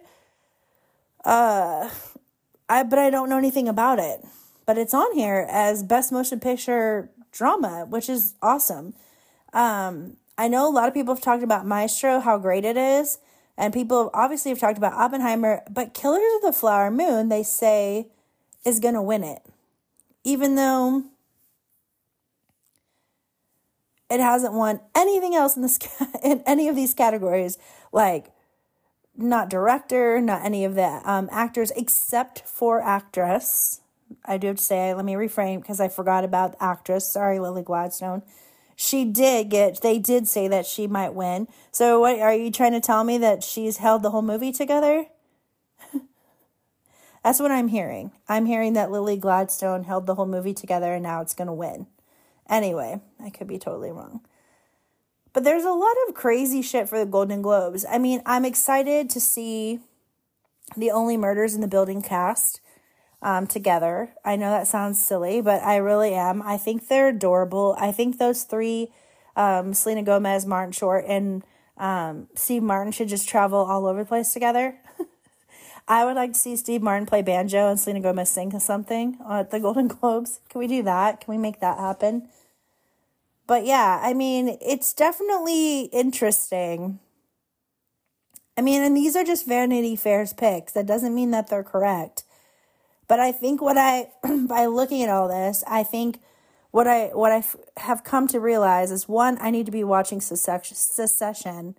Uh, 1.23 1.89
I 2.69 2.83
but 2.83 2.99
I 2.99 3.09
don't 3.09 3.29
know 3.29 3.37
anything 3.37 3.67
about 3.67 3.99
it. 3.99 4.23
But 4.65 4.77
it's 4.77 4.93
on 4.93 5.13
here 5.15 5.47
as 5.49 5.83
best 5.83 6.11
motion 6.11 6.39
picture 6.39 7.09
drama, 7.31 7.85
which 7.87 8.09
is 8.09 8.35
awesome. 8.41 8.93
Um, 9.53 10.17
I 10.41 10.47
know 10.47 10.67
a 10.67 10.73
lot 10.73 10.87
of 10.87 10.95
people 10.95 11.13
have 11.13 11.23
talked 11.23 11.43
about 11.43 11.67
Maestro, 11.67 12.19
how 12.19 12.39
great 12.39 12.65
it 12.65 12.75
is, 12.75 13.19
and 13.59 13.71
people 13.71 14.09
obviously 14.11 14.49
have 14.49 14.57
talked 14.57 14.79
about 14.79 14.93
Oppenheimer, 14.93 15.61
but 15.69 15.93
Killers 15.93 16.23
of 16.37 16.41
the 16.41 16.51
Flower 16.51 16.89
Moon, 16.89 17.29
they 17.29 17.43
say, 17.43 18.07
is 18.65 18.79
going 18.79 18.95
to 18.95 19.03
win 19.03 19.23
it. 19.23 19.43
Even 20.23 20.55
though 20.55 21.03
it 24.09 24.19
hasn't 24.19 24.55
won 24.55 24.79
anything 24.95 25.35
else 25.35 25.55
in 25.55 25.61
this 25.61 25.77
in 26.23 26.41
any 26.47 26.67
of 26.67 26.75
these 26.75 26.95
categories, 26.95 27.59
like 27.91 28.31
not 29.15 29.47
director, 29.47 30.19
not 30.19 30.43
any 30.43 30.65
of 30.65 30.73
the 30.73 31.01
um, 31.05 31.29
actors, 31.31 31.71
except 31.75 32.47
for 32.47 32.81
actress. 32.81 33.81
I 34.25 34.39
do 34.39 34.47
have 34.47 34.57
to 34.57 34.63
say, 34.63 34.95
let 34.95 35.05
me 35.05 35.13
reframe 35.13 35.61
because 35.61 35.79
I 35.79 35.87
forgot 35.87 36.23
about 36.23 36.55
actress. 36.59 37.07
Sorry, 37.07 37.37
Lily 37.37 37.61
Gladstone 37.61 38.23
she 38.75 39.05
did 39.05 39.49
get 39.49 39.81
they 39.81 39.99
did 39.99 40.27
say 40.27 40.47
that 40.47 40.65
she 40.65 40.87
might 40.87 41.13
win. 41.13 41.47
So 41.71 41.99
what 41.99 42.19
are 42.19 42.33
you 42.33 42.51
trying 42.51 42.73
to 42.73 42.79
tell 42.79 43.03
me 43.03 43.17
that 43.19 43.43
she's 43.43 43.77
held 43.77 44.03
the 44.03 44.11
whole 44.11 44.21
movie 44.21 44.51
together? 44.51 45.05
That's 47.23 47.39
what 47.39 47.51
I'm 47.51 47.67
hearing. 47.67 48.11
I'm 48.27 48.45
hearing 48.45 48.73
that 48.73 48.91
Lily 48.91 49.17
Gladstone 49.17 49.83
held 49.83 50.05
the 50.05 50.15
whole 50.15 50.25
movie 50.25 50.53
together 50.53 50.93
and 50.93 51.03
now 51.03 51.21
it's 51.21 51.33
going 51.33 51.47
to 51.47 51.53
win. 51.53 51.87
Anyway, 52.49 52.99
I 53.23 53.29
could 53.29 53.47
be 53.47 53.59
totally 53.59 53.91
wrong. 53.91 54.21
But 55.33 55.43
there's 55.43 55.63
a 55.63 55.71
lot 55.71 55.95
of 56.07 56.13
crazy 56.13 56.61
shit 56.61 56.89
for 56.89 56.99
the 56.99 57.05
Golden 57.05 57.41
Globes. 57.41 57.85
I 57.89 57.97
mean, 57.97 58.21
I'm 58.25 58.43
excited 58.43 59.09
to 59.11 59.19
see 59.19 59.79
the 60.75 60.91
Only 60.91 61.15
Murders 61.15 61.55
in 61.55 61.61
the 61.61 61.67
Building 61.67 62.01
cast 62.01 62.59
um, 63.21 63.47
together. 63.47 64.13
I 64.25 64.35
know 64.35 64.49
that 64.49 64.67
sounds 64.67 65.03
silly, 65.03 65.41
but 65.41 65.61
I 65.63 65.77
really 65.77 66.13
am. 66.13 66.41
I 66.41 66.57
think 66.57 66.87
they're 66.87 67.09
adorable. 67.09 67.75
I 67.77 67.91
think 67.91 68.17
those 68.17 68.43
three, 68.43 68.91
um, 69.35 69.73
Selena 69.73 70.03
Gomez, 70.03 70.45
Martin 70.45 70.71
Short, 70.71 71.05
and 71.07 71.43
um, 71.77 72.27
Steve 72.35 72.63
Martin 72.63 72.91
should 72.91 73.09
just 73.09 73.29
travel 73.29 73.59
all 73.59 73.85
over 73.85 73.99
the 74.03 74.07
place 74.07 74.33
together. 74.33 74.77
I 75.87 76.05
would 76.05 76.15
like 76.15 76.33
to 76.33 76.39
see 76.39 76.55
Steve 76.55 76.81
Martin 76.81 77.05
play 77.05 77.21
banjo 77.21 77.69
and 77.69 77.79
Selena 77.79 78.01
Gomez 78.01 78.29
sing 78.29 78.57
something 78.59 79.17
at 79.29 79.51
the 79.51 79.59
Golden 79.59 79.87
Globes. 79.89 80.39
Can 80.49 80.59
we 80.59 80.67
do 80.67 80.83
that? 80.83 81.21
Can 81.21 81.33
we 81.33 81.37
make 81.37 81.59
that 81.59 81.77
happen? 81.77 82.29
But 83.47 83.65
yeah, 83.65 83.99
I 84.01 84.13
mean, 84.13 84.57
it's 84.61 84.93
definitely 84.93 85.83
interesting. 85.85 86.99
I 88.57 88.61
mean, 88.61 88.81
and 88.81 88.95
these 88.95 89.15
are 89.15 89.23
just 89.23 89.47
Vanity 89.47 89.95
Fair's 89.95 90.33
picks. 90.33 90.73
That 90.73 90.85
doesn't 90.85 91.15
mean 91.15 91.31
that 91.31 91.49
they're 91.49 91.63
correct. 91.63 92.23
But 93.11 93.19
I 93.19 93.33
think 93.33 93.61
what 93.61 93.77
I, 93.77 94.07
by 94.47 94.67
looking 94.67 95.03
at 95.03 95.09
all 95.09 95.27
this, 95.27 95.65
I 95.67 95.83
think 95.83 96.21
what 96.71 96.87
I 96.87 97.07
what 97.07 97.29
I 97.29 97.43
have 97.75 98.05
come 98.05 98.25
to 98.29 98.39
realize 98.39 98.89
is 98.89 99.05
one, 99.05 99.37
I 99.41 99.51
need 99.51 99.65
to 99.65 99.71
be 99.71 99.83
watching. 99.83 100.21
Succession. 100.21 101.75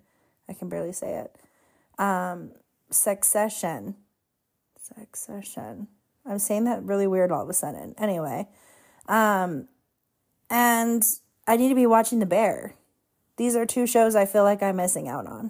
I 0.47 0.53
can 0.53 0.69
barely 0.69 0.91
say 0.91 1.15
it. 1.15 1.35
Um, 1.97 2.51
Succession. 2.91 3.95
Succession. 4.79 5.87
I'm 6.23 6.37
saying 6.37 6.65
that 6.65 6.83
really 6.83 7.07
weird 7.07 7.31
all 7.31 7.41
of 7.41 7.49
a 7.49 7.53
sudden. 7.53 7.95
Anyway, 7.97 8.47
um, 9.07 9.67
and 10.51 11.03
I 11.47 11.57
need 11.57 11.69
to 11.69 11.75
be 11.75 11.87
watching 11.87 12.19
The 12.19 12.27
Bear. 12.27 12.75
These 13.37 13.55
are 13.55 13.65
two 13.65 13.87
shows 13.87 14.15
I 14.15 14.27
feel 14.27 14.43
like 14.43 14.61
I'm 14.61 14.75
missing 14.75 15.07
out 15.07 15.25
on. 15.25 15.49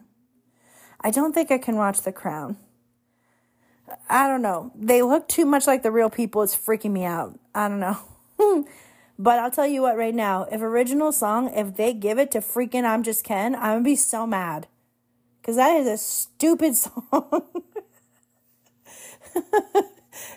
I 1.01 1.11
don't 1.11 1.34
think 1.34 1.51
I 1.51 1.57
can 1.57 1.75
watch 1.75 2.03
The 2.03 2.13
Crown. 2.13 2.55
I 4.09 4.27
don't 4.27 4.41
know. 4.41 4.71
They 4.75 5.01
look 5.01 5.27
too 5.27 5.45
much 5.45 5.67
like 5.67 5.84
the 5.84 5.91
real 5.91 6.09
people. 6.09 6.41
It's 6.41 6.55
freaking 6.55 6.91
me 6.91 7.05
out. 7.05 7.38
I 7.53 7.67
don't 7.67 7.79
know. 7.79 7.97
but 9.19 9.39
I'll 9.39 9.51
tell 9.51 9.67
you 9.67 9.81
what 9.81 9.97
right 9.97 10.15
now, 10.15 10.47
if 10.51 10.61
original 10.61 11.11
song, 11.11 11.51
if 11.53 11.75
they 11.75 11.93
give 11.93 12.17
it 12.17 12.31
to 12.31 12.39
freaking 12.39 12.86
I'm 12.86 13.03
Just 13.03 13.23
Ken, 13.23 13.55
I'm 13.55 13.79
to 13.79 13.84
be 13.84 13.95
so 13.95 14.25
mad. 14.25 14.67
Because 15.41 15.57
that 15.57 15.75
is 15.77 15.88
a 15.88 15.97
stupid 15.97 16.75
song. 16.77 17.43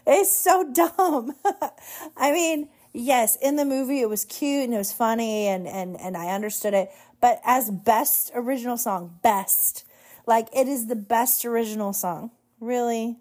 it's 0.07 0.33
so 0.33 0.65
dumb. 0.73 1.35
I 2.17 2.33
mean, 2.33 2.69
yes, 2.93 3.37
in 3.37 3.57
the 3.57 3.65
movie 3.65 4.01
it 4.01 4.09
was 4.09 4.25
cute 4.25 4.65
and 4.65 4.75
it 4.75 4.79
was 4.79 4.93
funny 4.93 5.47
and, 5.47 5.69
and, 5.69 6.01
and 6.01 6.17
I 6.17 6.29
understood 6.29 6.75
it. 6.75 6.91
But 7.21 7.41
as 7.45 7.71
best 7.71 8.33
original 8.35 8.77
song, 8.77 9.19
best. 9.23 9.85
Like 10.27 10.49
it 10.55 10.67
is 10.67 10.89
the 10.89 10.97
best 10.97 11.45
original 11.45 11.93
song. 11.93 12.33
Really? 12.59 13.19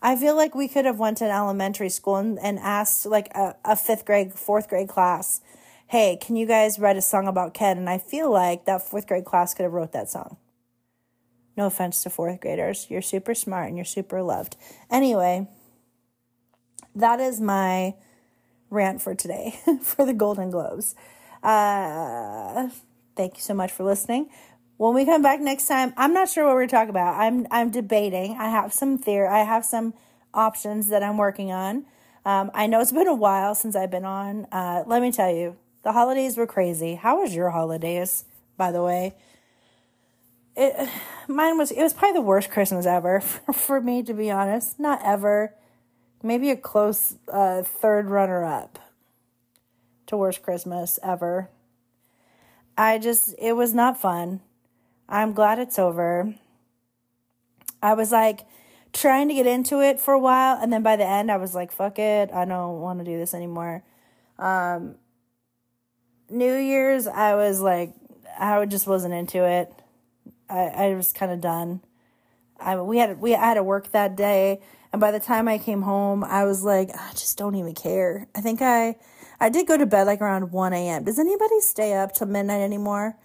I 0.00 0.16
feel 0.16 0.36
like 0.36 0.54
we 0.54 0.68
could 0.68 0.84
have 0.84 0.98
went 0.98 1.18
to 1.18 1.24
an 1.24 1.30
elementary 1.30 1.88
school 1.88 2.16
and, 2.16 2.38
and 2.38 2.58
asked 2.58 3.06
like 3.06 3.28
a, 3.34 3.56
a 3.64 3.76
fifth 3.76 4.04
grade, 4.04 4.32
fourth 4.34 4.68
grade 4.68 4.88
class, 4.88 5.40
hey, 5.88 6.16
can 6.20 6.36
you 6.36 6.46
guys 6.46 6.78
write 6.78 6.96
a 6.96 7.02
song 7.02 7.26
about 7.26 7.54
Ken? 7.54 7.78
And 7.78 7.90
I 7.90 7.98
feel 7.98 8.30
like 8.30 8.64
that 8.66 8.82
fourth 8.82 9.06
grade 9.06 9.24
class 9.24 9.54
could 9.54 9.64
have 9.64 9.72
wrote 9.72 9.92
that 9.92 10.10
song. 10.10 10.36
No 11.56 11.66
offense 11.66 12.02
to 12.04 12.10
fourth 12.10 12.40
graders. 12.40 12.86
You're 12.88 13.02
super 13.02 13.34
smart 13.34 13.68
and 13.68 13.76
you're 13.76 13.84
super 13.84 14.22
loved. 14.22 14.56
Anyway, 14.90 15.48
that 16.94 17.18
is 17.18 17.40
my 17.40 17.94
rant 18.70 19.02
for 19.02 19.14
today 19.14 19.58
for 19.82 20.06
the 20.06 20.12
Golden 20.12 20.50
Globes. 20.50 20.94
Uh, 21.42 22.68
thank 23.16 23.36
you 23.36 23.40
so 23.40 23.54
much 23.54 23.72
for 23.72 23.84
listening. 23.84 24.28
When 24.78 24.94
we 24.94 25.04
come 25.04 25.22
back 25.22 25.40
next 25.40 25.66
time, 25.66 25.92
I'm 25.96 26.14
not 26.14 26.28
sure 26.28 26.46
what 26.46 26.54
we're 26.54 26.68
talking 26.68 26.90
about. 26.90 27.18
I'm 27.20 27.48
I'm 27.50 27.70
debating. 27.70 28.36
I 28.38 28.48
have 28.48 28.72
some 28.72 28.96
theory. 28.96 29.26
I 29.26 29.40
have 29.40 29.64
some 29.64 29.92
options 30.32 30.86
that 30.88 31.02
I'm 31.02 31.16
working 31.16 31.50
on. 31.50 31.84
Um, 32.24 32.52
I 32.54 32.68
know 32.68 32.80
it's 32.80 32.92
been 32.92 33.08
a 33.08 33.14
while 33.14 33.56
since 33.56 33.74
I've 33.74 33.90
been 33.90 34.04
on. 34.04 34.46
Uh, 34.52 34.84
let 34.86 35.02
me 35.02 35.10
tell 35.10 35.34
you, 35.34 35.56
the 35.82 35.90
holidays 35.90 36.36
were 36.36 36.46
crazy. 36.46 36.94
How 36.94 37.20
was 37.20 37.34
your 37.34 37.50
holidays, 37.50 38.24
by 38.56 38.70
the 38.70 38.80
way? 38.80 39.16
It, 40.54 40.88
mine 41.26 41.58
was. 41.58 41.72
It 41.72 41.82
was 41.82 41.92
probably 41.92 42.20
the 42.20 42.26
worst 42.26 42.48
Christmas 42.48 42.86
ever 42.86 43.20
for, 43.46 43.52
for 43.52 43.80
me, 43.80 44.04
to 44.04 44.14
be 44.14 44.30
honest. 44.30 44.78
Not 44.78 45.00
ever. 45.04 45.54
Maybe 46.22 46.50
a 46.50 46.56
close 46.56 47.16
uh, 47.32 47.64
third 47.64 48.10
runner 48.10 48.44
up 48.44 48.78
to 50.06 50.16
worst 50.16 50.42
Christmas 50.42 51.00
ever. 51.02 51.50
I 52.76 52.98
just, 52.98 53.34
it 53.40 53.54
was 53.54 53.74
not 53.74 54.00
fun. 54.00 54.40
I'm 55.08 55.32
glad 55.32 55.58
it's 55.58 55.78
over. 55.78 56.34
I 57.82 57.94
was 57.94 58.12
like 58.12 58.40
trying 58.92 59.28
to 59.28 59.34
get 59.34 59.46
into 59.46 59.80
it 59.80 60.00
for 60.00 60.14
a 60.14 60.18
while, 60.18 60.58
and 60.60 60.72
then 60.72 60.82
by 60.82 60.96
the 60.96 61.06
end, 61.06 61.30
I 61.30 61.36
was 61.36 61.54
like, 61.54 61.72
fuck 61.72 61.98
it, 61.98 62.30
I 62.32 62.44
don't 62.44 62.80
want 62.80 62.98
to 62.98 63.04
do 63.04 63.16
this 63.16 63.34
anymore. 63.34 63.84
Um, 64.38 64.96
New 66.30 66.56
Year's, 66.56 67.06
I 67.06 67.34
was 67.34 67.60
like, 67.60 67.94
I 68.38 68.64
just 68.66 68.86
wasn't 68.86 69.14
into 69.14 69.44
it. 69.44 69.72
I, 70.48 70.58
I 70.58 70.94
was 70.94 71.12
kind 71.12 71.32
of 71.32 71.40
done. 71.40 71.80
I 72.60 72.80
we 72.80 72.98
had 72.98 73.20
we 73.20 73.34
I 73.34 73.46
had 73.46 73.54
to 73.54 73.62
work 73.62 73.92
that 73.92 74.16
day, 74.16 74.60
and 74.92 75.00
by 75.00 75.10
the 75.10 75.20
time 75.20 75.48
I 75.48 75.58
came 75.58 75.82
home, 75.82 76.24
I 76.24 76.44
was 76.44 76.62
like, 76.62 76.90
I 76.94 77.12
just 77.12 77.38
don't 77.38 77.54
even 77.54 77.74
care. 77.74 78.28
I 78.34 78.40
think 78.40 78.60
I 78.62 78.96
I 79.40 79.48
did 79.48 79.66
go 79.66 79.76
to 79.76 79.86
bed 79.86 80.06
like 80.06 80.20
around 80.20 80.50
one 80.50 80.72
a.m. 80.72 81.04
Does 81.04 81.18
anybody 81.18 81.60
stay 81.60 81.94
up 81.94 82.12
till 82.12 82.26
midnight 82.26 82.60
anymore? 82.62 83.16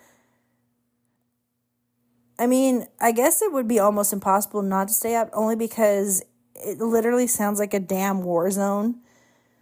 I 2.40 2.48
mean, 2.48 2.88
I 3.00 3.12
guess 3.12 3.42
it 3.42 3.52
would 3.52 3.68
be 3.68 3.80
almost 3.80 4.12
impossible 4.12 4.62
not 4.62 4.88
to 4.88 4.94
stay 4.94 5.16
up 5.16 5.30
only 5.34 5.56
because 5.56 6.24
it 6.56 6.80
literally 6.80 7.28
sounds 7.28 7.60
like 7.60 7.74
a 7.74 7.80
damn 7.80 8.24
war 8.24 8.50
zone. 8.50 8.96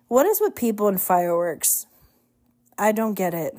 What 0.08 0.26
is 0.26 0.40
with 0.42 0.56
people 0.56 0.88
and 0.88 1.02
fireworks? 1.02 1.86
I 2.78 2.92
don't 2.92 3.14
get 3.14 3.34
it. 3.34 3.58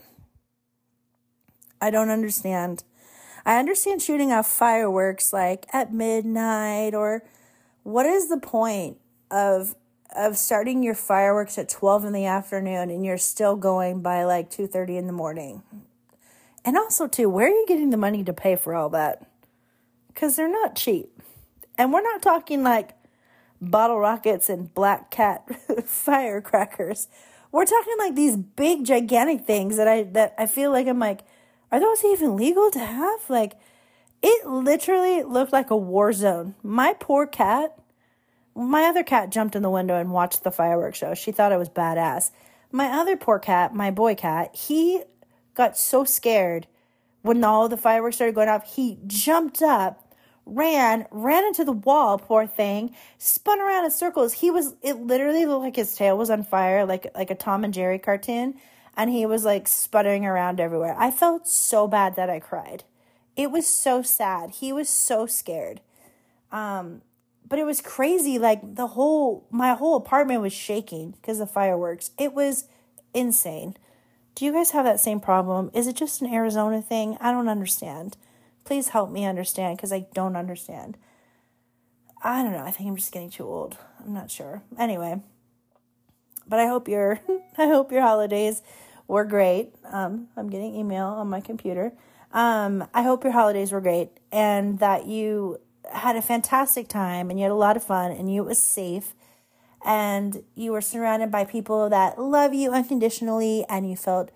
I 1.81 1.91
don't 1.91 2.11
understand. 2.11 2.85
I 3.45 3.59
understand 3.59 4.01
shooting 4.01 4.33
off 4.33 4.47
fireworks 4.47 5.33
like 5.33 5.67
at 5.73 5.93
midnight 5.93 6.95
or 6.95 7.25
what 7.83 8.07
is 8.07 8.29
the 8.29 8.39
point 8.39 8.99
of 9.31 9.75
of 10.15 10.37
starting 10.37 10.83
your 10.83 10.95
fireworks 10.95 11.57
at 11.57 11.71
12 11.71 12.05
in 12.05 12.13
the 12.13 12.27
afternoon 12.27 12.91
and 12.91 13.05
you're 13.05 13.17
still 13.17 13.57
going 13.57 14.03
by 14.03 14.25
like 14.25 14.51
2:30 14.51 14.99
in 14.99 15.07
the 15.07 15.13
morning? 15.13 15.63
And 16.65 16.77
also, 16.77 17.07
too, 17.07 17.29
where 17.29 17.47
are 17.47 17.51
you 17.51 17.65
getting 17.67 17.91
the 17.91 17.97
money 17.97 18.23
to 18.25 18.33
pay 18.33 18.57
for 18.57 18.75
all 18.75 18.89
that? 18.91 19.27
Because 20.09 20.37
they're 20.37 20.49
not 20.49 20.77
cheap. 20.77 21.21
And 21.77 21.93
we're 21.93 22.03
not 22.03 22.23
talking 22.23 22.63
like 22.63 22.93
bottle 23.61 23.99
rockets 23.99 24.49
and 24.49 24.73
black 24.75 25.11
cat 25.11 25.45
firecrackers. 25.85 27.09
We're 27.51 27.65
talking 27.65 27.95
like 27.99 28.15
these 28.15 28.37
big, 28.37 28.85
gigantic 28.85 29.45
things 29.47 29.77
that 29.77 29.89
I 29.89 30.05
that 30.05 30.35
I 30.39 30.47
feel 30.47 30.71
like 30.71 30.87
I'm 30.87 30.99
like, 30.99 31.23
are 31.71 31.81
those 31.81 32.05
even 32.05 32.37
legal 32.37 32.71
to 32.71 32.79
have? 32.79 33.21
Like, 33.29 33.55
it 34.23 34.47
literally 34.47 35.23
looked 35.23 35.53
like 35.53 35.71
a 35.71 35.77
war 35.77 36.13
zone. 36.13 36.55
My 36.63 36.95
poor 36.99 37.27
cat, 37.27 37.77
my 38.55 38.85
other 38.85 39.03
cat 39.03 39.31
jumped 39.31 39.57
in 39.57 39.63
the 39.63 39.71
window 39.71 39.99
and 39.99 40.13
watched 40.13 40.45
the 40.45 40.51
fireworks 40.51 40.99
show. 40.99 41.15
She 41.15 41.33
thought 41.33 41.53
it 41.53 41.59
was 41.59 41.69
badass. 41.69 42.31
My 42.71 42.87
other 42.87 43.17
poor 43.17 43.39
cat, 43.39 43.75
my 43.75 43.91
boy 43.91 44.15
cat, 44.15 44.55
he 44.55 45.03
got 45.55 45.77
so 45.77 46.05
scared 46.05 46.67
when 47.23 47.43
all 47.45 47.69
the 47.69 47.77
fireworks 47.77 48.17
started 48.17 48.35
going 48.35 48.49
off. 48.49 48.75
He 48.75 48.99
jumped 49.07 49.63
up, 49.63 50.15
ran, 50.45 51.07
ran 51.11 51.45
into 51.45 51.65
the 51.65 51.73
wall, 51.73 52.19
poor 52.19 52.47
thing, 52.47 52.95
spun 53.19 53.61
around 53.61 53.85
in 53.85 53.91
circles. 53.91 54.35
He 54.35 54.51
was, 54.51 54.75
it 54.83 54.99
literally 54.99 55.47
looked 55.47 55.65
like 55.65 55.77
his 55.77 55.95
tail 55.95 56.19
was 56.19 56.31
on 56.31 56.43
fire, 56.43 56.85
like, 56.85 57.07
like 57.15 57.31
a 57.31 57.35
Tom 57.35 57.65
and 57.65 57.73
Jerry 57.73 57.99
cartoon. 57.99 58.55
And 58.97 59.11
he 59.11 59.25
was 59.25 59.45
like 59.45 59.69
sputtering 59.69 60.27
around 60.27 60.61
everywhere. 60.61 60.95
I 60.99 61.11
felt 61.11 61.49
so 61.49 61.89
bad 61.89 62.17
that 62.17 62.29
I 62.29 62.41
cried. 62.41 62.85
It 63.37 63.51
was 63.51 63.67
so 63.67 64.03
sad. 64.03 64.51
He 64.51 64.73
was 64.73 64.89
so 64.89 65.25
scared. 65.25 65.81
Um, 66.51 67.01
but 67.49 67.59
it 67.59 67.65
was 67.65 67.81
crazy. 67.81 68.39
Like 68.39 68.75
the 68.75 68.89
whole, 68.89 69.47
my 69.51 69.75
whole 69.75 69.97
apartment 69.97 70.43
was 70.43 70.53
shaking 70.53 71.13
because 71.13 71.41
of 71.41 71.51
fireworks. 71.51 72.11
It 72.19 72.35
was 72.35 72.67
insane. 73.15 73.77
Do 74.35 74.45
you 74.45 74.53
guys 74.53 74.71
have 74.71 74.85
that 74.85 75.01
same 75.01 75.21
problem? 75.21 75.71
Is 75.75 75.87
it 75.87 75.97
just 75.97 76.23
an 76.23 76.33
Arizona 76.33 76.81
thing? 76.81 77.19
I 77.21 77.31
don't 77.33 77.49
understand. 77.49 78.17
Please 78.65 78.89
help 78.89 79.11
me 79.11 79.25
understand 79.25 79.77
because 79.77 79.93
I 79.93 80.07
don't 80.15 80.37
understand. 80.37 80.97
I 82.23 82.43
don't 82.43 82.53
know. 82.53 82.65
I 82.65 82.71
think 82.71 82.89
I'm 82.89 82.97
just 82.97 83.13
getting 83.13 83.31
too 83.31 83.45
old. 83.45 83.77
I'm 84.01 84.15
not 84.15 84.31
sure. 84.31 84.63
Anyway, 84.79 85.21
but 86.47 86.61
I 86.61 86.67
hope 86.67 86.89
your 86.89 87.21
I 87.59 87.67
hope 87.67 87.93
your 87.93 88.03
holidays 88.03 88.63
were 89.09 89.25
great. 89.25 89.75
Um, 89.85 90.29
I'm 90.37 90.49
getting 90.49 90.75
email 90.75 91.07
on 91.07 91.29
my 91.29 91.41
computer. 91.41 91.93
Um, 92.33 92.87
I 92.95 93.03
hope 93.03 93.25
your 93.25 93.33
holidays 93.33 93.73
were 93.73 93.81
great 93.81 94.09
and 94.31 94.79
that 94.79 95.07
you 95.07 95.59
had 95.91 96.17
a 96.17 96.23
fantastic 96.23 96.89
time 96.89 97.29
and 97.29 97.39
you 97.39 97.45
had 97.45 97.53
a 97.53 97.57
lot 97.57 97.77
of 97.77 97.85
fun 97.85 98.11
and 98.13 98.33
you 98.33 98.43
was 98.43 98.59
safe 98.59 99.15
and 99.85 100.43
you 100.55 100.73
were 100.73 100.81
surrounded 100.81 101.31
by 101.31 101.45
people 101.45 101.89
that 101.89 102.19
love 102.19 102.55
you 102.55 102.73
unconditionally 102.73 103.65
and 103.69 103.89
you 103.89 103.97
felt 103.97 104.31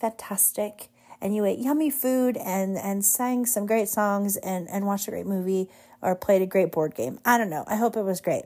fantastic 0.00 0.88
and 1.20 1.34
you 1.34 1.44
ate 1.44 1.58
yummy 1.58 1.90
food 1.90 2.36
and 2.36 2.76
and 2.76 3.04
sang 3.04 3.46
some 3.46 3.66
great 3.66 3.88
songs 3.88 4.36
and 4.36 4.68
and 4.68 4.86
watched 4.86 5.08
a 5.08 5.10
great 5.10 5.26
movie 5.26 5.68
or 6.02 6.14
played 6.14 6.42
a 6.42 6.46
great 6.46 6.70
board 6.70 6.94
game. 6.94 7.18
I 7.24 7.38
don't 7.38 7.48
know. 7.48 7.64
I 7.66 7.76
hope 7.76 7.96
it 7.96 8.02
was 8.02 8.20
great. 8.20 8.44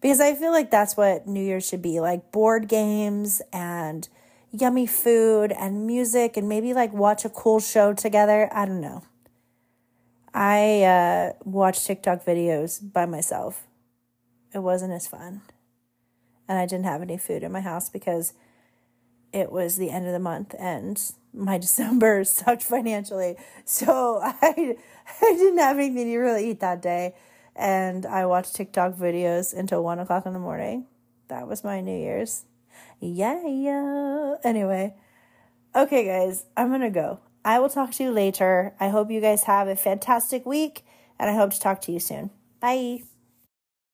Because 0.00 0.20
I 0.20 0.34
feel 0.34 0.50
like 0.50 0.70
that's 0.70 0.96
what 0.96 1.26
New 1.26 1.42
Year's 1.42 1.66
should 1.66 1.82
be, 1.82 2.00
like 2.00 2.32
board 2.32 2.68
games 2.68 3.40
and 3.52 4.08
yummy 4.50 4.86
food 4.86 5.52
and 5.52 5.86
music 5.86 6.36
and 6.36 6.48
maybe 6.48 6.74
like 6.74 6.92
watch 6.92 7.24
a 7.24 7.30
cool 7.30 7.60
show 7.60 7.92
together. 7.92 8.48
I 8.52 8.66
don't 8.66 8.80
know. 8.80 9.04
I 10.34 10.82
uh 10.82 11.32
watched 11.44 11.86
TikTok 11.86 12.24
videos 12.24 12.80
by 12.92 13.06
myself. 13.06 13.66
It 14.52 14.58
wasn't 14.58 14.92
as 14.92 15.06
fun 15.06 15.42
and 16.48 16.58
I 16.58 16.66
didn't 16.66 16.86
have 16.86 17.02
any 17.02 17.18
food 17.18 17.42
in 17.42 17.52
my 17.52 17.60
house 17.60 17.88
because 17.88 18.32
it 19.32 19.52
was 19.52 19.76
the 19.76 19.90
end 19.90 20.06
of 20.06 20.12
the 20.12 20.18
month 20.18 20.54
and 20.58 21.00
my 21.32 21.58
December 21.66 22.24
sucked 22.24 22.62
financially. 22.62 23.36
So 23.64 24.20
I 24.22 24.76
I 25.22 25.32
didn't 25.32 25.58
have 25.58 25.78
anything 25.78 26.06
to 26.06 26.18
really 26.18 26.50
eat 26.50 26.60
that 26.60 26.82
day. 26.82 27.14
And 27.54 28.06
I 28.06 28.24
watched 28.26 28.54
TikTok 28.54 28.94
videos 28.94 29.52
until 29.52 29.82
one 29.82 29.98
o'clock 29.98 30.26
in 30.26 30.32
the 30.32 30.38
morning. 30.38 30.86
That 31.26 31.48
was 31.48 31.64
my 31.64 31.80
New 31.80 31.98
Year's. 31.98 32.44
Yeah, 33.00 33.44
yeah. 33.46 34.36
Anyway. 34.44 34.94
Okay, 35.74 36.06
guys, 36.06 36.44
I'm 36.56 36.70
gonna 36.70 36.90
go. 36.90 37.20
I 37.44 37.58
will 37.58 37.68
talk 37.68 37.92
to 37.92 38.04
you 38.04 38.10
later. 38.10 38.74
I 38.80 38.88
hope 38.88 39.10
you 39.10 39.20
guys 39.20 39.44
have 39.44 39.68
a 39.68 39.76
fantastic 39.76 40.46
week, 40.46 40.84
and 41.18 41.28
I 41.30 41.34
hope 41.34 41.50
to 41.52 41.60
talk 41.60 41.80
to 41.82 41.92
you 41.92 42.00
soon. 42.00 42.30
Bye. 42.60 43.07